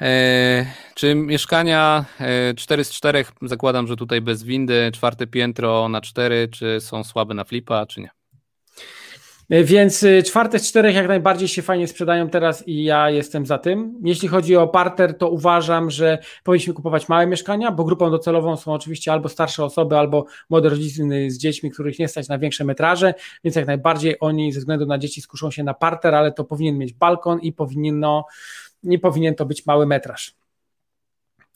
[0.00, 6.00] E, czy mieszkania e, 4 z 4, zakładam, że tutaj bez windy, czwarte piętro na
[6.00, 8.19] 4, czy są słabe na flipa, czy nie?
[9.50, 13.58] Więc y, czwarte z czterech jak najbardziej się fajnie sprzedają teraz i ja jestem za
[13.58, 14.00] tym.
[14.04, 18.72] Jeśli chodzi o parter, to uważam, że powinniśmy kupować małe mieszkania, bo grupą docelową są
[18.72, 23.14] oczywiście albo starsze osoby, albo młode rodziny z dziećmi, których nie stać na większe metraże,
[23.44, 26.78] więc jak najbardziej oni ze względu na dzieci skuszą się na parter, ale to powinien
[26.78, 28.26] mieć balkon i powinno,
[28.82, 30.39] nie powinien to być mały metraż.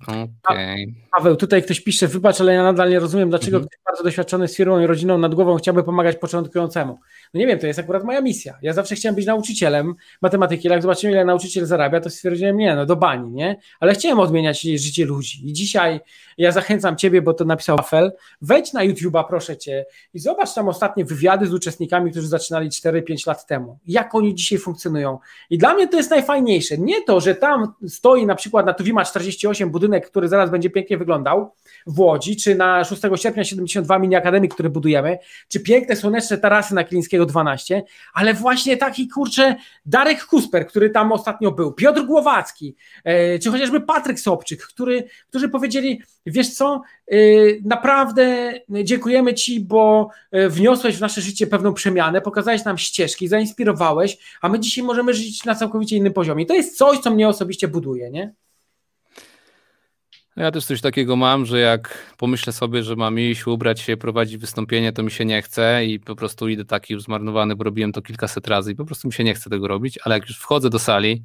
[0.09, 0.87] Okay.
[1.17, 3.67] Paweł, tutaj ktoś pisze, wybacz, ale ja nadal nie rozumiem, dlaczego -hmm.
[3.67, 6.99] ktoś bardzo doświadczony z firmą i rodziną nad głową chciałby pomagać początkującemu.
[7.35, 8.59] No nie wiem, to jest akurat moja misja.
[8.63, 12.77] Ja zawsze chciałem być nauczycielem matematyki, ale jak zobaczyłem, ile nauczyciel zarabia, to stwierdziłem, nie,
[12.77, 13.57] no do bani, nie?
[13.81, 15.49] Ale chciałem odmieniać życie ludzi.
[15.49, 16.01] I dzisiaj
[16.39, 18.13] ja zachęcam Ciebie, bo to napisał Wafel,
[18.43, 23.27] wejdź na YouTube'a, proszę Cię, i zobacz tam ostatnie wywiady z uczestnikami, którzy zaczynali 4-5
[23.27, 23.79] lat temu.
[23.87, 25.19] Jak oni dzisiaj funkcjonują.
[25.51, 26.79] I dla mnie to jest najfajniejsze.
[26.79, 30.99] Nie to, że tam stoi na przykład na Tuwima 48 budynek, który zaraz będzie pięknie
[30.99, 31.53] wyglądał,
[31.87, 35.19] w Łodzi, czy na 6 sierpnia 72 Mini Akademii, które budujemy,
[35.49, 37.83] czy piękne słoneczne tarasy na Klińskiego 12,
[38.15, 39.57] ale właśnie taki kurczę
[39.87, 45.49] Darek Kusper, który tam ostatnio był, Piotr Głowacki, e, czy chociażby Patryk Sobczyk, który, którzy
[45.49, 47.17] powiedzieli, wiesz co, e,
[47.65, 54.19] naprawdę dziękujemy Ci, bo e, wniosłeś w nasze życie pewną przemianę, pokazałeś nam ścieżki, zainspirowałeś,
[54.41, 56.47] a my dzisiaj możemy żyć na całkowicie innym poziomie.
[56.47, 58.35] To jest coś, co mnie osobiście buduje, nie?
[60.37, 64.37] Ja też coś takiego mam, że jak pomyślę sobie, że mam iść, ubrać się, prowadzić
[64.37, 67.93] wystąpienie, to mi się nie chce i po prostu idę taki już zmarnowany, bo robiłem
[67.93, 70.39] to kilkaset razy i po prostu mi się nie chce tego robić, ale jak już
[70.39, 71.23] wchodzę do sali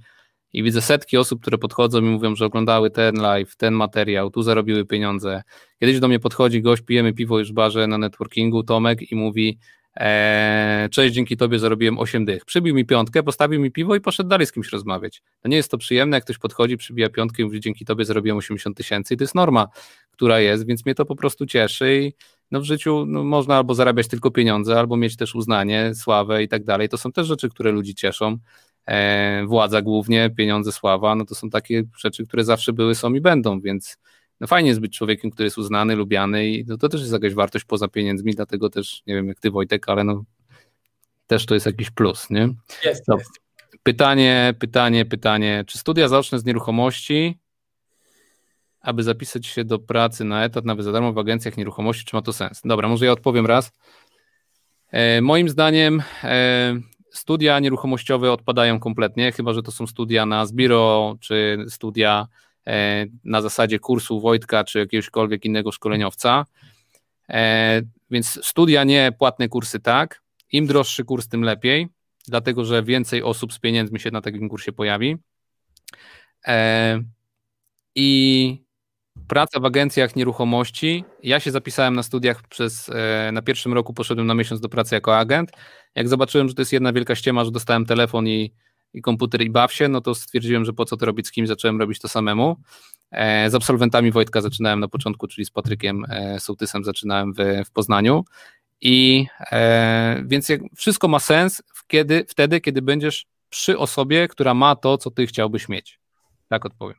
[0.54, 4.42] i widzę setki osób, które podchodzą i mówią, że oglądały ten live, ten materiał, tu
[4.42, 5.42] zarobiły pieniądze.
[5.80, 9.60] Kiedyś do mnie podchodzi gość, pijemy piwo już w barze na networkingu, Tomek i mówi,
[9.96, 12.46] Eee, cześć, dzięki tobie zarobiłem 8 dych.
[12.46, 15.22] Przybił mi piątkę, postawił mi piwo i poszedł dalej z kimś rozmawiać.
[15.46, 18.78] Nie jest to przyjemne, jak ktoś podchodzi, przybija piątkę i mówi, dzięki tobie zarobiłem 80
[18.78, 19.68] tysięcy i to jest norma,
[20.12, 22.14] która jest, więc mnie to po prostu cieszy i
[22.52, 26.48] no w życiu no, można albo zarabiać tylko pieniądze, albo mieć też uznanie, sławę i
[26.48, 26.90] tak dalej.
[26.90, 28.38] To są też rzeczy, które ludzi cieszą.
[28.88, 33.22] Eee, władza głównie, pieniądze, sława, no to są takie rzeczy, które zawsze były, są i
[33.22, 33.98] będą, więc
[34.40, 37.34] no fajnie jest być człowiekiem, który jest uznany, lubiany i no to też jest jakaś
[37.34, 40.24] wartość poza pieniędzmi, dlatego też, nie wiem jak ty Wojtek, ale no
[41.28, 42.50] też to jest jakiś plus, nie?
[42.86, 43.18] Jest, no.
[43.18, 43.32] jest.
[43.84, 47.38] Pytanie, pytanie, pytanie, czy studia zaoczne z nieruchomości,
[48.82, 52.22] aby zapisać się do pracy na etat nawet za darmo w agencjach nieruchomości, czy ma
[52.22, 52.62] to sens?
[52.66, 53.72] Dobra, może ja odpowiem raz.
[54.92, 56.80] E, moim zdaniem e,
[57.12, 62.28] studia nieruchomościowe odpadają kompletnie, chyba że to są studia na Zbiro, czy studia
[63.24, 66.46] na zasadzie kursu Wojtka czy jakiegośkolwiek innego szkoleniowca.
[67.30, 67.82] E,
[68.12, 70.22] więc studia nie, płatne kursy tak.
[70.52, 71.88] Im droższy kurs, tym lepiej,
[72.28, 75.18] dlatego że więcej osób z pieniędzmi się na takim kursie pojawi.
[76.48, 77.00] E,
[77.96, 78.64] I
[79.28, 81.04] praca w agencjach nieruchomości.
[81.24, 82.92] Ja się zapisałem na studiach przez,
[83.32, 85.52] na pierwszym roku poszedłem na miesiąc do pracy jako agent.
[85.96, 88.54] Jak zobaczyłem, że to jest jedna wielka ściema, że dostałem telefon i
[88.94, 91.48] i komputer i baw się, no to stwierdziłem, że po co to robić z kim,
[91.48, 92.58] zacząłem robić to samemu.
[93.12, 97.72] E, z absolwentami Wojtka zaczynałem na początku, czyli z Patrykiem e, Sołtysem zaczynałem w, w
[97.72, 98.26] Poznaniu.
[98.82, 104.76] I e, więc jak, wszystko ma sens kiedy, wtedy, kiedy będziesz przy osobie, która ma
[104.76, 106.00] to, co ty chciałbyś mieć.
[106.48, 106.98] Tak odpowiem.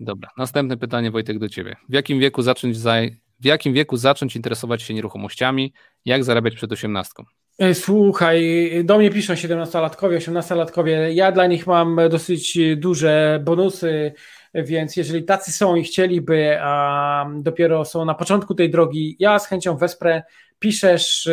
[0.00, 1.76] Dobra, następne pytanie Wojtek do ciebie.
[1.88, 2.94] W jakim wieku zacząć, za,
[3.40, 5.72] w jakim wieku zacząć interesować się nieruchomościami?
[6.04, 7.24] Jak zarabiać przed osiemnastką?
[7.60, 10.90] E, słuchaj, do mnie piszą 17-latkowie, 18-latkowie.
[11.12, 14.12] Ja dla nich mam dosyć duże bonusy,
[14.54, 19.46] więc jeżeli tacy są i chcieliby, a dopiero są na początku tej drogi, ja z
[19.46, 20.22] chęcią wesprę.
[20.58, 21.28] Piszesz,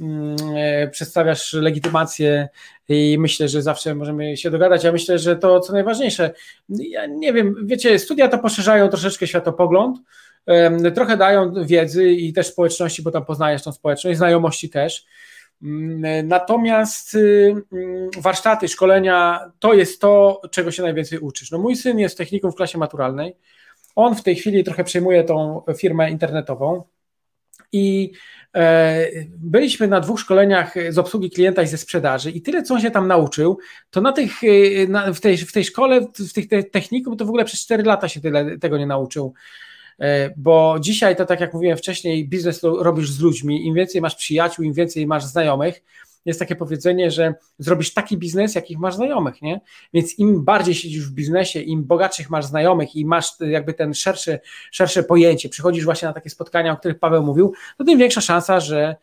[0.00, 2.48] mm, e, przedstawiasz legitymację
[2.88, 4.84] i myślę, że zawsze możemy się dogadać.
[4.84, 6.30] Ja myślę, że to co najważniejsze,
[6.68, 9.98] ja nie wiem, wiecie, studia to poszerzają troszeczkę światopogląd,
[10.94, 15.06] trochę dają wiedzy i też społeczności, bo tam poznajesz tą społeczność, znajomości też.
[15.64, 21.50] Mm, natomiast y, mm, warsztaty, szkolenia to jest to, czego się najwięcej uczysz.
[21.50, 23.36] No mój syn jest techniką w klasie maturalnej.
[23.96, 26.82] On w tej chwili trochę przejmuje tą firmę internetową
[27.72, 28.12] i
[28.54, 29.06] e,
[29.38, 32.90] byliśmy na dwóch szkoleniach z obsługi klienta i ze sprzedaży i tyle, co on się
[32.90, 33.58] tam nauczył,
[33.90, 37.28] to na tych, y, na, w, tej, w tej szkole, w tych technikum, to w
[37.28, 39.34] ogóle przez 4 lata się tyle, tego nie nauczył.
[40.00, 44.16] E, bo dzisiaj to tak jak mówiłem wcześniej, biznes robisz z ludźmi, im więcej masz
[44.16, 45.82] przyjaciół, im więcej masz znajomych,
[46.24, 49.60] jest takie powiedzenie, że zrobisz taki biznes, jakich masz znajomych, nie?
[49.94, 54.38] Więc im bardziej siedzisz w biznesie, im bogatszych masz znajomych i masz jakby ten szerszy,
[54.70, 58.60] szersze pojęcie, przychodzisz właśnie na takie spotkania, o których Paweł mówił, to tym większa szansa,
[58.60, 58.96] że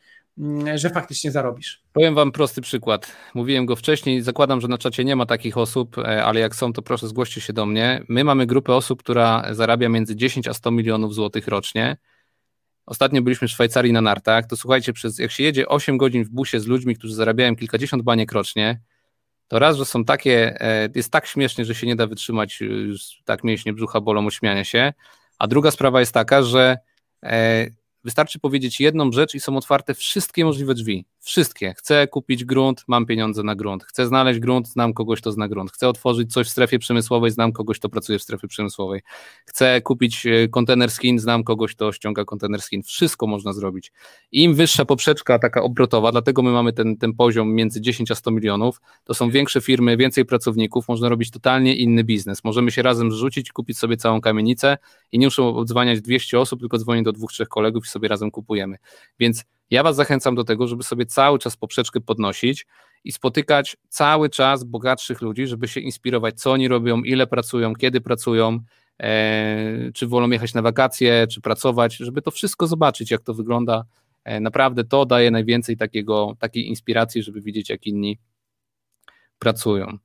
[0.76, 1.84] że faktycznie zarobisz.
[1.94, 3.16] Powiem Wam prosty przykład.
[3.34, 6.74] Mówiłem go wcześniej, zakładam, że na czacie nie ma takich osób, e, ale jak są,
[6.74, 8.03] to proszę zgłoście się do mnie.
[8.10, 11.98] My mamy grupę osób, która zarabia między 10 a 100 milionów złotych rocznie.
[12.86, 16.30] Ostatnio byliśmy w Szwajcarii na nartach, to słuchajcie, przez, jak się jedzie 8 godzin w
[16.30, 18.82] busie z ludźmi, którzy zarabiają kilkadziesiąt baniek rocznie,
[19.48, 23.22] to raz, że są takie, e, jest tak śmiesznie, że się nie da wytrzymać, już
[23.26, 24.94] tak mięśnie brzucha bolą, uśmiania się,
[25.40, 26.78] a druga sprawa jest taka, że
[27.24, 27.68] e,
[28.03, 31.06] Wystarczy powiedzieć jedną rzecz i są otwarte wszystkie możliwe drzwi.
[31.19, 31.73] Wszystkie.
[31.78, 33.84] Chcę kupić grunt, mam pieniądze na grunt.
[33.84, 35.72] Chcę znaleźć grunt, znam kogoś, kto zna grunt.
[35.72, 39.02] Chcę otworzyć coś w strefie przemysłowej, znam kogoś, kto pracuje w strefie przemysłowej.
[39.45, 42.84] Chcę kupić e, kontener skin, znam kogoś, kto ściąga kontener skin.
[42.84, 43.91] Wszystko można zrobić.
[44.32, 48.32] Im wyższa poprzeczka taka obrotowa, dlatego my mamy ten, ten poziom między 10 a 100
[48.32, 52.44] milionów, to są większe firmy, więcej pracowników, można robić totalnie inny biznes.
[52.44, 54.78] Możemy się razem zrzucić, kupić sobie całą kamienicę
[55.11, 58.77] i nie muszą odzwaniać 200 osób, tylko dzwonić do dwóch, trzech kolegów sobie razem kupujemy.
[59.19, 62.68] Więc ja Was zachęcam do tego, żeby sobie cały czas poprzeczkę podnosić
[63.03, 68.01] i spotykać cały czas bogatszych ludzi, żeby się inspirować, co oni robią, ile pracują, kiedy
[68.01, 68.59] pracują,
[68.99, 73.85] e, czy wolą jechać na wakacje, czy pracować, żeby to wszystko zobaczyć, jak to wygląda.
[74.23, 78.18] E, naprawdę to daje najwięcej takiego, takiej inspiracji, żeby widzieć, jak inni
[79.39, 79.97] pracują.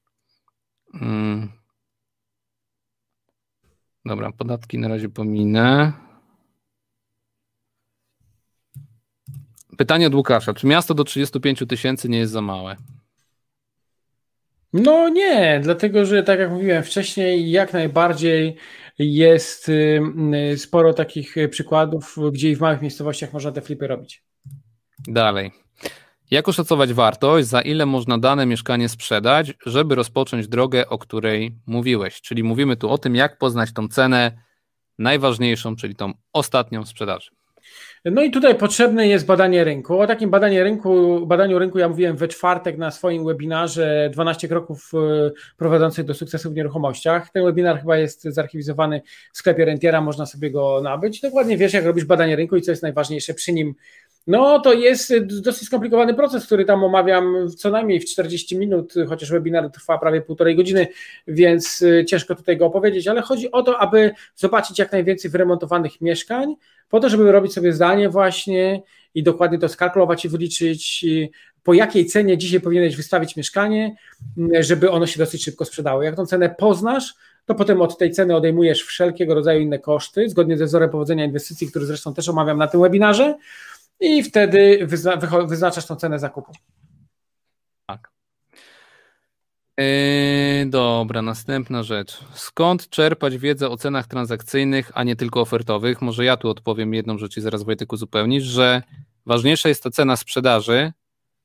[0.95, 1.49] Mm.
[4.05, 5.93] Dobra, podatki na razie pominę.
[9.77, 10.55] Pytanie od Łukasza.
[10.55, 12.77] Czy miasto do 35 tysięcy nie jest za małe?
[14.73, 18.57] No nie, dlatego że tak jak mówiłem wcześniej, jak najbardziej
[18.99, 20.01] jest y,
[20.53, 24.25] y, sporo takich przykładów, gdzie i w małych miejscowościach można te flipy robić.
[25.09, 25.53] Dalej.
[26.31, 32.21] Jak oszacować wartość, za ile można dane mieszkanie sprzedać, żeby rozpocząć drogę, o której mówiłeś?
[32.21, 34.33] Czyli mówimy tu o tym, jak poznać tą cenę
[34.99, 37.36] najważniejszą, czyli tą ostatnią sprzedaży.
[38.13, 40.01] No i tutaj potrzebne jest badanie rynku.
[40.01, 44.93] O takim badaniu rynku, badaniu rynku ja mówiłem we czwartek na swoim webinarze 12 kroków
[44.95, 47.31] e, prowadzących do sukcesu w nieruchomościach.
[47.31, 49.03] Ten webinar chyba jest zarchiwizowany
[49.33, 51.21] w sklepie Rentiera, można sobie go nabyć.
[51.21, 53.75] Dokładnie wiesz, jak robisz badanie rynku i co jest najważniejsze przy nim.
[54.27, 59.31] No to jest dosyć skomplikowany proces, który tam omawiam co najmniej w 40 minut, chociaż
[59.31, 60.87] webinar trwa prawie półtorej godziny,
[61.27, 66.01] więc e, ciężko tutaj go opowiedzieć, ale chodzi o to, aby zobaczyć jak najwięcej wyremontowanych
[66.01, 66.57] mieszkań,
[66.89, 68.83] po to, żeby robić sobie zdanie właśnie
[69.15, 71.05] i dokładnie to skalkulować i wyliczyć,
[71.63, 73.97] po jakiej cenie dzisiaj powinieneś wystawić mieszkanie,
[74.61, 76.03] żeby ono się dosyć szybko sprzedało.
[76.03, 77.15] Jak tą cenę poznasz,
[77.47, 81.67] to potem od tej ceny odejmujesz wszelkiego rodzaju inne koszty, zgodnie ze wzorem powodzenia inwestycji,
[81.67, 83.35] który zresztą też omawiam na tym webinarze,
[84.01, 84.87] i wtedy
[85.47, 86.53] wyznaczasz tą cenę zakupu.
[89.79, 92.19] Yy, dobra, następna rzecz.
[92.35, 96.03] Skąd czerpać wiedzę o cenach transakcyjnych, a nie tylko ofertowych?
[96.03, 98.83] Może ja tu odpowiem jedną rzecz i zaraz Wojtek uzupełnisz, że
[99.27, 100.93] ważniejsza jest ta cena sprzedaży,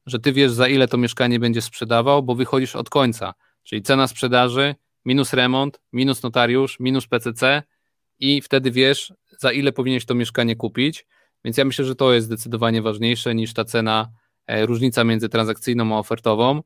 [0.06, 3.34] że ty wiesz za ile to mieszkanie będzie sprzedawał, bo wychodzisz od końca,
[3.64, 4.76] czyli cena sprzedaży
[5.06, 7.64] minus remont, minus notariusz, minus PCC
[8.20, 11.06] i wtedy wiesz za ile powinieneś to mieszkanie kupić,
[11.46, 14.12] więc ja myślę, że to jest zdecydowanie ważniejsze niż ta cena,
[14.48, 16.62] e, różnica między transakcyjną a ofertową,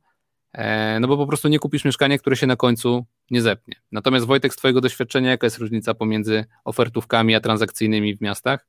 [0.99, 3.75] no bo po prostu nie kupisz mieszkania, które się na końcu nie zepnie.
[3.91, 8.67] Natomiast Wojtek, z Twojego doświadczenia, jaka jest różnica pomiędzy ofertówkami a transakcyjnymi w miastach?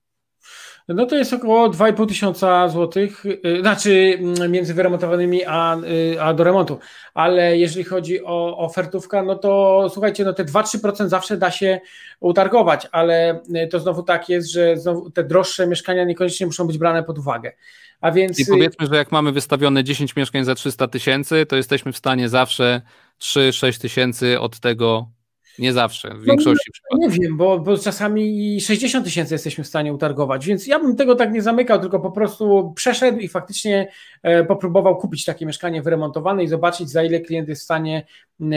[0.88, 6.34] No to jest około 2,5 tysiąca złotych, y, znaczy mm, między wyremontowanymi a, y, a
[6.34, 6.78] do remontu.
[7.14, 11.80] Ale jeżeli chodzi o ofertówkę, no to słuchajcie, no te 2-3% zawsze da się
[12.20, 16.78] utargować, ale y, to znowu tak jest, że znowu te droższe mieszkania niekoniecznie muszą być
[16.78, 17.52] brane pod uwagę.
[18.00, 18.40] A więc...
[18.40, 22.28] I powiedzmy, że jak mamy wystawione 10 mieszkań za 300 tysięcy, to jesteśmy w stanie
[22.28, 22.82] zawsze
[23.20, 25.10] 3-6 tysięcy od tego
[25.58, 27.00] nie zawsze, w no większości no, przypadków.
[27.00, 31.14] Nie wiem, bo, bo czasami 60 tysięcy jesteśmy w stanie utargować, więc ja bym tego
[31.14, 33.92] tak nie zamykał, tylko po prostu przeszedł i faktycznie
[34.22, 38.06] e, popróbował kupić takie mieszkanie wyremontowane i zobaczyć, za ile klient jest w stanie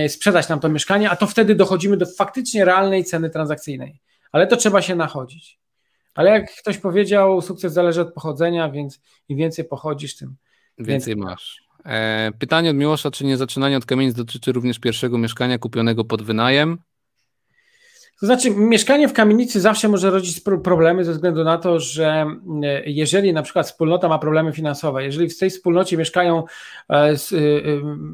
[0.07, 4.01] sprzedać nam to mieszkanie, a to wtedy dochodzimy do faktycznie realnej ceny transakcyjnej.
[4.31, 5.59] Ale to trzeba się nachodzić.
[6.19, 10.35] Ale jak ktoś powiedział, sukces zależy od pochodzenia, więc im więcej pochodzisz, tym,
[10.77, 11.25] Więcej Więc...
[11.25, 11.63] masz.
[11.85, 16.21] E, pytanie od Miłosza, czy nie zaczynanie od kamienic dotyczy również pierwszego mieszkania kupionego pod
[16.21, 16.77] wynajem?
[18.19, 22.25] To znaczy, mieszkanie w kamienicy zawsze może rodzić problemy ze względu na to, że
[22.63, 26.43] e, jeżeli na przykład wspólnota ma problemy finansowe, jeżeli w tej wspólnocie mieszkają
[26.89, 27.15] e, e,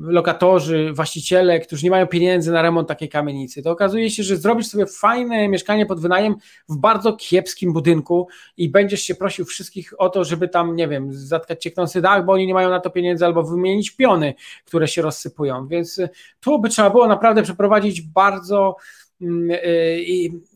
[0.02, 4.68] lokatorzy, właściciele, którzy nie mają pieniędzy na remont takiej kamienicy, to okazuje się, że zrobisz
[4.68, 6.36] sobie fajne mieszkanie pod wynajem
[6.70, 8.28] w bardzo kiepskim budynku
[8.58, 12.34] i będziesz się prosił wszystkich o to, żeby tam, nie wiem, zatkać cieknący dach, bo
[12.34, 14.34] oni nie mają na to pieniędzy, albo wymienić piony,
[14.66, 15.68] które się rozsypują.
[15.68, 16.02] Więc
[16.40, 18.76] tu by trzeba było naprawdę przeprowadzić bardzo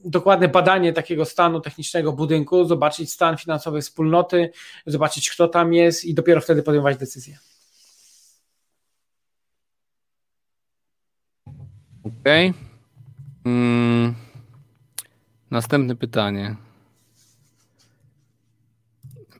[0.06, 4.52] dokładne badanie takiego stanu technicznego budynku, zobaczyć stan finansowy wspólnoty,
[4.86, 7.38] zobaczyć kto tam jest i dopiero wtedy podejmować decyzję.
[12.03, 12.49] Okej.
[12.49, 12.53] Okay.
[13.44, 14.15] Hmm.
[15.52, 16.56] Następne pytanie.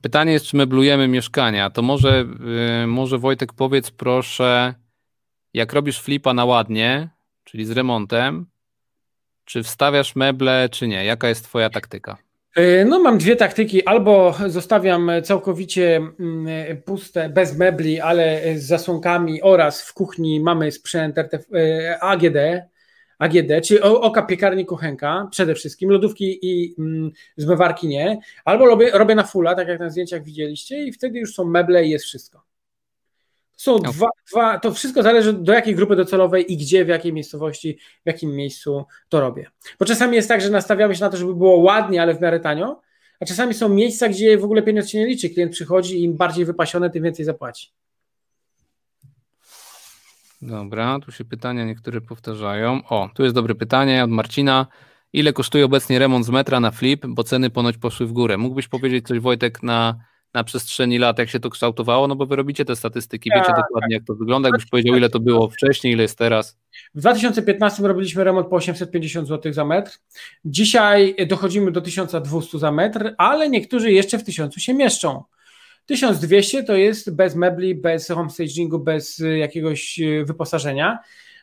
[0.02, 1.70] Pytanie jest, czy meblujemy mieszkania.
[1.70, 2.26] To może,
[2.80, 4.74] yy, może Wojtek powiedz proszę,
[5.54, 7.08] jak robisz flipa na ładnie,
[7.44, 8.46] czyli z remontem,
[9.50, 11.04] czy wstawiasz meble, czy nie?
[11.04, 12.16] Jaka jest Twoja taktyka?
[12.56, 13.86] E, no, mam dwie taktyki.
[13.86, 16.46] Albo zostawiam całkowicie mm,
[16.84, 21.28] puste, bez mebli, ale z zasłonkami oraz w kuchni mamy sprzęt e,
[22.00, 22.36] AGD,
[23.18, 28.18] AGD, czyli oka piekarni kuchenka przede wszystkim, lodówki i mm, zmywarki nie.
[28.44, 31.84] Albo robię, robię na fulla, tak jak na zdjęciach widzieliście i wtedy już są meble
[31.84, 32.49] i jest wszystko.
[33.60, 33.92] Są okay.
[33.92, 38.06] dwa, dwa, to wszystko zależy do jakiej grupy docelowej i gdzie, w jakiej miejscowości, w
[38.06, 39.50] jakim miejscu to robię.
[39.78, 42.40] Bo czasami jest tak, że nastawiamy się na to, żeby było ładnie, ale w miarę
[42.40, 42.80] tanio,
[43.20, 45.30] a czasami są miejsca, gdzie w ogóle pieniądz się nie liczy.
[45.30, 47.72] Klient przychodzi i im bardziej wypasione, tym więcej zapłaci.
[50.42, 52.80] Dobra, tu się pytania niektóre powtarzają.
[52.88, 54.66] O, tu jest dobre pytanie od Marcina.
[55.12, 58.36] Ile kosztuje obecnie remont z metra na flip, bo ceny ponoć poszły w górę?
[58.38, 62.36] Mógłbyś powiedzieć coś, Wojtek, na na przestrzeni lat, jak się to kształtowało, no bo wy
[62.36, 65.92] robicie te statystyki, wiecie tak, dokładnie jak to wygląda, jakbyś powiedział ile to było wcześniej,
[65.92, 66.58] ile jest teraz.
[66.94, 69.98] W 2015 robiliśmy remont po 850 zł za metr,
[70.44, 75.22] dzisiaj dochodzimy do 1200 za metr, ale niektórzy jeszcze w 1000 się mieszczą.
[75.86, 80.98] 1200 to jest bez mebli, bez homestagingu, bez jakiegoś wyposażenia,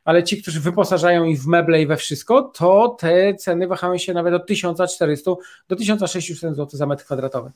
[0.06, 4.14] ale ci, którzy wyposażają ich w meble i we wszystko, to te ceny wahają się
[4.14, 5.32] nawet od 1400
[5.70, 7.52] do 1600 zł za metr kwadratowy.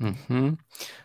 [0.00, 0.56] Mhm.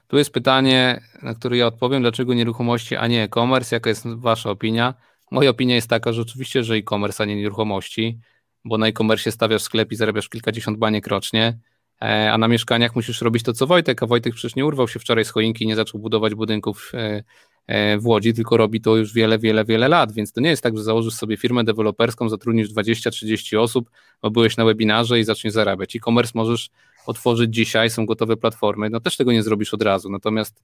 [0.08, 3.76] Tu jest pytanie, na które ja odpowiem, dlaczego nieruchomości, a nie e-commerce?
[3.76, 4.94] Jaka jest wasza opinia?
[5.32, 8.20] Moja opinia jest taka, że oczywiście, że e-commerce, a nie nieruchomości,
[8.66, 11.60] bo na e-commerce stawiasz sklep i zarabiasz kilkadziesiąt baniek rocznie,
[12.02, 15.00] e, a na mieszkaniach musisz robić to, co Wojtek, a Wojtek przecież nie urwał się
[15.00, 17.24] wczoraj z choinki nie zaczął budować budynków e,
[17.68, 20.64] e, w Łodzi, tylko robi to już wiele, wiele, wiele lat, więc to nie jest
[20.64, 23.90] tak, że założysz sobie firmę deweloperską, zatrudnisz 20-30 osób,
[24.22, 25.96] bo byłeś na webinarze i zaczniesz zarabiać.
[25.96, 26.70] E-commerce możesz
[27.06, 30.10] otworzyć dzisiaj, są gotowe platformy, no też tego nie zrobisz od razu.
[30.10, 30.64] Natomiast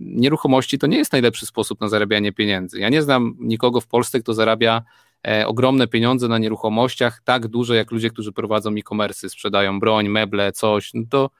[0.00, 2.80] nieruchomości to nie jest najlepszy sposób na zarabianie pieniędzy.
[2.80, 4.82] Ja nie znam nikogo w Polsce, kto zarabia
[5.26, 10.52] e, ogromne pieniądze na nieruchomościach, tak duże jak ludzie, którzy prowadzą e-commerce, sprzedają broń, meble,
[10.52, 10.94] coś.
[10.94, 11.30] No to,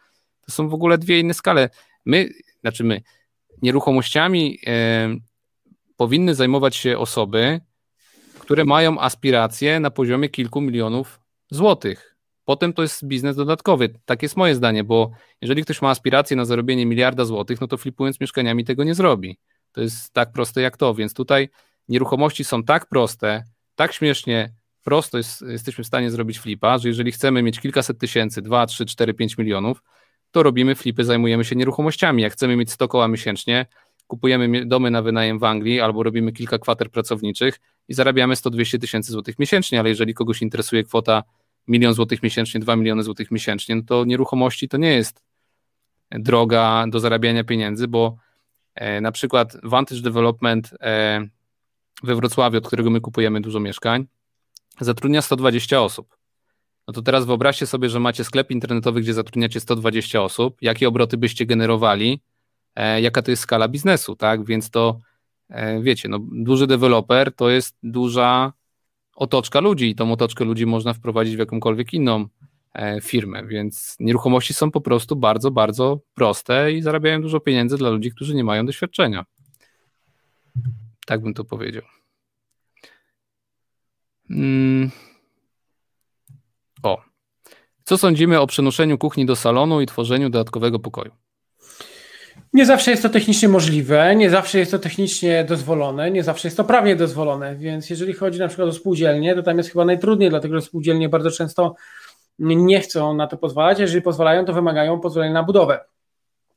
[0.46, 1.70] to są w ogóle dwie inne skale.
[2.04, 2.28] My,
[2.60, 3.02] znaczy my,
[3.62, 5.16] nieruchomościami e,
[5.96, 7.60] powinny zajmować się osoby,
[8.38, 12.15] które mają aspiracje na poziomie kilku milionów złotych.
[12.46, 13.88] Potem to jest biznes dodatkowy.
[14.04, 15.10] Tak jest moje zdanie, bo
[15.40, 19.38] jeżeli ktoś ma aspiracje na zarobienie miliarda złotych, no to flipując mieszkaniami tego nie zrobi.
[19.72, 21.48] To jest tak proste jak to, więc tutaj
[21.88, 23.44] nieruchomości są tak proste,
[23.74, 24.52] tak śmiesznie
[24.82, 28.86] prosto jest, jesteśmy w stanie zrobić flipa, że jeżeli chcemy mieć kilkaset tysięcy, 2, 3,
[28.86, 29.82] 4, 5 milionów,
[30.30, 32.22] to robimy flipy, zajmujemy się nieruchomościami.
[32.22, 33.66] Jak chcemy mieć 100 koła miesięcznie,
[34.06, 39.12] kupujemy domy na wynajem w Anglii albo robimy kilka kwater pracowniczych i zarabiamy 100-200 tysięcy
[39.12, 41.22] złotych miesięcznie, ale jeżeli kogoś interesuje kwota
[41.68, 45.22] milion złotych miesięcznie, dwa miliony złotych miesięcznie, no to nieruchomości to nie jest
[46.10, 48.16] droga do zarabiania pieniędzy, bo
[48.74, 51.20] e, na przykład Vantage Development e,
[52.02, 54.06] we Wrocławiu, od którego my kupujemy dużo mieszkań,
[54.80, 56.16] zatrudnia 120 osób.
[56.88, 61.16] No to teraz wyobraźcie sobie, że macie sklep internetowy, gdzie zatrudniacie 120 osób, jakie obroty
[61.16, 62.20] byście generowali,
[62.74, 64.44] e, jaka to jest skala biznesu, tak?
[64.44, 65.00] Więc to
[65.80, 68.52] wiecie, no, duży deweloper to jest duża
[69.16, 72.26] otoczka ludzi i tą otoczkę ludzi można wprowadzić w jakąkolwiek inną
[72.74, 77.90] e, firmę, więc nieruchomości są po prostu bardzo, bardzo proste i zarabiają dużo pieniędzy dla
[77.90, 79.24] ludzi, którzy nie mają doświadczenia.
[81.06, 81.82] Tak bym to powiedział.
[84.28, 84.90] Hmm.
[86.82, 87.02] O.
[87.84, 91.25] Co sądzimy o przenoszeniu kuchni do salonu i tworzeniu dodatkowego pokoju?
[92.56, 96.56] Nie zawsze jest to technicznie możliwe, nie zawsze jest to technicznie dozwolone, nie zawsze jest
[96.56, 100.30] to prawnie dozwolone, więc jeżeli chodzi na przykład o spółdzielnie, to tam jest chyba najtrudniej,
[100.30, 101.74] dlatego że spółdzielnie bardzo często
[102.38, 105.84] nie chcą na to pozwalać, jeżeli pozwalają, to wymagają pozwolenia na budowę.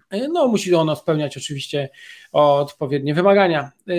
[0.10, 1.90] E, no, musi ono spełniać oczywiście
[2.32, 3.72] odpowiednie wymagania.
[3.88, 3.94] E,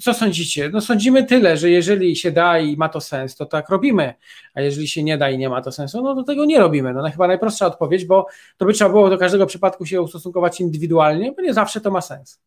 [0.00, 0.70] co sądzicie?
[0.72, 4.14] No, sądzimy tyle, że jeżeli się da i ma to sens, to tak robimy,
[4.54, 6.92] a jeżeli się nie da i nie ma to sensu, no to tego nie robimy.
[6.92, 8.26] No, chyba najprostsza odpowiedź, bo
[8.56, 12.00] to by trzeba było do każdego przypadku się ustosunkować indywidualnie, bo nie zawsze to ma
[12.00, 12.40] sens.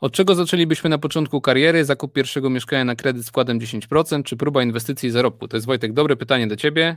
[0.00, 1.84] Od czego zaczęlibyśmy na początku kariery?
[1.84, 5.48] Zakup pierwszego mieszkania na kredyt z wkładem 10%, czy próba inwestycji i zarobku?
[5.48, 6.96] To jest Wojtek, dobre pytanie do Ciebie.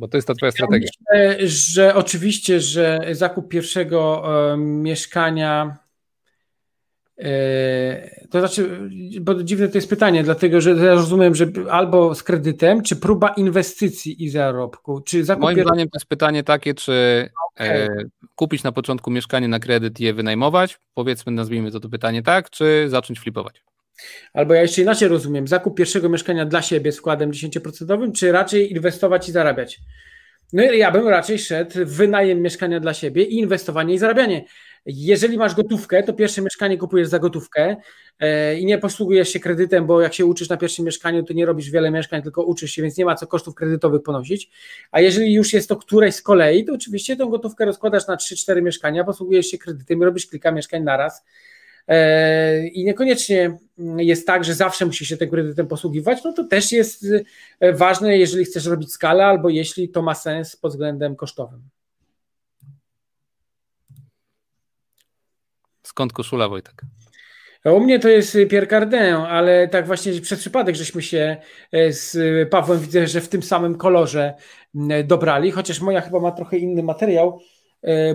[0.00, 0.88] Bo to jest ta twoja strategia.
[1.12, 4.22] Myślę, że oczywiście, że zakup pierwszego
[4.52, 5.76] e, mieszkania
[7.18, 8.90] e, to znaczy,
[9.20, 13.28] bo dziwne to jest pytanie, dlatego że ja rozumiem, że albo z kredytem, czy próba
[13.28, 17.68] inwestycji i zarobku, czy zakup Moim zdaniem to jest pytanie takie, czy okay.
[17.68, 17.88] e,
[18.34, 22.50] kupić na początku mieszkanie na kredyt i je wynajmować, powiedzmy, nazwijmy to to pytanie tak,
[22.50, 23.62] czy zacząć flipować?
[24.32, 28.72] Albo ja jeszcze inaczej rozumiem, zakup pierwszego mieszkania dla siebie z wkładem 10%, czy raczej
[28.72, 29.80] inwestować i zarabiać?
[30.52, 34.44] No ja bym raczej szedł w wynajem mieszkania dla siebie i inwestowanie i zarabianie.
[34.86, 37.76] Jeżeli masz gotówkę, to pierwsze mieszkanie kupujesz za gotówkę
[38.18, 41.46] e, i nie posługujesz się kredytem, bo jak się uczysz na pierwszym mieszkaniu, to nie
[41.46, 44.50] robisz wiele mieszkań, tylko uczysz się, więc nie ma co kosztów kredytowych ponosić.
[44.90, 48.62] A jeżeli już jest to któreś z kolei, to oczywiście tą gotówkę rozkładasz na 3-4
[48.62, 51.49] mieszkania, posługujesz się kredytem i robisz kilka mieszkań naraz E,
[52.72, 53.58] i niekoniecznie
[53.96, 57.06] jest tak, że zawsze musi się tym kredytem posługiwać, no to też jest
[57.60, 61.62] e, ważne, jeżeli chcesz robić skalę, albo jeśli to ma sens pod względem kosztowym.
[65.82, 66.82] Skąd koszula, Wojtek?
[67.64, 71.36] U mnie to jest Pierre Cardin, ale tak właśnie przez przypadek żeśmy się
[71.72, 72.18] e, z
[72.50, 74.34] Pawłem widzę, że w tym samym kolorze
[75.04, 77.59] dobrali, chociaż moja chyba ma trochę inny materiał, E,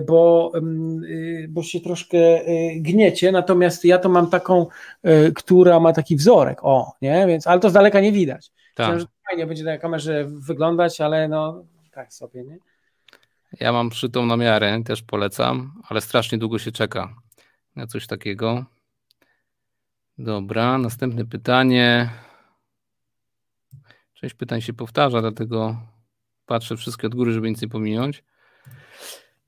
[0.06, 4.66] bo, e, bo się troszkę e, gniecie, natomiast ja to mam taką,
[5.34, 8.50] która ma taki wzorek, o, nie, więc, ale to z daleka nie widać.
[8.74, 8.86] Tak.
[8.86, 12.58] Myślę, że fajnie będzie na kamerze wyglądać, ale no tak sobie, nie?
[13.60, 17.14] Ja mam przytą na miarę, też polecam, ale strasznie długo się czeka
[17.76, 18.64] na coś takiego.
[20.18, 22.10] Dobra, następne pytanie.
[24.14, 25.76] Część pytań się powtarza, dlatego
[26.46, 28.24] patrzę wszystkie od góry, żeby nic nie pominąć.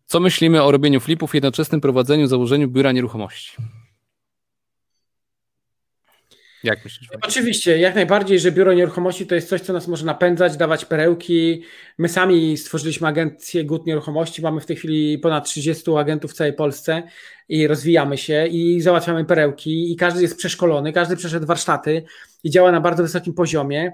[0.09, 3.53] Co myślimy o robieniu flipów, jednoczesnym prowadzeniu, założeniu biura nieruchomości?
[6.65, 7.09] Jak myślisz?
[7.23, 11.63] Oczywiście, jak najbardziej, że biuro nieruchomości to jest coś, co nas może napędzać, dawać perełki.
[11.99, 16.53] My sami stworzyliśmy agencję GUT Nieruchomości, mamy w tej chwili ponad 30 agentów w całej
[16.53, 17.03] Polsce
[17.49, 22.05] i rozwijamy się i załatwiamy perełki i każdy jest przeszkolony, każdy przeszedł warsztaty
[22.45, 23.93] i działa na bardzo wysokim poziomie.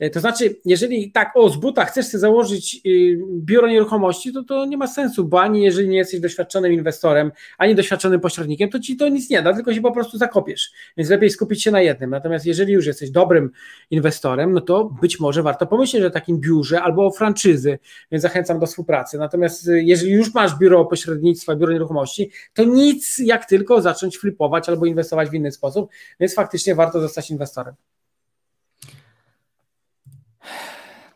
[0.00, 4.42] E, to znaczy, jeżeli tak, o, z buta chcesz sobie założyć y, biuro nieruchomości, to
[4.42, 8.80] to nie ma sensu, bo ani jeżeli nie jesteś doświadczonym inwestorem, ani doświadczonym pośrednikiem, to
[8.80, 10.72] ci to nic nie da, tylko się po prostu zakopiesz.
[10.96, 12.10] Więc lepiej skupić się na jednym.
[12.10, 13.50] Natomiast jeżeli już jesteś dobrym
[13.90, 17.78] inwestorem, no to być może warto pomyśleć o takim biurze albo o franczyzy,
[18.10, 19.18] więc zachęcam do współpracy.
[19.18, 24.68] Natomiast y, jeżeli już masz biuro pośrednictwa, biuro nieruchomości, to nic jak tylko zacząć flipować
[24.68, 25.90] albo inwestować w inny sposób,
[26.20, 27.74] więc faktycznie warto zostać inwestorem.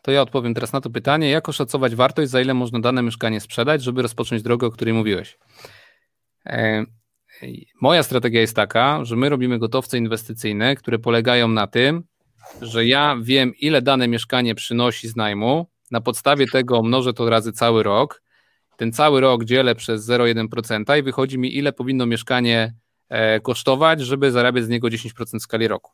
[0.01, 1.29] To ja odpowiem teraz na to pytanie.
[1.29, 5.37] Jak oszacować wartość, za ile można dane mieszkanie sprzedać, żeby rozpocząć drogę, o której mówiłeś?
[6.45, 6.85] E,
[7.81, 12.03] moja strategia jest taka, że my robimy gotowce inwestycyjne, które polegają na tym,
[12.61, 15.67] że ja wiem, ile dane mieszkanie przynosi z najmu.
[15.91, 18.21] Na podstawie tego mnożę to razy cały rok.
[18.77, 22.73] Ten cały rok dzielę przez 0,1% i wychodzi mi, ile powinno mieszkanie
[23.09, 25.91] e, kosztować, żeby zarabiać z niego 10% w skali roku.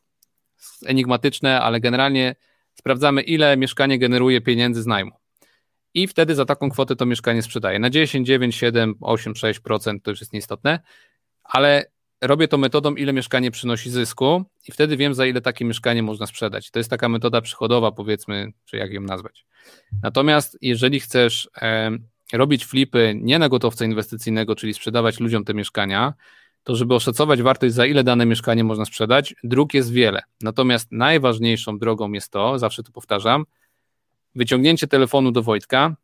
[0.86, 2.36] Enigmatyczne, ale generalnie
[2.76, 5.12] sprawdzamy, ile mieszkanie generuje pieniędzy z najmu.
[5.94, 7.80] I wtedy za taką kwotę to mieszkanie sprzedaje.
[7.80, 10.80] Na 10, 9, 7, 8, 6% to już jest nieistotne,
[11.44, 11.86] ale
[12.22, 16.26] robię to metodą, ile mieszkanie przynosi zysku i wtedy wiem, za ile takie mieszkanie można
[16.26, 16.72] sprzedać.
[16.72, 19.46] To jest taka metoda przychodowa, powiedzmy, czy jak ją nazwać.
[20.04, 21.92] Natomiast jeżeli chcesz e,
[22.34, 26.14] robić flipy nie na gotowca inwestycyjnego, czyli sprzedawać ludziom te mieszkania,
[26.66, 30.22] to żeby oszacować wartość, za ile dane mieszkanie można sprzedać, dróg jest wiele.
[30.42, 33.46] Natomiast najważniejszą drogą jest to, zawsze to powtarzam,
[34.36, 35.96] wyciągnięcie telefonu do Wojtka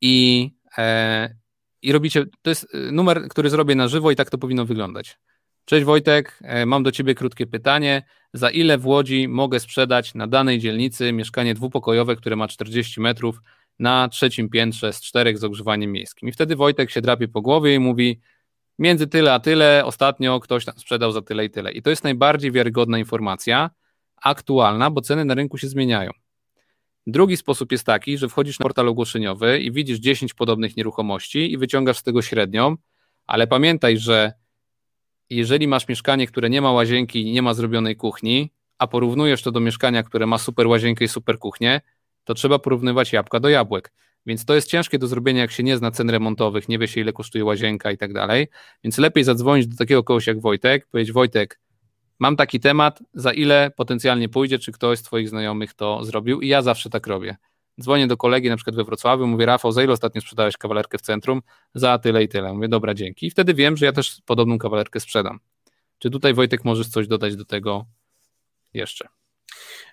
[0.00, 1.34] i, e,
[1.82, 5.18] i robicie, to jest e, numer, który zrobię na żywo i tak to powinno wyglądać.
[5.64, 8.02] Cześć Wojtek, e, mam do Ciebie krótkie pytanie.
[8.32, 13.40] Za ile w Łodzi mogę sprzedać na danej dzielnicy mieszkanie dwupokojowe, które ma 40 metrów
[13.78, 16.28] na trzecim piętrze z czterech z ogrzewaniem miejskim?
[16.28, 18.20] I wtedy Wojtek się drapie po głowie i mówi,
[18.80, 21.72] między tyle a tyle, ostatnio ktoś tam sprzedał za tyle i tyle.
[21.72, 23.70] I to jest najbardziej wiarygodna informacja,
[24.22, 26.10] aktualna, bo ceny na rynku się zmieniają.
[27.06, 31.58] Drugi sposób jest taki, że wchodzisz na portal ogłoszeniowy i widzisz 10 podobnych nieruchomości i
[31.58, 32.76] wyciągasz z tego średnią,
[33.26, 34.32] ale pamiętaj, że
[35.30, 39.52] jeżeli masz mieszkanie, które nie ma łazienki i nie ma zrobionej kuchni, a porównujesz to
[39.52, 41.80] do mieszkania, które ma super łazienkę i super kuchnię,
[42.24, 43.92] to trzeba porównywać jabłka do jabłek.
[44.26, 47.00] Więc to jest ciężkie do zrobienia, jak się nie zna cen remontowych, nie wie się
[47.00, 48.48] ile kosztuje łazienka i tak dalej.
[48.84, 51.60] Więc lepiej zadzwonić do takiego kogoś jak Wojtek, powiedzieć Wojtek,
[52.18, 56.48] mam taki temat, za ile potencjalnie pójdzie, czy ktoś z Twoich znajomych to zrobił i
[56.48, 57.36] ja zawsze tak robię.
[57.80, 61.00] Dzwonię do kolegi na przykład we Wrocławiu, mówię Rafał, za ile ostatnio sprzedałeś kawalerkę w
[61.00, 61.42] centrum?
[61.74, 62.54] Za tyle i tyle.
[62.54, 63.26] Mówię, dobra, dzięki.
[63.26, 65.40] I wtedy wiem, że ja też podobną kawalerkę sprzedam.
[65.98, 67.86] Czy tutaj Wojtek możesz coś dodać do tego
[68.74, 69.08] jeszcze?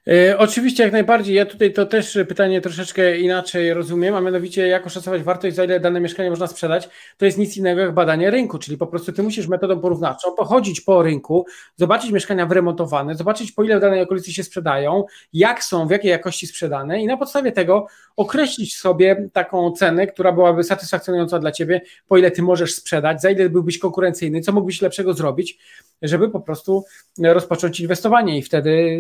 [0.07, 1.35] E, oczywiście, jak najbardziej.
[1.35, 5.79] Ja tutaj to też pytanie troszeczkę inaczej rozumiem, a mianowicie jak oszacować wartość, za ile
[5.79, 9.23] dane mieszkanie można sprzedać, to jest nic innego jak badanie rynku, czyli po prostu ty
[9.23, 14.33] musisz metodą porównawczą pochodzić po rynku, zobaczyć mieszkania wyremontowane, zobaczyć po ile w danej okolicy
[14.33, 15.03] się sprzedają,
[15.33, 20.31] jak są, w jakiej jakości sprzedane i na podstawie tego określić sobie taką cenę, która
[20.31, 24.81] byłaby satysfakcjonująca dla ciebie, po ile ty możesz sprzedać, za ile byłbyś konkurencyjny, co mógłbyś
[24.81, 25.59] lepszego zrobić,
[26.01, 26.85] żeby po prostu
[27.23, 28.99] rozpocząć inwestowanie i wtedy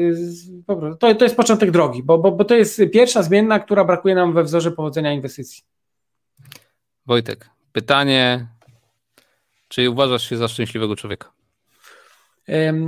[0.99, 4.33] to, to jest początek drogi, bo, bo, bo to jest pierwsza zmienna, która brakuje nam
[4.33, 5.63] we wzorze powodzenia inwestycji.
[7.05, 8.47] Wojtek, pytanie,
[9.67, 11.37] czy uważasz się za szczęśliwego człowieka?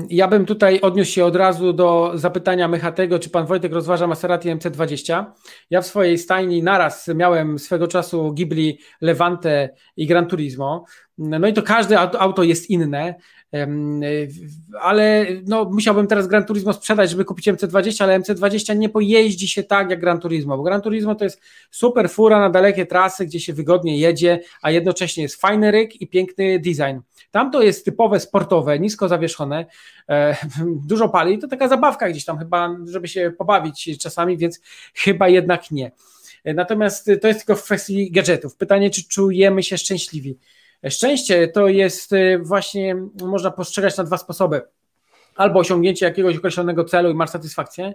[0.09, 4.49] Ja bym tutaj odniósł się od razu do zapytania Mechatego, czy pan Wojtek rozważa Maserati
[4.49, 5.25] MC20.
[5.69, 10.85] Ja w swojej stajni naraz miałem swego czasu Ghibli, Levante i Gran Turismo.
[11.17, 13.15] No i to każde auto jest inne.
[14.81, 19.63] Ale no, musiałbym teraz Gran Turismo sprzedać, żeby kupić MC20, ale MC20 nie pojeździ się
[19.63, 23.39] tak jak Gran Turismo, bo Gran Turismo to jest super fura na dalekie trasy, gdzie
[23.39, 26.99] się wygodnie jedzie, a jednocześnie jest fajny ryk i piękny design.
[27.31, 29.65] Tam to jest typowe sportowe, nisko zawieszone,
[30.09, 30.35] e,
[30.89, 34.59] dużo pali, to taka zabawka gdzieś tam chyba, żeby się pobawić czasami, więc
[34.95, 35.91] chyba jednak nie.
[36.45, 38.55] Natomiast to jest tylko w kwestii gadżetów.
[38.55, 40.37] Pytanie, czy czujemy się szczęśliwi?
[40.89, 44.61] Szczęście to jest y, właśnie, można postrzegać na dwa sposoby.
[45.35, 47.93] Albo osiągnięcie jakiegoś określonego celu i masz satysfakcję,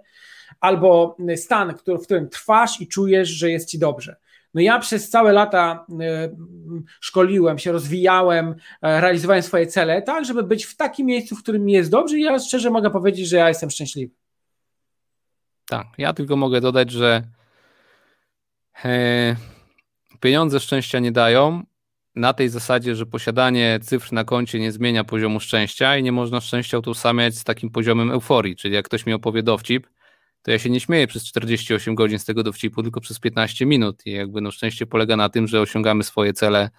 [0.60, 4.16] albo stan, w którym trwasz i czujesz, że jest ci dobrze.
[4.54, 6.36] No ja przez całe lata y,
[7.00, 11.64] szkoliłem się, rozwijałem, e, realizowałem swoje cele, tak, żeby być w takim miejscu, w którym
[11.64, 14.14] mi jest dobrze i ja szczerze mogę powiedzieć, że ja jestem szczęśliwy.
[15.68, 17.22] Tak, ja tylko mogę dodać, że
[18.84, 19.36] e,
[20.20, 21.62] pieniądze szczęścia nie dają,
[22.14, 26.40] na tej zasadzie, że posiadanie cyfr na koncie nie zmienia poziomu szczęścia i nie można
[26.40, 29.86] szczęścia utożsamiać z takim poziomem euforii, czyli jak ktoś mi opowie dowcip,
[30.42, 34.06] to ja się nie śmieję przez 48 godzin z tego dowcipu, tylko przez 15 minut.
[34.06, 36.70] I jakby no szczęście polega na tym, że osiągamy swoje cele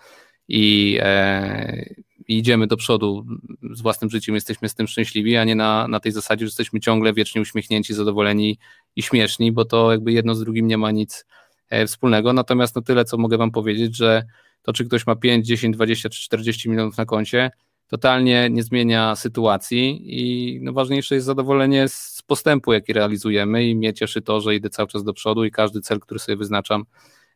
[0.48, 1.86] i, e,
[2.28, 3.26] idziemy do przodu.
[3.72, 6.80] Z własnym życiem, jesteśmy z tym szczęśliwi, a nie na, na tej zasadzie, że jesteśmy
[6.80, 8.60] ciągle wiecznie uśmiechnięci, zadowoleni
[8.96, 11.26] i śmieszni, bo to jakby jedno z drugim nie ma nic
[11.70, 12.34] e, wspólnego.
[12.34, 14.26] Natomiast no tyle, co mogę wam powiedzieć, że
[14.66, 17.52] to czy ktoś ma 5, 10, 20 czy 40 milionów na koncie,
[17.88, 23.94] totalnie nie zmienia sytuacji i no ważniejsze jest zadowolenie z postępu, jaki realizujemy i mnie
[23.94, 26.86] cieszy to, że idę cały czas do przodu i każdy cel, który sobie wyznaczam,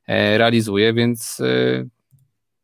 [0.07, 1.85] e, realizuję, więc e,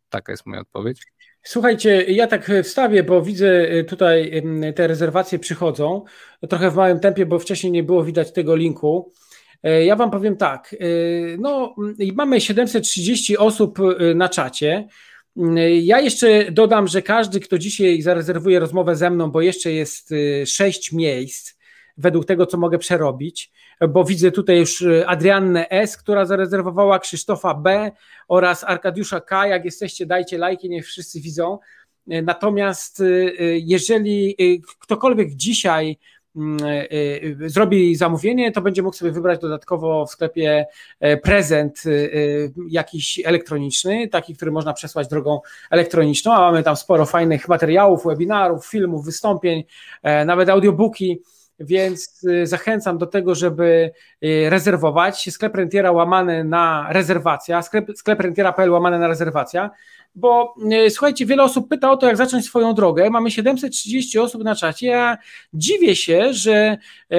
[0.10, 1.02] taka jest moja odpowiedź.
[1.44, 4.44] Słuchajcie, ja tak wstawię, bo widzę e, tutaj
[4.76, 6.04] te rezerwacje przychodzą,
[6.50, 9.14] trochę w małym tempie, bo wcześniej nie było widać tego linku.
[9.66, 11.76] E, ja Wam powiem tak, e, no
[12.16, 14.88] mamy 730 osób e, na czacie.
[15.82, 20.14] Ja jeszcze dodam, że każdy, kto dzisiaj zarezerwuje rozmowę ze mną, bo jeszcze jest
[20.46, 21.54] 6 miejsc,
[21.98, 23.52] według tego, co mogę przerobić,
[23.90, 27.92] bo widzę tutaj już Adriannę S., która zarezerwowała, Krzysztofa B.
[28.28, 29.48] oraz Arkadiusza K.
[29.48, 31.60] Jak jesteście, dajcie lajki, niech wszyscy widzą.
[32.08, 33.04] Natomiast
[33.54, 34.36] jeżeli
[34.80, 35.98] ktokolwiek dzisiaj
[37.46, 40.66] zrobi zamówienie, to będzie mógł sobie wybrać dodatkowo w sklepie
[41.00, 41.84] e, prezent
[42.70, 45.40] jakiś elektroniczny, taki, który można przesłać drogą
[45.72, 49.64] elektroniczną, a mamy tam sporo fajnych materiałów, webinarów, filmów, wystąpień,
[50.26, 51.22] nawet audiobooki,
[51.60, 53.92] więc zachęcam do tego, żeby
[54.50, 55.30] rezerwować.
[55.32, 59.70] Sklep rentiera łamany na rezerwacja, sklep, sklep rentiera.pl łamane na rezerwacja
[60.16, 63.10] bo e, słuchajcie, wiele osób pyta o to, jak zacząć swoją drogę.
[63.10, 64.88] Mamy 730 osób na czacie.
[64.88, 65.18] Ja
[65.54, 66.78] dziwię się, że,
[67.12, 67.18] e,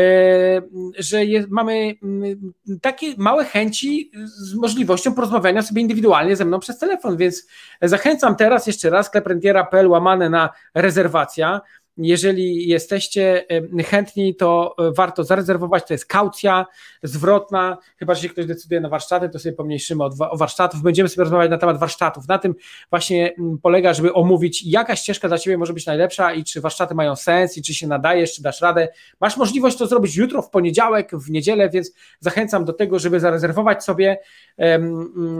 [0.98, 2.52] że jest, mamy mm,
[2.82, 7.46] takie małe chęci z możliwością porozmawiania sobie indywidualnie ze mną przez telefon, więc
[7.82, 11.60] zachęcam teraz jeszcze raz skleprentiera.pl łamane na rezerwacja.
[11.98, 13.44] Jeżeli jesteście
[13.86, 15.86] chętni, to e, warto zarezerwować.
[15.86, 16.66] To jest kaucja
[17.02, 17.78] zwrotna.
[17.96, 20.82] Chyba, że się ktoś decyduje na warsztaty, to sobie pomniejszymy o warsztatów.
[20.82, 22.28] Będziemy sobie rozmawiać na temat warsztatów.
[22.28, 22.54] Na tym
[22.90, 27.16] właśnie polega, żeby omówić, jaka ścieżka dla Ciebie może być najlepsza i czy warsztaty mają
[27.16, 28.88] sens i czy się nadajesz, czy dasz radę.
[29.20, 33.84] Masz możliwość to zrobić jutro, w poniedziałek, w niedzielę, więc zachęcam do tego, żeby zarezerwować
[33.84, 34.18] sobie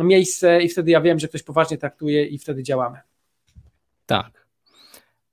[0.04, 2.98] miejsce i wtedy ja wiem, że ktoś poważnie traktuje i wtedy działamy.
[4.06, 4.46] Tak.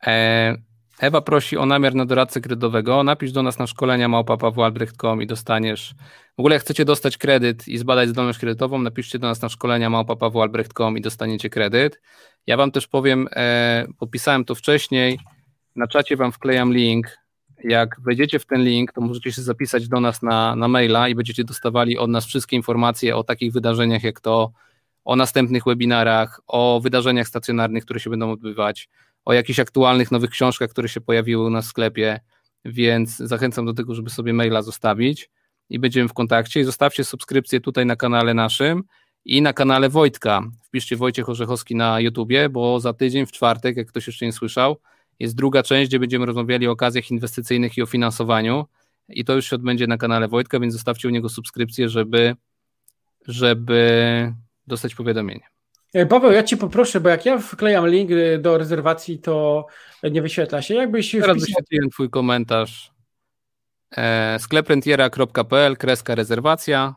[0.07, 3.03] E Ewa prosi o namiar na doradcę kredytowego.
[3.03, 5.95] Napisz do nas na szkolenia małpa.pawłalbrecht.com i dostaniesz.
[6.37, 9.89] W ogóle jak chcecie dostać kredyt i zbadać zdolność kredytową, napiszcie do nas na szkolenia
[9.89, 12.01] małpa.pawłalbrecht.com i dostaniecie kredyt.
[12.47, 15.19] Ja wam też powiem, e, podpisałem to wcześniej,
[15.75, 17.17] na czacie wam wklejam link.
[17.63, 21.15] Jak wejdziecie w ten link, to możecie się zapisać do nas na, na maila i
[21.15, 24.51] będziecie dostawali od nas wszystkie informacje o takich wydarzeniach jak to,
[25.05, 28.89] o następnych webinarach, o wydarzeniach stacjonarnych, które się będą odbywać,
[29.25, 32.19] o jakichś aktualnych nowych książkach, które się pojawiły w sklepie,
[32.65, 35.29] więc zachęcam do tego, żeby sobie maila zostawić
[35.69, 36.59] i będziemy w kontakcie.
[36.59, 38.83] I zostawcie subskrypcję tutaj na kanale naszym
[39.25, 40.41] i na kanale Wojtka.
[40.63, 44.77] Wpiszcie Wojciech Orzechowski na YouTubie, bo za tydzień, w czwartek, jak ktoś jeszcze nie słyszał,
[45.19, 48.65] jest druga część, gdzie będziemy rozmawiali o okazjach inwestycyjnych i o finansowaniu.
[49.09, 52.35] I to już się odbędzie na kanale Wojtka, więc zostawcie u niego subskrypcję, żeby,
[53.27, 54.33] żeby
[54.67, 55.52] dostać powiadomienie.
[55.93, 59.65] E, Paweł, ja Cię poproszę, bo jak ja wklejam link e, do rezerwacji, to
[60.03, 60.73] nie wyświetla się.
[60.73, 61.39] Jakbyś Teraz wpisał...
[61.39, 62.91] wyświetliłem Twój komentarz.
[63.97, 66.95] E, skleprentiera.pl, kreska rezerwacja.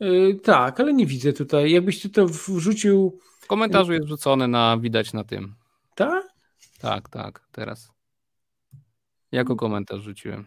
[0.00, 1.70] Yy, tak, ale nie widzę tutaj.
[1.70, 3.18] Jakbyś Ty to wrzucił...
[3.40, 5.54] W komentarzu jest wrzucony na, widać na tym.
[5.94, 6.24] Tak?
[6.80, 7.90] Tak, tak, teraz.
[9.32, 10.46] Jako komentarz rzuciłem.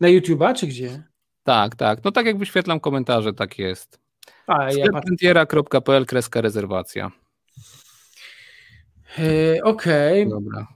[0.00, 1.02] Na YouTube'a czy gdzie?
[1.42, 2.04] Tak, tak.
[2.04, 4.05] No tak jak wyświetlam komentarze, tak jest.
[4.48, 4.86] Ja
[6.06, 7.10] kreska rezerwacja.
[9.18, 10.22] Yy, Okej.
[10.22, 10.30] Okay.
[10.30, 10.66] Dobra.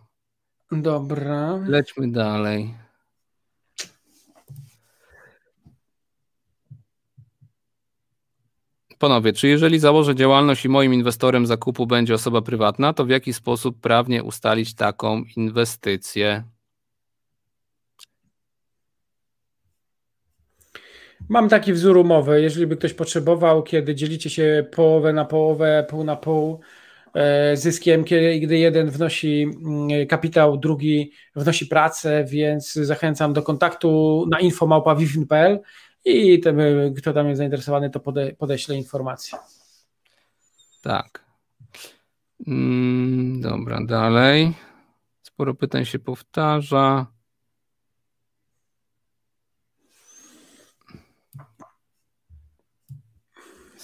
[0.72, 1.60] Dobra.
[1.66, 2.74] Lećmy dalej.
[8.98, 13.32] Panowie, czy jeżeli założę działalność i moim inwestorem zakupu będzie osoba prywatna, to w jaki
[13.32, 16.44] sposób prawnie ustalić taką inwestycję?
[21.28, 26.04] Mam taki wzór umowy, jeżeli by ktoś potrzebował, kiedy dzielicie się połowę na połowę, pół
[26.04, 26.60] na pół
[27.14, 34.24] e, zyskiem, kiedy, gdy jeden wnosi mm, kapitał, drugi wnosi pracę, więc zachęcam do kontaktu
[34.30, 35.60] na info.małpa.wifin.pl
[36.04, 36.58] i ten,
[36.96, 39.38] kto tam jest zainteresowany, to pode, podeślę informację.
[40.82, 41.24] Tak.
[42.46, 44.52] Mm, dobra, dalej.
[45.22, 47.06] Sporo pytań się powtarza.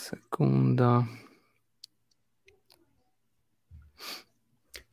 [0.06, 1.02] Sekunda.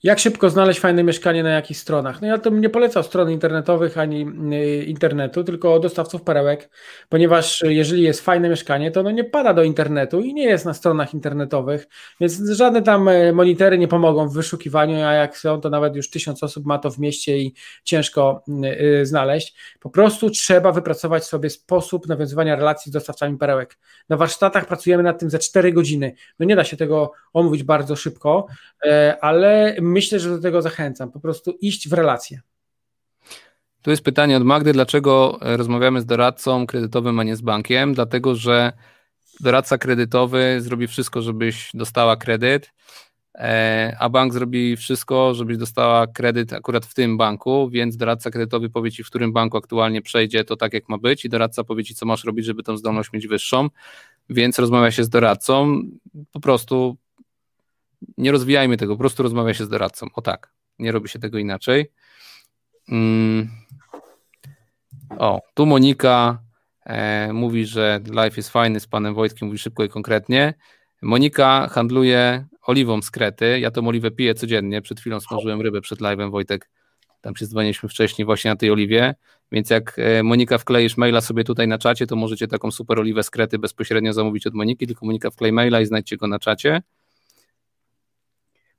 [0.03, 2.21] Jak szybko znaleźć fajne mieszkanie na jakich stronach?
[2.21, 6.69] No ja to nie polecam stron internetowych ani y, internetu, tylko dostawców perełek,
[7.09, 10.73] ponieważ jeżeli jest fajne mieszkanie, to ono nie pada do internetu i nie jest na
[10.73, 11.87] stronach internetowych,
[12.19, 16.09] więc żadne tam y, monitory nie pomogą w wyszukiwaniu, a jak są, to nawet już
[16.09, 17.53] tysiąc osób ma to w mieście i
[17.83, 18.43] ciężko
[19.01, 19.55] y, znaleźć.
[19.79, 23.77] Po prostu trzeba wypracować sobie sposób nawiązywania relacji z dostawcami perełek.
[24.09, 26.15] Na warsztatach pracujemy nad tym za 4 godziny.
[26.39, 28.47] No nie da się tego omówić bardzo szybko,
[29.21, 31.11] ale myślę, że do tego zachęcam.
[31.11, 32.41] Po prostu iść w relacje.
[33.81, 37.93] Tu jest pytanie od Magdy, dlaczego rozmawiamy z doradcą kredytowym, a nie z bankiem?
[37.93, 38.73] Dlatego, że
[39.39, 42.71] doradca kredytowy zrobi wszystko, żebyś dostała kredyt,
[43.35, 48.69] e, a bank zrobi wszystko, żebyś dostała kredyt akurat w tym banku, więc doradca kredytowy
[48.69, 51.83] powie ci, w którym banku aktualnie przejdzie to tak, jak ma być i doradca powie
[51.83, 53.69] ci, co masz robić, żeby tą zdolność mieć wyższą,
[54.29, 55.81] więc rozmawia się z doradcą,
[56.31, 56.97] po prostu
[58.17, 60.07] nie rozwijajmy tego, po prostu rozmawia się z doradcą.
[60.13, 61.91] O tak, nie robi się tego inaczej.
[62.89, 63.49] Mm.
[65.17, 66.39] O, tu Monika
[66.85, 70.53] e, mówi, że life jest fajny z panem Wojtkiem, mówi szybko i konkretnie.
[71.01, 73.59] Monika handluje oliwą z Krety.
[73.59, 74.81] Ja tą oliwę piję codziennie.
[74.81, 76.69] Przed chwilą smażyłem rybę przed live'em, Wojtek.
[77.21, 79.15] Tam się dzwoniliśmy wcześniej właśnie na tej oliwie.
[79.51, 83.23] Więc jak e, Monika wkleisz maila sobie tutaj na czacie, to możecie taką super oliwę
[83.23, 86.81] z Krety bezpośrednio zamówić od Moniki, tylko Monika wklej maila i znajdźcie go na czacie.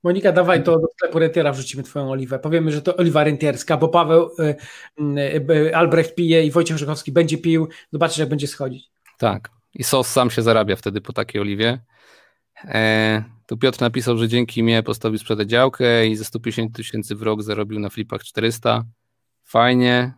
[0.05, 2.39] Monika, dawaj to do sklepu rentiera wrzucimy twoją oliwę.
[2.39, 4.55] Powiemy, że to oliwa rentierska, bo Paweł y,
[5.01, 7.67] y, y, Albrecht pije i Wojciech Rzechowski będzie pił.
[7.91, 8.89] Zobaczysz, jak będzie schodzić.
[9.17, 9.49] Tak.
[9.73, 11.79] I sos sam się zarabia wtedy po takiej oliwie.
[12.63, 17.21] E, tu Piotr napisał, że dzięki mnie postawił sprzedać działkę i ze 150 tysięcy w
[17.21, 18.83] rok zarobił na flipach 400.
[19.43, 20.13] Fajnie.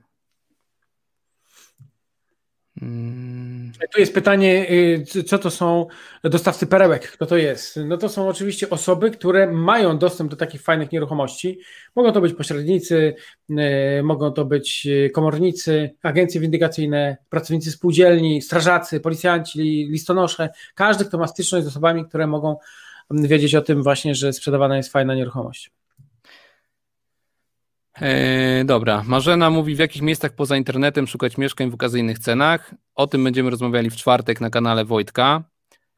[2.79, 3.71] Hmm.
[3.93, 4.71] Tu jest pytanie,
[5.15, 5.87] y, co to są
[6.23, 7.11] dostawcy perełek?
[7.11, 7.79] Kto to jest?
[7.85, 11.59] No to są oczywiście osoby, które mają dostęp do takich fajnych nieruchomości.
[11.95, 13.15] Mogą to być pośrednicy,
[13.49, 20.49] y, mogą to być y, komornicy, agencje windykacyjne, pracownicy spółdzielni, strażacy, policjanci, listonosze.
[20.75, 22.57] Każdy, kto ma styczność z osobami, które mogą
[23.11, 25.71] wiedzieć o tym właśnie, że sprzedawana jest fajna nieruchomość.
[28.01, 32.73] E, dobra, Marzena mówi, w jakich miejscach poza internetem szukać mieszkań w okazyjnych cenach.
[32.95, 35.43] O tym będziemy rozmawiali w czwartek na kanale Wojtka,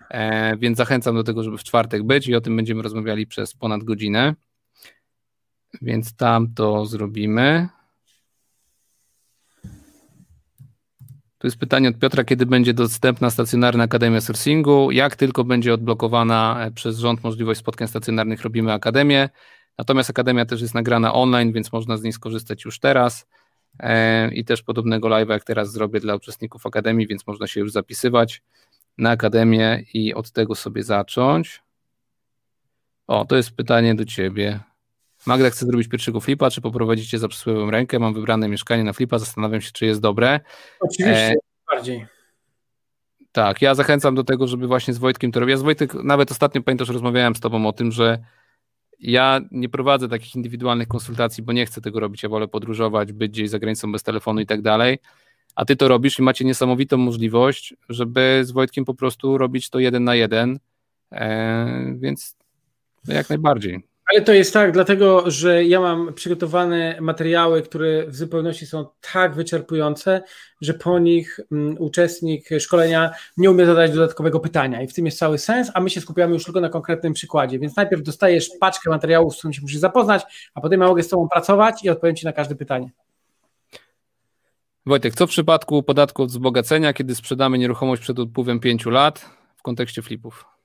[0.09, 3.53] e, więc zachęcam do tego, żeby w czwartek być i o tym będziemy rozmawiali przez
[3.53, 4.35] ponad godzinę.
[5.81, 7.69] Więc tam to zrobimy.
[11.37, 14.91] Tu jest pytanie od Piotra, kiedy będzie dostępna stacjonarna Akademia Sourcingu.
[14.91, 19.29] Jak tylko będzie odblokowana e, przez rząd możliwość spotkań stacjonarnych, robimy Akademię.
[19.79, 23.27] Natomiast Akademia też jest nagrana online, więc można z niej skorzystać już teraz.
[23.79, 27.71] E, I też podobnego live'a, jak teraz zrobię dla uczestników Akademii, więc można się już
[27.71, 28.41] zapisywać
[28.97, 31.61] na Akademię i od tego sobie zacząć.
[33.07, 34.59] O, to jest pytanie do Ciebie.
[35.25, 37.99] Magda chce zrobić pierwszego flipa, czy poprowadzicie za przysłowiową rękę?
[37.99, 40.39] Mam wybrane mieszkanie na flipa, zastanawiam się, czy jest dobre.
[40.79, 41.35] Oczywiście, e...
[41.71, 42.05] bardziej.
[43.31, 45.51] Tak, ja zachęcam do tego, żeby właśnie z Wojtkiem to robić.
[45.51, 48.19] Ja z Wojtek nawet ostatnio pamiętasz, rozmawiałem z Tobą o tym, że
[48.99, 52.23] ja nie prowadzę takich indywidualnych konsultacji, bo nie chcę tego robić.
[52.23, 54.99] Ja wolę podróżować, być gdzieś za granicą bez telefonu i tak dalej.
[55.55, 59.79] A ty to robisz i macie niesamowitą możliwość, żeby z Wojtkiem po prostu robić to
[59.79, 60.59] jeden na jeden.
[61.11, 62.35] E, więc
[63.07, 63.83] jak najbardziej.
[64.11, 69.35] Ale to jest tak, dlatego że ja mam przygotowane materiały, które w zupełności są tak
[69.35, 70.21] wyczerpujące,
[70.61, 74.81] że po nich um, uczestnik szkolenia nie umie zadać dodatkowego pytania.
[74.81, 77.59] I w tym jest cały sens, a my się skupiamy już tylko na konkretnym przykładzie.
[77.59, 81.07] Więc najpierw dostajesz paczkę materiałów, z którym się musisz zapoznać, a potem ja mogę z
[81.07, 82.91] Tobą pracować i odpowiem Ci na każde pytanie.
[84.85, 89.61] Wojtek, co w przypadku podatku od wzbogacenia, kiedy sprzedamy nieruchomość przed upływem 5 lat w
[89.61, 90.58] kontekście flipów?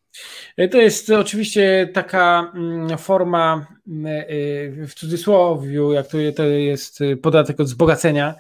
[0.57, 7.61] E, to jest oczywiście taka mm, forma mm, e, w cudzysłowiu, jak to jest podatek
[7.61, 8.35] od wzbogacenia,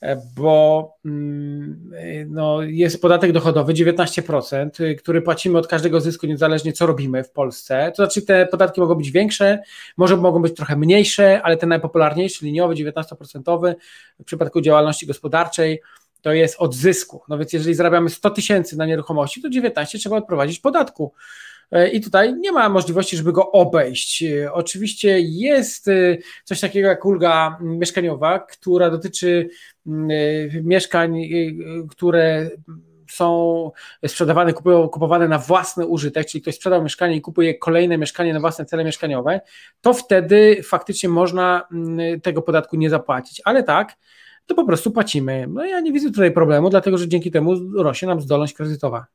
[0.00, 1.90] e, bo mm,
[2.28, 7.92] no, jest podatek dochodowy 19%, który płacimy od każdego zysku, niezależnie co robimy w Polsce.
[7.96, 9.62] To znaczy te podatki mogą być większe,
[9.96, 13.74] może mogą być trochę mniejsze, ale ten najpopularniejszy, liniowy, 19%
[14.20, 15.80] w przypadku działalności gospodarczej
[16.24, 17.22] to jest od zysku.
[17.28, 21.12] No więc jeżeli zarabiamy 100 tysięcy na nieruchomości, to 19 trzeba odprowadzić podatku.
[21.72, 24.22] E, I tutaj nie ma możliwości, żeby go obejść.
[24.22, 29.48] E, oczywiście jest e, coś takiego jak ulga mieszkaniowa, która dotyczy
[30.62, 31.28] mieszkań,
[31.90, 32.50] które
[33.10, 33.70] są
[34.06, 34.52] sprzedawane,
[34.92, 38.84] kupowane na własny użytek, czyli ktoś sprzedał mieszkanie i kupuje kolejne mieszkanie na własne cele
[38.84, 39.40] mieszkaniowe,
[39.80, 41.68] to wtedy faktycznie można
[42.22, 43.42] tego podatku nie zapłacić.
[43.44, 43.96] Ale tak,
[44.46, 45.46] to po prostu płacimy.
[45.48, 49.06] No ja nie widzę tutaj problemu, dlatego że dzięki temu rośnie nam zdolność kredytowa.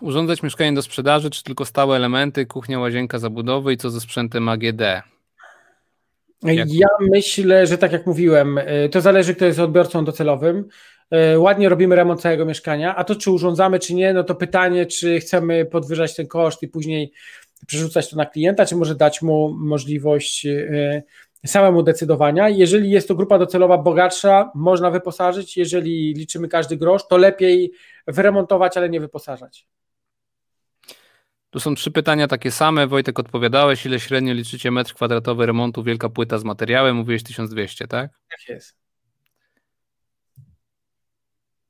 [0.00, 4.48] Urządzać mieszkanie do sprzedaży, czy tylko stałe elementy, kuchnia, łazienka, zabudowy i co ze sprzętem
[4.48, 4.80] AGD?
[6.42, 6.68] Jak...
[6.72, 10.68] Ja myślę, że tak jak mówiłem, y, to zależy, kto jest odbiorcą docelowym.
[11.34, 14.86] Y, ładnie robimy remont całego mieszkania, a to czy urządzamy, czy nie, no to pytanie,
[14.86, 17.12] czy chcemy podwyżać ten koszt i później
[17.66, 21.02] przerzucać to na klienta, czy może dać mu możliwość y,
[21.46, 22.48] samemu decydowania.
[22.48, 25.56] Jeżeli jest to grupa docelowa bogatsza, można wyposażyć.
[25.56, 27.72] Jeżeli liczymy każdy grosz, to lepiej
[28.06, 29.66] wyremontować, ale nie wyposażać.
[31.50, 32.86] Tu są trzy pytania takie same.
[32.86, 36.96] Wojtek, odpowiadałeś, ile średnio liczycie metr kwadratowy remontu, wielka płyta z materiałem?
[36.96, 38.10] Mówiłeś 1200, tak?
[38.30, 38.76] Tak jest.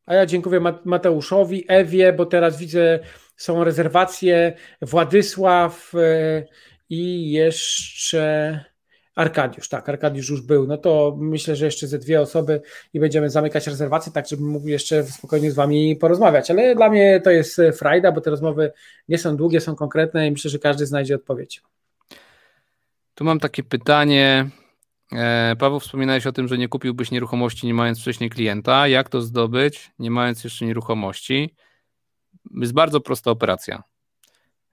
[0.06, 2.98] A ja dziękuję Mateuszowi, Ewie, bo teraz widzę,
[3.36, 4.56] są rezerwacje.
[4.82, 6.44] Władysław e,
[6.88, 8.64] i jeszcze
[9.14, 10.66] Arkadiusz, tak, Arkadiusz już był.
[10.66, 12.60] No to myślę, że jeszcze ze dwie osoby
[12.94, 16.50] i będziemy zamykać rezerwacje, tak żebym mógł jeszcze spokojnie z Wami porozmawiać.
[16.50, 18.72] Ale dla mnie to jest frajda, bo te rozmowy
[19.08, 21.62] nie są długie, są konkretne i myślę, że każdy znajdzie odpowiedź.
[23.14, 24.50] Tu mam takie pytanie.
[25.12, 28.88] E, Paweł, wspominałeś o tym, że nie kupiłbyś nieruchomości nie mając wcześniej klienta.
[28.88, 31.54] Jak to zdobyć, nie mając jeszcze nieruchomości?
[32.60, 33.82] Jest bardzo prosta operacja.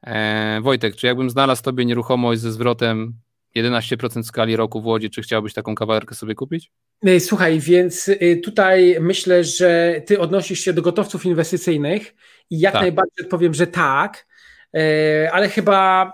[0.03, 3.13] E, Wojtek, czy jakbym znalazł Tobie nieruchomość ze zwrotem
[3.55, 6.71] 11% skali roku w Łodzi, czy chciałbyś taką kawalerkę sobie kupić?
[7.05, 12.15] E, słuchaj, więc e, tutaj myślę, że ty odnosisz się do gotowców inwestycyjnych
[12.49, 12.81] i jak tak.
[12.81, 14.27] najbardziej odpowiem, że tak,
[14.75, 16.13] e, ale chyba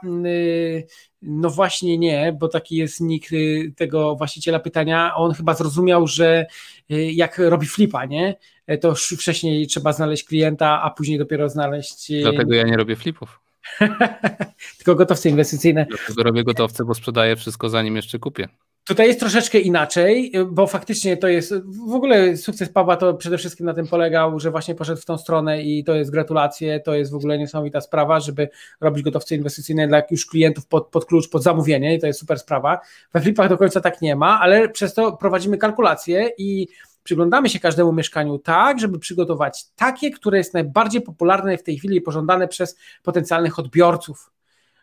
[1.21, 3.29] no właśnie nie, bo taki jest nick
[3.75, 6.45] tego właściciela pytania, on chyba zrozumiał, że
[6.89, 8.35] jak robi flipa, nie?
[8.81, 12.11] To wcześniej trzeba znaleźć klienta, a później dopiero znaleźć...
[12.21, 13.39] Dlatego ja nie robię flipów.
[14.77, 15.85] Tylko gotowce inwestycyjne.
[15.89, 18.47] Dlatego robię gotowce, bo sprzedaję wszystko zanim jeszcze kupię.
[18.87, 21.53] Tutaj jest troszeczkę inaczej, bo faktycznie to jest,
[21.89, 25.17] w ogóle sukces Pawła to przede wszystkim na tym polegał, że właśnie poszedł w tą
[25.17, 28.49] stronę i to jest gratulacje, to jest w ogóle niesamowita sprawa, żeby
[28.81, 32.39] robić gotowce inwestycyjne dla już klientów pod, pod klucz, pod zamówienie i to jest super
[32.39, 32.79] sprawa.
[33.13, 36.67] We flipach do końca tak nie ma, ale przez to prowadzimy kalkulacje i
[37.07, 41.97] przyglądamy się każdemu mieszkaniu tak, żeby przygotować takie, które jest najbardziej popularne w tej chwili
[41.97, 44.31] i pożądane przez potencjalnych odbiorców.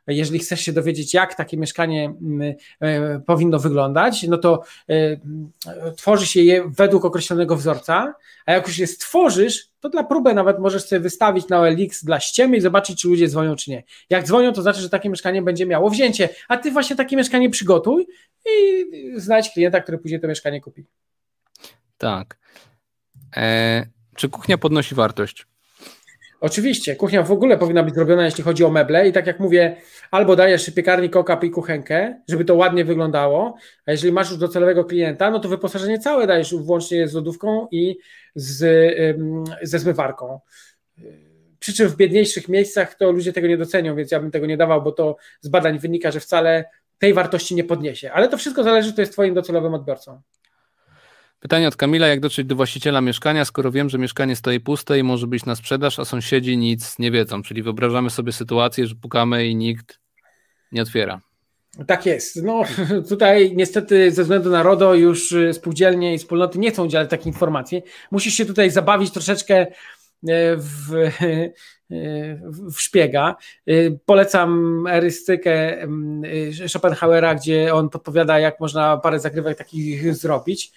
[0.07, 2.15] jeżeli chcesz się dowiedzieć, jak takie mieszkanie
[2.81, 5.17] e, powinno wyglądać, no to e,
[5.97, 8.15] tworzy się je według określonego wzorca,
[8.47, 12.21] a jak już je stworzysz, to dla próby nawet możesz sobie wystawić na OLX dla
[12.21, 13.83] ściemy i zobaczyć, czy ludzie dzwonią, czy nie.
[14.11, 17.51] Jak dzwonią, to znaczy, że takie mieszkanie będzie miało wzięcie, a ty właśnie takie mieszkanie
[17.51, 18.07] przygotuj
[18.47, 18.85] i
[19.17, 20.85] znajdź klienta, który później to mieszkanie kupi.
[22.05, 22.39] Tak.
[23.37, 23.87] E,
[24.17, 25.47] czy kuchnia podnosi wartość?
[26.41, 29.77] Oczywiście, kuchnia w ogóle powinna być zrobiona, jeśli chodzi o meble i tak jak mówię,
[30.11, 33.57] albo dajesz piekarnik, okap i kuchenkę, żeby to ładnie wyglądało,
[33.87, 37.99] a jeżeli masz już docelowego klienta, no to wyposażenie całe dajesz włącznie z lodówką i
[38.35, 38.59] z,
[39.63, 40.41] ze zmywarką.
[41.59, 44.57] Przy czym w biedniejszych miejscach to ludzie tego nie docenią, więc ja bym tego nie
[44.57, 46.65] dawał, bo to z badań wynika, że wcale
[46.99, 48.13] tej wartości nie podniesie.
[48.13, 50.21] Ale to wszystko zależy, kto jest Twoim docelowym odbiorcą.
[51.45, 55.03] Pytanie od Kamila, jak dotrzeć do właściciela mieszkania, skoro wiem, że mieszkanie stoi puste i
[55.03, 57.43] może być na sprzedaż, a sąsiedzi nic nie wiedzą.
[57.43, 59.99] Czyli wyobrażamy sobie sytuację, że pukamy i nikt
[60.73, 61.21] nie otwiera.
[61.87, 62.43] Tak jest.
[62.43, 62.63] No
[63.09, 67.27] tutaj niestety ze względu na RODO już y, spółdzielnie i wspólnoty nie chcą udzielać takich
[67.27, 67.83] informacji.
[68.11, 69.67] Musisz się tutaj zabawić troszeczkę e,
[70.57, 71.11] w, e,
[72.71, 73.37] w szpiega.
[74.07, 76.23] Polecam erystykę mm,
[76.69, 80.73] Schopenhauera, gdzie on podpowiada, jak można parę zagrywek takich zrobić.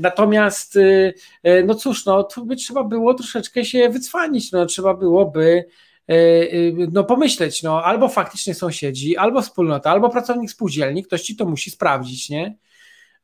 [0.00, 1.14] Natomiast, y,
[1.46, 5.64] y, no cóż, no, to by trzeba było troszeczkę się wycwanić, no, trzeba byłoby
[6.10, 11.44] y, no, pomyśleć, no, albo faktycznie sąsiedzi, albo wspólnota, albo pracownik spółdzielni, ktoś ci to
[11.44, 12.56] musi sprawdzić, nie?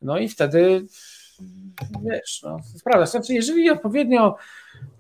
[0.03, 0.87] No i wtedy
[2.05, 3.07] wiesz, no, sprawdza.
[3.07, 4.37] Znaczy, jeżeli odpowiednio,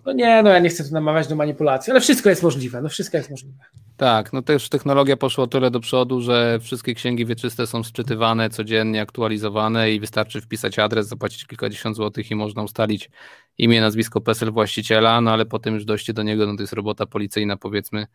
[0.07, 2.89] no nie, no ja nie chcę tu namawiać do manipulacji, ale wszystko jest możliwe, no
[2.89, 3.65] wszystko jest możliwe.
[3.99, 9.03] Tak, no też technologia poszła tyle do przodu, że wszystkie księgi wieczyste są sczytywane codziennie,
[9.03, 13.11] aktualizowane i wystarczy wpisać adres, zapłacić kilkadziesiąt złotych i można ustalić
[13.59, 17.07] imię, nazwisko, PESEL właściciela, no ale potem już dojście do niego, no to jest robota
[17.07, 18.07] policyjna powiedzmy,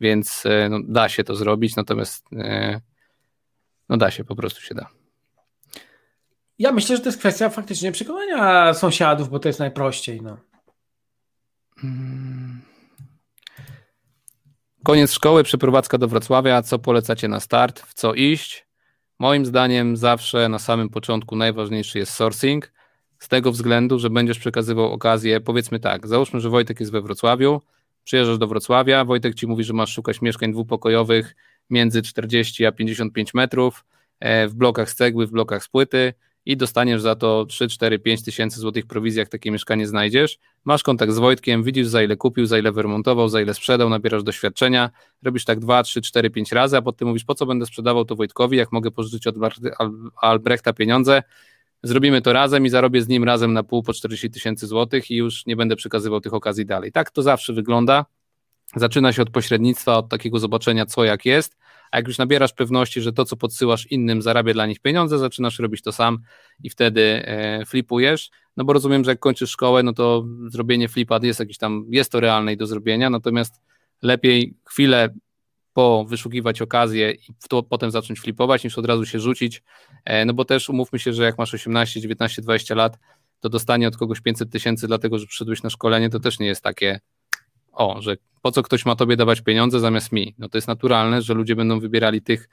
[0.00, 2.80] więc e, no, da się to zrobić, natomiast e,
[3.88, 4.86] no da się, po prostu się da.
[6.58, 10.22] Ja myślę, że to jest kwestia faktycznie przekonania sąsiadów, bo to jest najprościej.
[10.22, 10.36] No.
[11.76, 12.71] Hmm.
[14.84, 16.62] Koniec szkoły, przeprowadzka do Wrocławia.
[16.62, 17.80] Co polecacie na start?
[17.80, 18.66] W co iść?
[19.18, 22.72] Moim zdaniem zawsze na samym początku najważniejszy jest sourcing.
[23.18, 27.60] Z tego względu, że będziesz przekazywał okazję, powiedzmy tak, załóżmy, że Wojtek jest we Wrocławiu,
[28.04, 31.36] przyjeżdżasz do Wrocławia, Wojtek ci mówi, że masz szukać mieszkań dwupokojowych
[31.70, 33.84] między 40 a 55 metrów,
[34.20, 36.14] e, w blokach z cegły, w blokach z płyty
[36.46, 40.38] i dostaniesz za to 3, 4, 5 tysięcy złotych prowizji, jak takie mieszkanie znajdziesz.
[40.64, 44.22] Masz kontakt z Wojtkiem, widzisz za ile kupił, za ile wyremontował, za ile sprzedał, nabierasz
[44.22, 44.90] doświadczenia,
[45.22, 48.16] robisz tak 2, 3, 4, 5 razy, a potem mówisz, po co będę sprzedawał to
[48.16, 49.36] Wojtkowi, jak mogę pożyczyć od
[50.16, 51.22] Albrechta pieniądze,
[51.82, 55.16] zrobimy to razem i zarobię z nim razem na pół po 40 tysięcy złotych i
[55.16, 56.92] już nie będę przekazywał tych okazji dalej.
[56.92, 58.06] Tak to zawsze wygląda.
[58.76, 61.56] Zaczyna się od pośrednictwa, od takiego zobaczenia, co jak jest,
[61.92, 65.58] a jak już nabierasz pewności, że to, co podsyłasz innym, zarabia dla nich pieniądze, zaczynasz
[65.58, 66.18] robić to sam
[66.62, 68.30] i wtedy e, flipujesz.
[68.56, 72.12] No bo rozumiem, że jak kończysz szkołę, no to zrobienie flipa jest jakiś tam, jest
[72.12, 73.60] to realne do zrobienia, natomiast
[74.02, 75.14] lepiej chwilę
[75.72, 79.62] po wyszukiwać okazję i to potem zacząć flipować, niż od razu się rzucić,
[80.04, 82.98] e, no bo też umówmy się, że jak masz 18, 19, 20 lat,
[83.40, 86.62] to dostanie od kogoś 500 tysięcy dlatego, że przyszedłeś na szkolenie, to też nie jest
[86.62, 87.00] takie
[87.72, 90.34] o, że po co ktoś ma tobie dawać pieniądze zamiast mi?
[90.38, 92.48] No to jest naturalne, że ludzie będą wybierali tych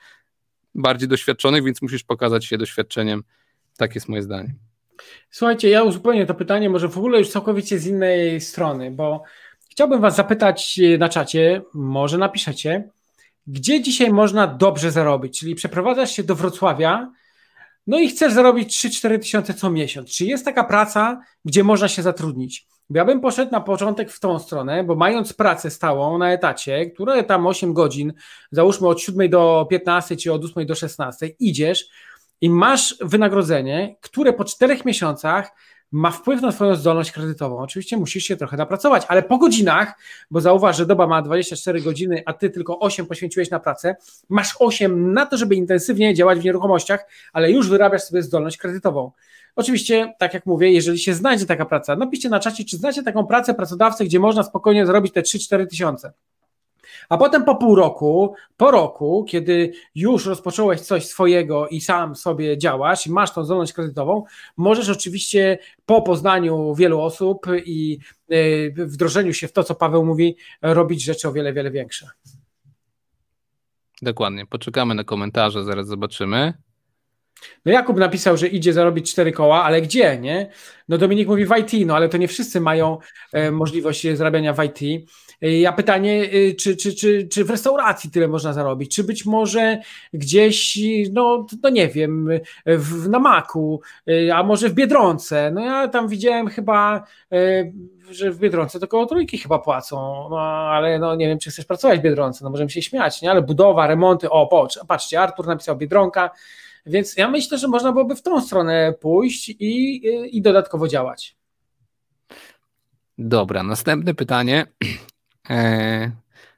[0.76, 3.24] bardziej doświadczonych, więc musisz pokazać się doświadczeniem.
[3.78, 4.56] Tak jest moje zdanie.
[5.32, 9.24] Słuchajcie, ja uzupełnię to pytanie, może w ogóle już całkowicie z innej strony, bo
[9.70, 12.90] chciałbym Was zapytać na czacie, może napiszecie,
[13.48, 15.40] gdzie dzisiaj można dobrze zarobić?
[15.40, 17.12] Czyli przeprowadzasz się do Wrocławia,
[17.88, 20.10] no i chcesz zarobić 3-4 tysiące co miesiąc.
[20.10, 22.68] Czy jest taka praca, gdzie można się zatrudnić?
[22.90, 27.24] Ja bym poszedł na początek w tą stronę, bo mając pracę stałą na etacie, które
[27.24, 28.14] tam 8 godzin,
[28.52, 31.90] załóżmy od 7 do 15 czy od 8 do 16, idziesz
[32.42, 35.52] i masz wynagrodzenie, które po 4 miesiącach
[35.92, 37.58] ma wpływ na Twoją zdolność kredytową.
[37.58, 39.94] Oczywiście musisz się trochę napracować, ale po godzinach,
[40.32, 43.96] bo zauważ, że doba ma 24 godziny, a Ty tylko 8 poświęciłeś na pracę,
[44.30, 49.12] masz 8 na to, żeby intensywnie działać w nieruchomościach, ale już wyrabiasz sobie zdolność kredytową.
[49.60, 53.28] Oczywiście, tak jak mówię, jeżeli się znajdzie taka praca, napiszcie na czacie, czy znacie taką
[53.28, 56.14] pracę pracodawcy, gdzie można spokojnie zarobić te 3-4 tysiące.
[57.10, 62.58] A potem po pół roku, po roku, kiedy już rozpocząłeś coś swojego i sam sobie
[62.58, 64.24] działasz, masz tą zdolność kredytową,
[64.58, 68.00] możesz oczywiście po poznaniu wielu osób i
[68.30, 72.08] e, wdrożeniu się w to, co Paweł mówi, robić rzeczy o wiele, wiele większe.
[74.02, 74.46] Dokładnie.
[74.46, 76.54] Poczekamy na komentarze, zaraz zobaczymy.
[77.66, 80.50] No Jakub napisał, że idzie zarobić cztery koła, ale gdzie, nie?
[80.90, 82.98] No Dominik mówi w IT, no ale to nie wszyscy mają
[83.34, 85.08] e, możliwość zarabiania w IT.
[85.42, 88.96] E, ja pytanie, e, czy, czy, czy, czy w restauracji tyle można zarobić?
[88.96, 89.78] Czy być może
[90.14, 90.80] gdzieś,
[91.12, 92.30] no, no nie wiem,
[92.66, 95.52] w, na Maku, e, a może w Biedronce?
[95.52, 97.72] No ja tam widziałem chyba, e,
[98.12, 101.66] że w Biedronce to koło trójki chyba płacą, no ale no nie wiem, czy chcesz
[101.66, 103.32] pracować w Biedronce, no możemy się śmiać, nie?
[103.32, 106.30] Ale budowa, remonty, o patrz, patrzcie, Artur napisał Biedronka,
[106.86, 110.02] więc ja myślę, że można byłoby w tą stronę pójść i,
[110.38, 111.38] i dodatkowo działać.
[113.18, 114.66] Dobra, następne pytanie.
[115.50, 116.12] Eee,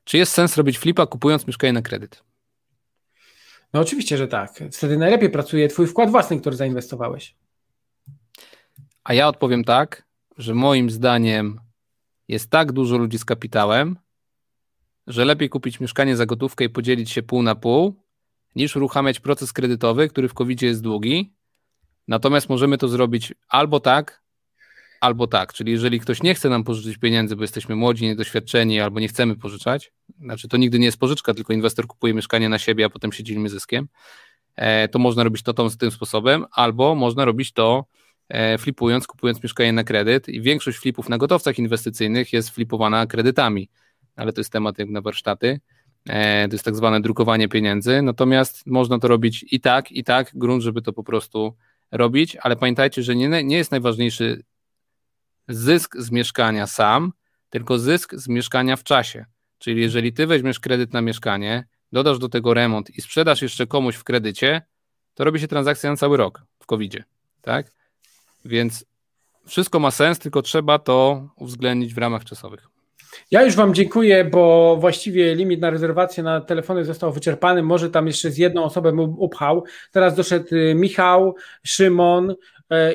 [0.03, 2.23] czy jest sens robić flipa kupując mieszkanie na kredyt?
[3.73, 4.59] No oczywiście, że tak.
[4.71, 7.35] Wtedy najlepiej pracuje twój wkład własny, który zainwestowałeś.
[9.03, 10.05] A ja odpowiem tak,
[10.37, 11.59] że moim zdaniem
[12.27, 13.97] jest tak dużo ludzi z kapitałem,
[15.07, 18.00] że lepiej kupić mieszkanie za gotówkę i podzielić się pół na pół,
[18.55, 21.33] niż uruchamiać proces kredytowy, który w covid jest długi.
[22.07, 24.21] Natomiast możemy to zrobić albo tak,
[25.01, 25.53] albo tak.
[25.53, 29.35] Czyli jeżeli ktoś nie chce nam pożyczyć pieniędzy, bo jesteśmy młodzi, niedoświadczeni, albo nie chcemy
[29.35, 33.11] pożyczać, znaczy to nigdy nie jest pożyczka, tylko inwestor kupuje mieszkanie na siebie, a potem
[33.11, 33.87] się dzielimy zyskiem,
[34.55, 37.85] e, to można robić to tym sposobem, albo można robić to
[38.29, 43.69] e, flipując, kupując mieszkanie na kredyt i większość flipów na gotowcach inwestycyjnych jest flipowana kredytami,
[44.15, 45.59] ale to jest temat jak na warsztaty.
[46.09, 50.31] E, to jest tak zwane drukowanie pieniędzy, natomiast można to robić i tak, i tak,
[50.33, 51.55] grunt, żeby to po prostu
[51.91, 54.43] robić, ale pamiętajcie, że nie, nie jest najważniejszy
[55.47, 57.13] zysk z mieszkania sam,
[57.49, 59.25] tylko zysk z mieszkania w czasie.
[59.57, 63.95] Czyli jeżeli ty weźmiesz kredyt na mieszkanie, dodasz do tego remont i sprzedasz jeszcze komuś
[63.95, 64.61] w kredycie,
[65.13, 66.97] to robi się transakcja na cały rok w covid
[67.41, 67.71] tak?
[68.45, 68.85] Więc
[69.47, 72.67] wszystko ma sens, tylko trzeba to uwzględnić w ramach czasowych.
[73.31, 77.63] Ja już Wam dziękuję, bo właściwie limit na rezerwację na telefony został wyczerpany.
[77.63, 79.63] Może tam jeszcze z jedną osobą upchał.
[79.91, 82.35] Teraz doszedł y, Michał, Szymon,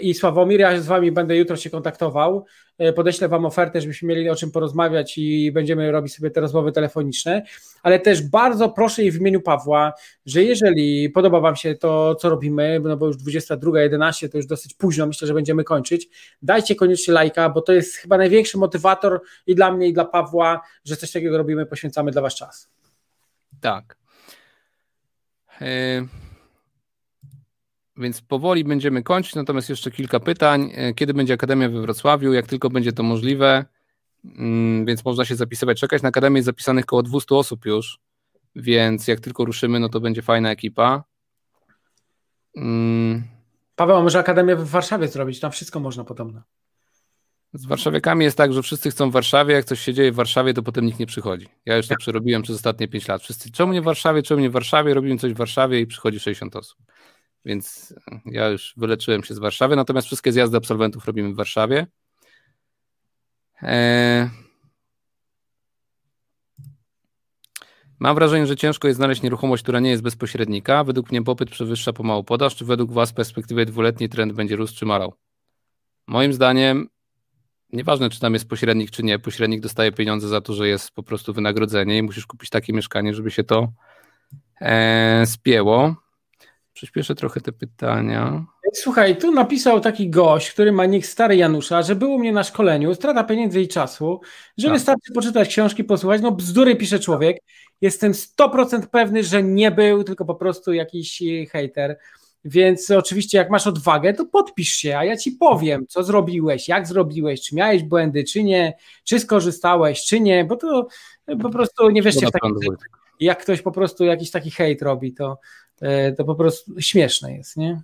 [0.03, 0.61] i Sławomir.
[0.61, 2.45] Ja z Wami będę jutro się kontaktował.
[2.79, 6.73] E, podeślę Wam ofertę, żebyśmy mieli o czym porozmawiać i będziemy robić sobie te rozmowy
[6.73, 7.43] telefoniczne.
[7.83, 9.93] Ale też bardzo proszę i w imieniu Pawła,
[10.27, 14.75] że jeżeli podoba Wam się to, co robimy, no bo już 22.11 to już dosyć
[14.75, 16.09] późno, myślę, że będziemy kończyć,
[16.43, 20.61] dajcie koniecznie lajka, bo to jest chyba największy motywator i dla mnie, i dla Pawła,
[20.85, 22.71] że coś takiego robimy, poświęcamy dla Was czas.
[23.61, 23.97] Tak.
[25.63, 26.26] Y
[27.99, 30.73] więc powoli będziemy kończyć, natomiast jeszcze kilka pytań.
[30.75, 32.33] E, kiedy będzie Akademia we Wrocławiu?
[32.33, 33.65] Jak tylko będzie to możliwe,
[34.25, 36.03] mm, więc można się zapisywać, czekać.
[36.03, 37.99] Na Akademię jest zapisanych około 200 osób już,
[38.57, 41.05] więc jak tylko ruszymy, no to będzie fajna ekipa.
[42.57, 43.23] Mm.
[43.77, 45.41] Paweł, może Akademię w Warszawie zrobić?
[45.41, 46.43] Tam wszystko można podobno.
[47.53, 50.55] Z warszawiakami jest tak, że wszyscy chcą w Warszawie, jak coś się dzieje w Warszawie,
[50.55, 51.49] to potem nikt nie przychodzi.
[51.67, 53.23] Ja już to przerobiłem przez ostatnie 5 lat.
[53.23, 56.21] Wszyscy, czemu nie w Warszawie, czemu nie w Warszawie, robimy coś w Warszawie i przychodzi
[56.21, 56.79] 60 osób
[57.47, 57.95] więc
[58.25, 61.87] ja już wyleczyłem się z Warszawy, natomiast wszystkie zjazdy absolwentów robimy w Warszawie.
[63.63, 64.31] Eee...
[67.99, 70.85] Mam wrażenie, że ciężko jest znaleźć nieruchomość, która nie jest bezpośrednika.
[70.85, 72.57] Według mnie popyt przewyższa pomału podaż.
[72.57, 75.15] Czy według Was w perspektywie dwuletniej trend będzie rósł czy malał?
[76.07, 76.89] Moim zdaniem,
[77.73, 81.03] nieważne czy tam jest pośrednik czy nie, pośrednik dostaje pieniądze za to, że jest po
[81.03, 83.73] prostu wynagrodzenie i musisz kupić takie mieszkanie, żeby się to
[84.61, 86.06] e, spięło.
[86.77, 88.45] Przyspieszę trochę te pytania.
[88.75, 92.45] Słuchaj, tu napisał taki gość, który ma nick Stary Janusza, że był u mnie na
[92.45, 94.21] szkoleniu, strata pieniędzy i czasu,
[94.59, 94.77] że tak.
[94.77, 96.23] wystarczy poczytać książki, posłuchać.
[96.23, 97.43] No bzdury pisze człowiek.
[97.81, 101.23] Jestem 100% pewny, że nie był, tylko po prostu jakiś
[101.53, 101.99] hater.
[102.45, 106.87] Więc oczywiście jak masz odwagę, to podpisz się, a ja ci powiem, co zrobiłeś, jak
[106.87, 110.89] zrobiłeś, czy miałeś błędy, czy nie, czy skorzystałeś, czy nie, bo to
[111.43, 112.21] po prostu nie wiesz, w.
[113.21, 115.66] Jak ktoś po prostu jakiś taki hejt robi, to E,
[116.17, 117.83] to po prostu śmieszne jest, nie?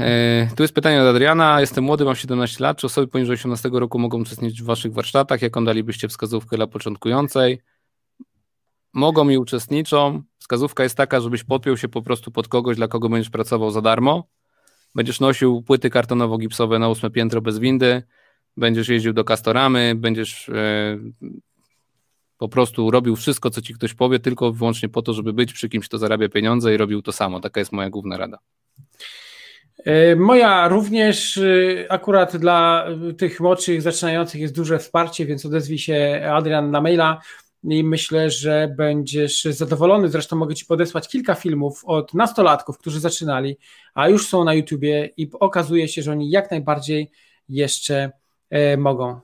[0.00, 1.60] E, tu jest pytanie od Adriana.
[1.60, 2.78] Jestem młody, mam 17 lat.
[2.78, 5.42] Czy osoby poniżej 18 roku mogą uczestniczyć w Waszych warsztatach?
[5.42, 7.62] Jaką dalibyście wskazówkę dla początkującej?
[8.92, 10.22] Mogą i uczestniczą.
[10.38, 13.80] Wskazówka jest taka, żebyś podpiął się po prostu pod kogoś, dla kogo będziesz pracował za
[13.80, 14.28] darmo.
[14.94, 18.02] Będziesz nosił płyty kartonowo-gipsowe na ósme piętro bez windy.
[18.56, 20.98] Będziesz jeździł do Kastoramy, będziesz e,
[22.42, 25.68] po prostu robił wszystko, co ci ktoś powie, tylko wyłącznie po to, żeby być przy
[25.68, 27.40] kimś, kto zarabia pieniądze i robił to samo.
[27.40, 28.38] Taka jest moja główna rada.
[29.84, 32.86] E, moja również e, akurat dla
[33.18, 37.20] tych młodszych, zaczynających jest duże wsparcie, więc odezwij się Adrian na maila
[37.64, 40.08] i myślę, że będziesz zadowolony.
[40.08, 43.56] Zresztą mogę Ci podesłać kilka filmów od nastolatków, którzy zaczynali,
[43.94, 47.10] a już są na YouTubie i okazuje się, że oni jak najbardziej
[47.48, 48.10] jeszcze
[48.50, 49.20] e, mogą.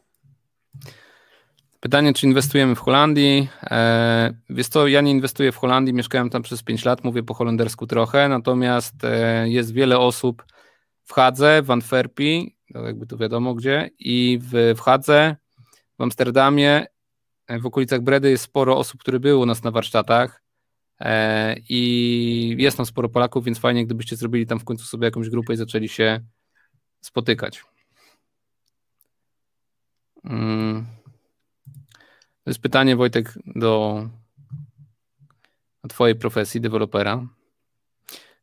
[1.81, 3.49] Pytanie, czy inwestujemy w Holandii?
[3.63, 7.35] E, wiesz co, ja nie inwestuję w Holandii, mieszkałem tam przez 5 lat, mówię po
[7.35, 10.45] holendersku trochę, natomiast e, jest wiele osób
[11.05, 15.37] w Hadze, w Antwerpii, no jakby to wiadomo gdzie, i w, w Hadze,
[15.99, 16.87] w Amsterdamie,
[17.61, 20.43] w okolicach Bredy jest sporo osób, które były u nas na warsztatach
[21.69, 25.55] i jest tam sporo Polaków, więc fajnie, gdybyście zrobili tam w końcu sobie jakąś grupę
[25.55, 26.21] i zaczęli się
[27.01, 27.65] spotykać.
[30.25, 30.98] Mm.
[32.49, 34.03] To jest pytanie, Wojtek, do
[35.89, 37.27] Twojej profesji dewelopera.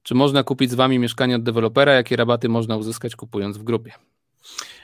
[0.03, 1.94] Czy można kupić z Wami mieszkanie od dewelopera?
[1.94, 3.91] Jakie rabaty można uzyskać kupując w grupie?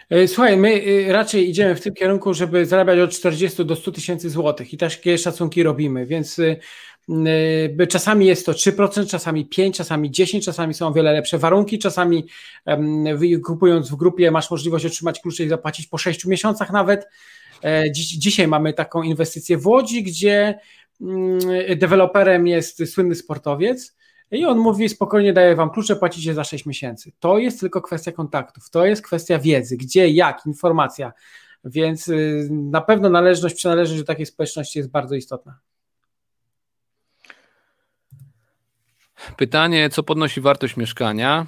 [0.09, 3.91] E, słuchaj, my e, raczej idziemy w tym kierunku, żeby zarabiać od 40 do 100
[3.91, 10.11] tysięcy złotych i takie szacunki robimy, więc e, czasami jest to 3%, czasami 5%, czasami
[10.11, 12.25] 10%, czasami są o wiele lepsze warunki, czasami
[13.45, 17.07] kupując w grupie masz możliwość otrzymać klucze i zapłacić po 6 miesiącach nawet,
[17.91, 20.59] dziś, dzisiaj mamy taką inwestycję w Łodzi, gdzie
[21.01, 21.39] mm,
[21.77, 23.95] deweloperem jest słynny sportowiec
[24.31, 27.11] i on mówi spokojnie daję wam klucze, płacicie za 6 miesięcy.
[27.19, 31.13] To jest tylko kwestia kontaktów, to jest kwestia wiedzy, gdzie, jak, informacja,
[31.65, 35.59] więc y, na pewno należność, przynależność do takiej społeczności jest bardzo istotna.
[39.37, 41.47] Pytanie, co podnosi wartość mieszkania?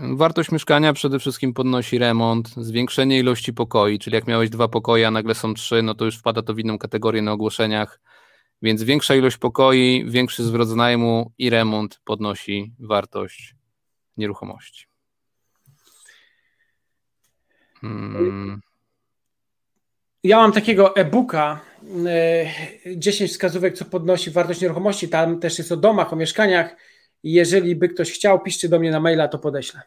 [0.00, 5.10] Wartość mieszkania przede wszystkim podnosi remont, zwiększenie ilości pokoi, czyli jak miałeś dwa pokoje, a
[5.10, 8.00] nagle są trzy, no to już wpada to w inną kategorię na ogłoszeniach,
[8.62, 13.54] więc większa ilość pokoi, większy zwrot z najmu i remont podnosi wartość
[14.16, 14.86] nieruchomości.
[17.80, 18.60] Hmm.
[20.24, 21.60] Ja mam takiego e-booka
[22.96, 25.08] 10 e, wskazówek, co podnosi wartość nieruchomości.
[25.08, 26.76] Tam też jest o domach, o mieszkaniach
[27.32, 29.80] jeżeli by ktoś chciał, piszcie do mnie na maila, to podeślę.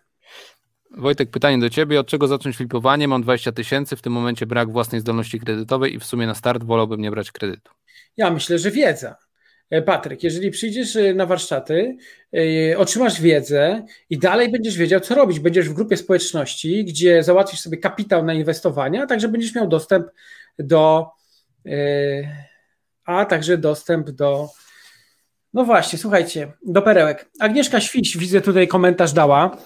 [0.98, 2.00] Wojtek, pytanie do Ciebie.
[2.00, 3.08] Od czego zacząć flipowanie?
[3.08, 6.64] Mam 20 tysięcy, w tym momencie brak własnej zdolności kredytowej i w sumie na start
[6.64, 7.72] wolałbym nie brać kredytu.
[8.18, 9.16] Ja myślę, że wiedza.
[9.70, 11.98] E, Patryk, jeżeli przyjdziesz e, na warsztaty,
[12.72, 15.40] e, otrzymasz wiedzę i dalej będziesz wiedział, co robić.
[15.40, 20.08] Będziesz w grupie społeczności, gdzie załatwisz sobie kapitał na inwestowanie, a także będziesz miał dostęp
[20.60, 21.08] do,
[23.06, 24.50] a także dostęp do
[25.54, 27.30] no właśnie, słuchajcie, do perełek.
[27.40, 29.58] Agnieszka Świś, widzę tutaj komentarz dała.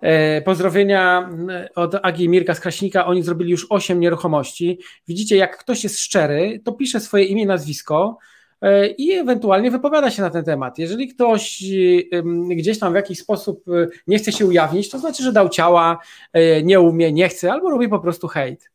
[0.00, 1.30] E, pozdrowienia
[1.74, 3.06] od Agi Mirka z Kraśnika.
[3.06, 4.78] Oni zrobili już 8 nieruchomości.
[5.08, 8.18] Widzicie, jak ktoś jest szczery, to pisze swoje imię, nazwisko
[8.60, 10.78] e, i ewentualnie wypowiada się na ten temat.
[10.78, 11.64] Jeżeli ktoś
[12.50, 15.98] gdzieś tam w jakiś sposób e, nie chce się ujawnić, to znaczy, że dał ciała,
[16.62, 18.71] nie umie, nie chce, albo robi po prostu hejt.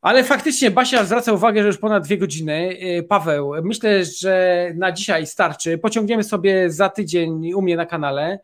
[0.00, 2.76] Ale faktycznie Basia zwraca uwagę, że już ponad dwie godziny.
[2.98, 5.78] Y, Paweł, myślę, że na dzisiaj starczy.
[5.78, 8.38] Pociągniemy sobie za tydzień u mnie na kanale.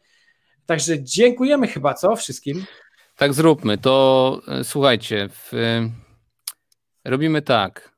[0.67, 2.65] Także dziękujemy chyba, co wszystkim.
[3.17, 3.79] Tak zróbmy.
[3.79, 5.53] To e, słuchajcie, w,
[7.05, 7.95] robimy tak.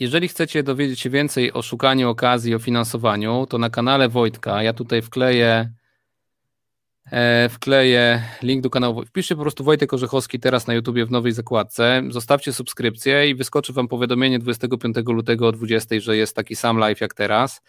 [0.00, 4.72] Jeżeli chcecie dowiedzieć się więcej o szukaniu okazji, o finansowaniu, to na kanale Wojtka, ja
[4.72, 5.77] tutaj wkleję E,
[7.50, 9.04] wkleję link do kanału.
[9.04, 12.02] Wpiszcie po prostu Wojtek Orzechowski teraz na YouTubie w nowej zakładce.
[12.10, 17.00] Zostawcie subskrypcję i wyskoczy Wam powiadomienie 25 lutego o 20, że jest taki sam live
[17.00, 17.62] jak teraz,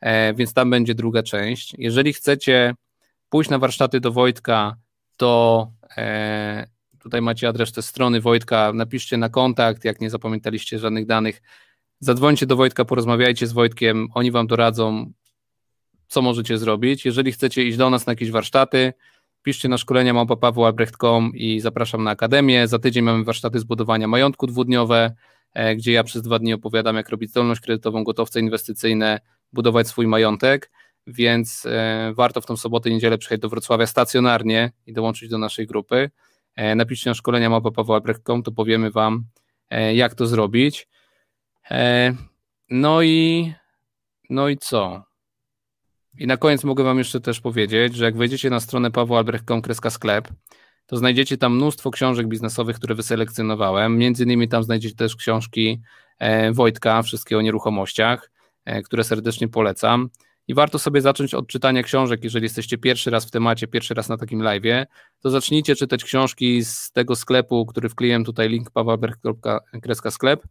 [0.00, 1.74] e, więc tam będzie druga część.
[1.78, 2.74] Jeżeli chcecie
[3.28, 4.76] pójść na warsztaty do Wojtka,
[5.16, 6.66] to e,
[6.98, 11.42] tutaj macie adres tej strony Wojtka, napiszcie na kontakt, jak nie zapamiętaliście żadnych danych,
[12.00, 15.12] zadzwońcie do Wojtka, porozmawiajcie z Wojtkiem, oni Wam doradzą,
[16.12, 17.04] co możecie zrobić.
[17.04, 18.92] Jeżeli chcecie iść do nas na jakieś warsztaty,
[19.42, 22.68] piszcie na szkolenia małpa.pawłalbrecht.com i zapraszam na akademię.
[22.68, 25.14] Za tydzień mamy warsztaty zbudowania majątku dwudniowe,
[25.54, 29.20] e, gdzie ja przez dwa dni opowiadam, jak robić zdolność kredytową, gotowce inwestycyjne,
[29.52, 30.70] budować swój majątek,
[31.06, 35.38] więc e, warto w tą sobotę i niedzielę przyjechać do Wrocławia stacjonarnie i dołączyć do
[35.38, 36.10] naszej grupy.
[36.56, 39.24] E, napiszcie na szkolenia małpa.pawłalbrecht.com, to powiemy Wam,
[39.94, 40.88] jak to zrobić.
[42.70, 43.52] No i
[44.30, 45.11] no i co?
[46.18, 50.28] I na koniec mogę Wam jeszcze też powiedzieć, że jak wejdziecie na stronę pawłoalbrecht.com sklep,
[50.86, 53.98] to znajdziecie tam mnóstwo książek biznesowych, które wyselekcjonowałem.
[53.98, 55.80] Między innymi tam znajdziecie też książki
[56.18, 58.30] e, Wojtka, wszystkie o nieruchomościach,
[58.64, 60.08] e, które serdecznie polecam.
[60.48, 64.08] I warto sobie zacząć od czytania książek, jeżeli jesteście pierwszy raz w temacie, pierwszy raz
[64.08, 64.86] na takim live'ie,
[65.20, 70.42] to zacznijcie czytać książki z tego sklepu, który wkleiłem tutaj link pawłoalbrecht.com sklep,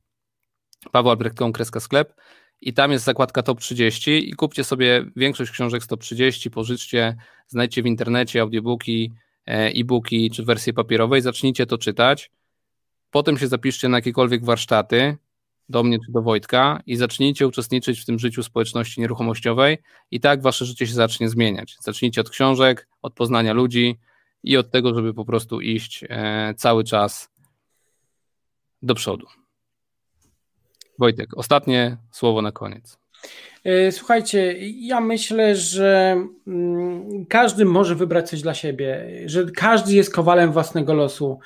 [0.91, 2.13] pawłoalbrecht.com sklep
[2.61, 7.15] i tam jest zakładka top 30 i kupcie sobie większość książek z top 30, pożyczcie,
[7.47, 9.11] znajdźcie w internecie audiobooki,
[9.47, 12.31] e, e-booki czy wersje papierowej, zacznijcie to czytać,
[13.11, 15.17] potem się zapiszcie na jakiekolwiek warsztaty
[15.69, 19.77] do mnie czy do Wojtka i zacznijcie uczestniczyć w tym życiu społeczności nieruchomościowej
[20.11, 21.77] i tak wasze życie się zacznie zmieniać.
[21.79, 23.99] Zacznijcie od książek, od poznania ludzi
[24.43, 27.29] i od tego, żeby po prostu iść e, cały czas
[28.81, 29.40] do przodu.
[31.01, 32.97] Wojtek, ostatnie słowo na koniec.
[33.63, 40.13] E, słuchajcie, ja myślę, że mm, każdy może wybrać coś dla siebie, że każdy jest
[40.13, 41.39] kowalem własnego losu,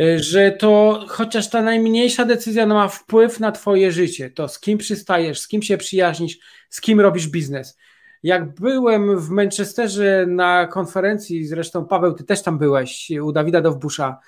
[0.00, 4.78] e, że to chociaż ta najmniejsza decyzja ma wpływ na Twoje życie, to z kim
[4.78, 7.78] przystajesz, z kim się przyjaźnisz, z kim robisz biznes.
[8.22, 14.18] Jak byłem w Manchesterze na konferencji, zresztą Paweł, ty też tam byłeś, u Dawida Dowbusza,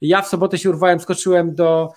[0.00, 1.92] ja w sobotę się urwałem, skoczyłem do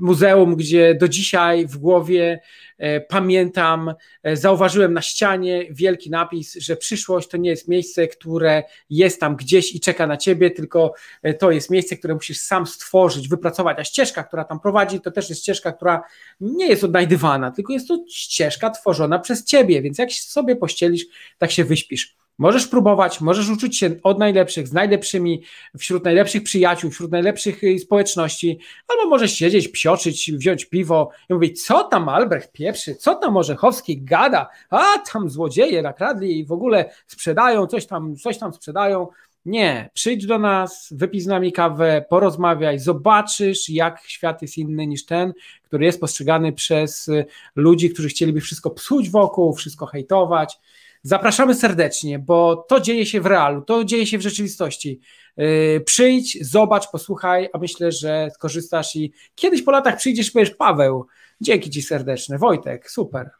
[0.00, 2.40] muzeum, gdzie do dzisiaj w głowie
[2.78, 8.62] e, pamiętam, e, zauważyłem na ścianie wielki napis, że przyszłość to nie jest miejsce, które
[8.90, 10.94] jest tam gdzieś i czeka na ciebie, tylko
[11.38, 13.78] to jest miejsce, które musisz sam stworzyć, wypracować.
[13.78, 16.02] A ścieżka, która tam prowadzi, to też jest ścieżka, która
[16.40, 21.04] nie jest odnajdywana, tylko jest to ścieżka tworzona przez ciebie, więc jak sobie pościelisz,
[21.38, 22.21] tak się wyśpisz.
[22.38, 25.42] Możesz próbować, możesz uczyć się od najlepszych, z najlepszymi,
[25.78, 31.64] wśród najlepszych przyjaciół, wśród najlepszych y, społeczności, albo możesz siedzieć, psioczyć, wziąć piwo i mówić,
[31.64, 36.90] co tam Albrecht pieprzy, co tam Orzechowski gada, a tam złodzieje nakradli i w ogóle
[37.06, 39.06] sprzedają, coś tam, coś tam sprzedają.
[39.44, 45.04] Nie, przyjdź do nas, wypij z nami kawę, porozmawiaj, zobaczysz, jak świat jest inny niż
[45.04, 47.24] ten, który jest postrzegany przez y,
[47.56, 50.58] ludzi, którzy chcieliby wszystko psuć wokół, wszystko hejtować.
[51.02, 55.00] Zapraszamy serdecznie, bo to dzieje się w realu, to dzieje się w rzeczywistości.
[55.36, 60.50] Yy, przyjdź, zobacz, posłuchaj, a myślę, że skorzystasz i kiedyś po latach przyjdziesz i powiesz,
[60.50, 61.06] Paweł,
[61.40, 63.30] dzięki Ci serdeczne, Wojtek, super.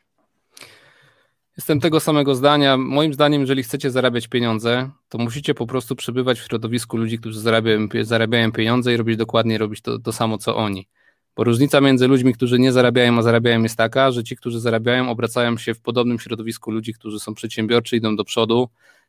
[1.57, 2.77] Jestem tego samego zdania.
[2.77, 7.41] Moim zdaniem, jeżeli chcecie zarabiać pieniądze, to musicie po prostu przebywać w środowisku ludzi, którzy
[7.41, 10.89] zarabiają, zarabiają pieniądze i robić dokładnie robić to, to samo, co oni.
[11.37, 15.11] Bo różnica między ludźmi, którzy nie zarabiają, a zarabiają jest taka, że ci, którzy zarabiają,
[15.11, 18.69] obracają się w podobnym środowisku ludzi, którzy są przedsiębiorczy, idą do przodu,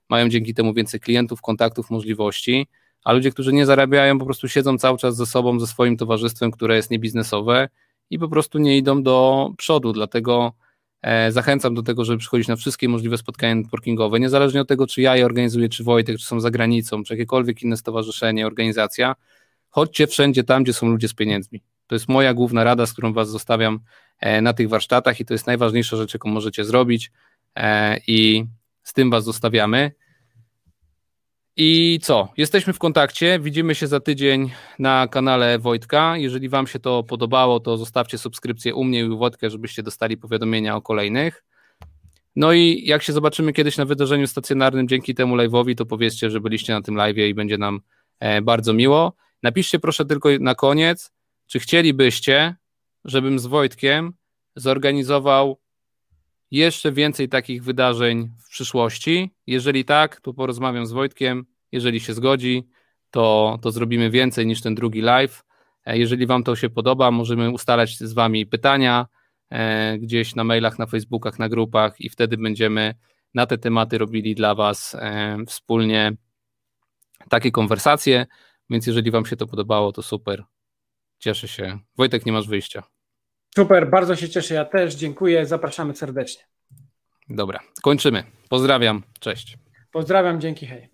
[0.10, 2.68] mają dzięki temu więcej klientów, kontaktów, możliwości,
[3.04, 6.52] a ludzie, którzy nie zarabiają, po prostu siedzą cały czas ze sobą, ze swoim towarzystwem,
[6.52, 7.70] które jest niebiznesowe
[8.10, 9.94] i po prostu nie idą do przodu.
[9.94, 10.54] Dlatego
[11.02, 15.02] e, zachęcam do tego, żeby przychodzić na wszystkie możliwe spotkania networkingowe, niezależnie od tego, czy
[15.02, 19.16] ja je organizuję, czy Wojtek, czy są za granicą, czy jakiekolwiek inne stowarzyszenie, organizacja.
[19.70, 21.73] Chodźcie wszędzie tam, gdzie są ludzie z pieniędzmi.
[21.88, 23.80] To jest moja główna rada, z którą Was zostawiam
[24.20, 27.12] e, na tych warsztatach i to jest najważniejsza rzecz, jaką możecie zrobić
[27.56, 28.46] e, i
[28.84, 29.92] z tym Was zostawiamy.
[31.58, 32.30] I co?
[32.38, 33.40] Jesteśmy w kontakcie.
[33.40, 36.18] Widzimy się za tydzień na kanale Wojtka.
[36.18, 40.18] Jeżeli Wam się to podobało, to zostawcie subskrypcję u mnie i u Wojtka, żebyście dostali
[40.18, 41.44] powiadomienia o kolejnych.
[42.36, 46.40] No i jak się zobaczymy kiedyś na wydarzeniu stacjonarnym dzięki temu live'owi, to powiedzcie, że
[46.40, 47.82] byliście na tym live'ie i będzie nam
[48.20, 49.14] e, bardzo miło.
[49.44, 51.12] Napiszcie proszę tylko na koniec,
[51.48, 52.56] czy chcielibyście,
[53.06, 54.14] żebym z Wojtkiem
[54.56, 55.60] zorganizował
[56.52, 59.36] jeszcze więcej takich wydarzeń w przyszłości?
[59.48, 61.46] Jeżeli tak, to porozmawiam z Wojtkiem.
[61.72, 62.68] Jeżeli się zgodzi,
[63.12, 65.44] to, to zrobimy więcej niż ten drugi live.
[65.86, 69.08] E, jeżeli Wam to się podoba, możemy ustalać z Wami pytania
[69.50, 72.96] e, gdzieś na mailach, na Facebookach, na grupach i wtedy będziemy
[73.34, 76.14] na te tematy robili dla Was e, wspólnie
[77.30, 78.26] takie konwersacje.
[78.70, 80.44] Więc jeżeli Wam się to podobało, to super.
[81.24, 81.80] Cieszę się.
[81.98, 82.84] Wojtek, nie masz wyjścia.
[83.56, 84.54] Super, bardzo się cieszę.
[84.54, 85.46] Ja też dziękuję.
[85.46, 86.44] Zapraszamy serdecznie.
[87.30, 88.24] Dobra, kończymy.
[88.50, 89.04] Pozdrawiam.
[89.20, 89.58] Cześć.
[89.92, 90.93] Pozdrawiam, dzięki, hej.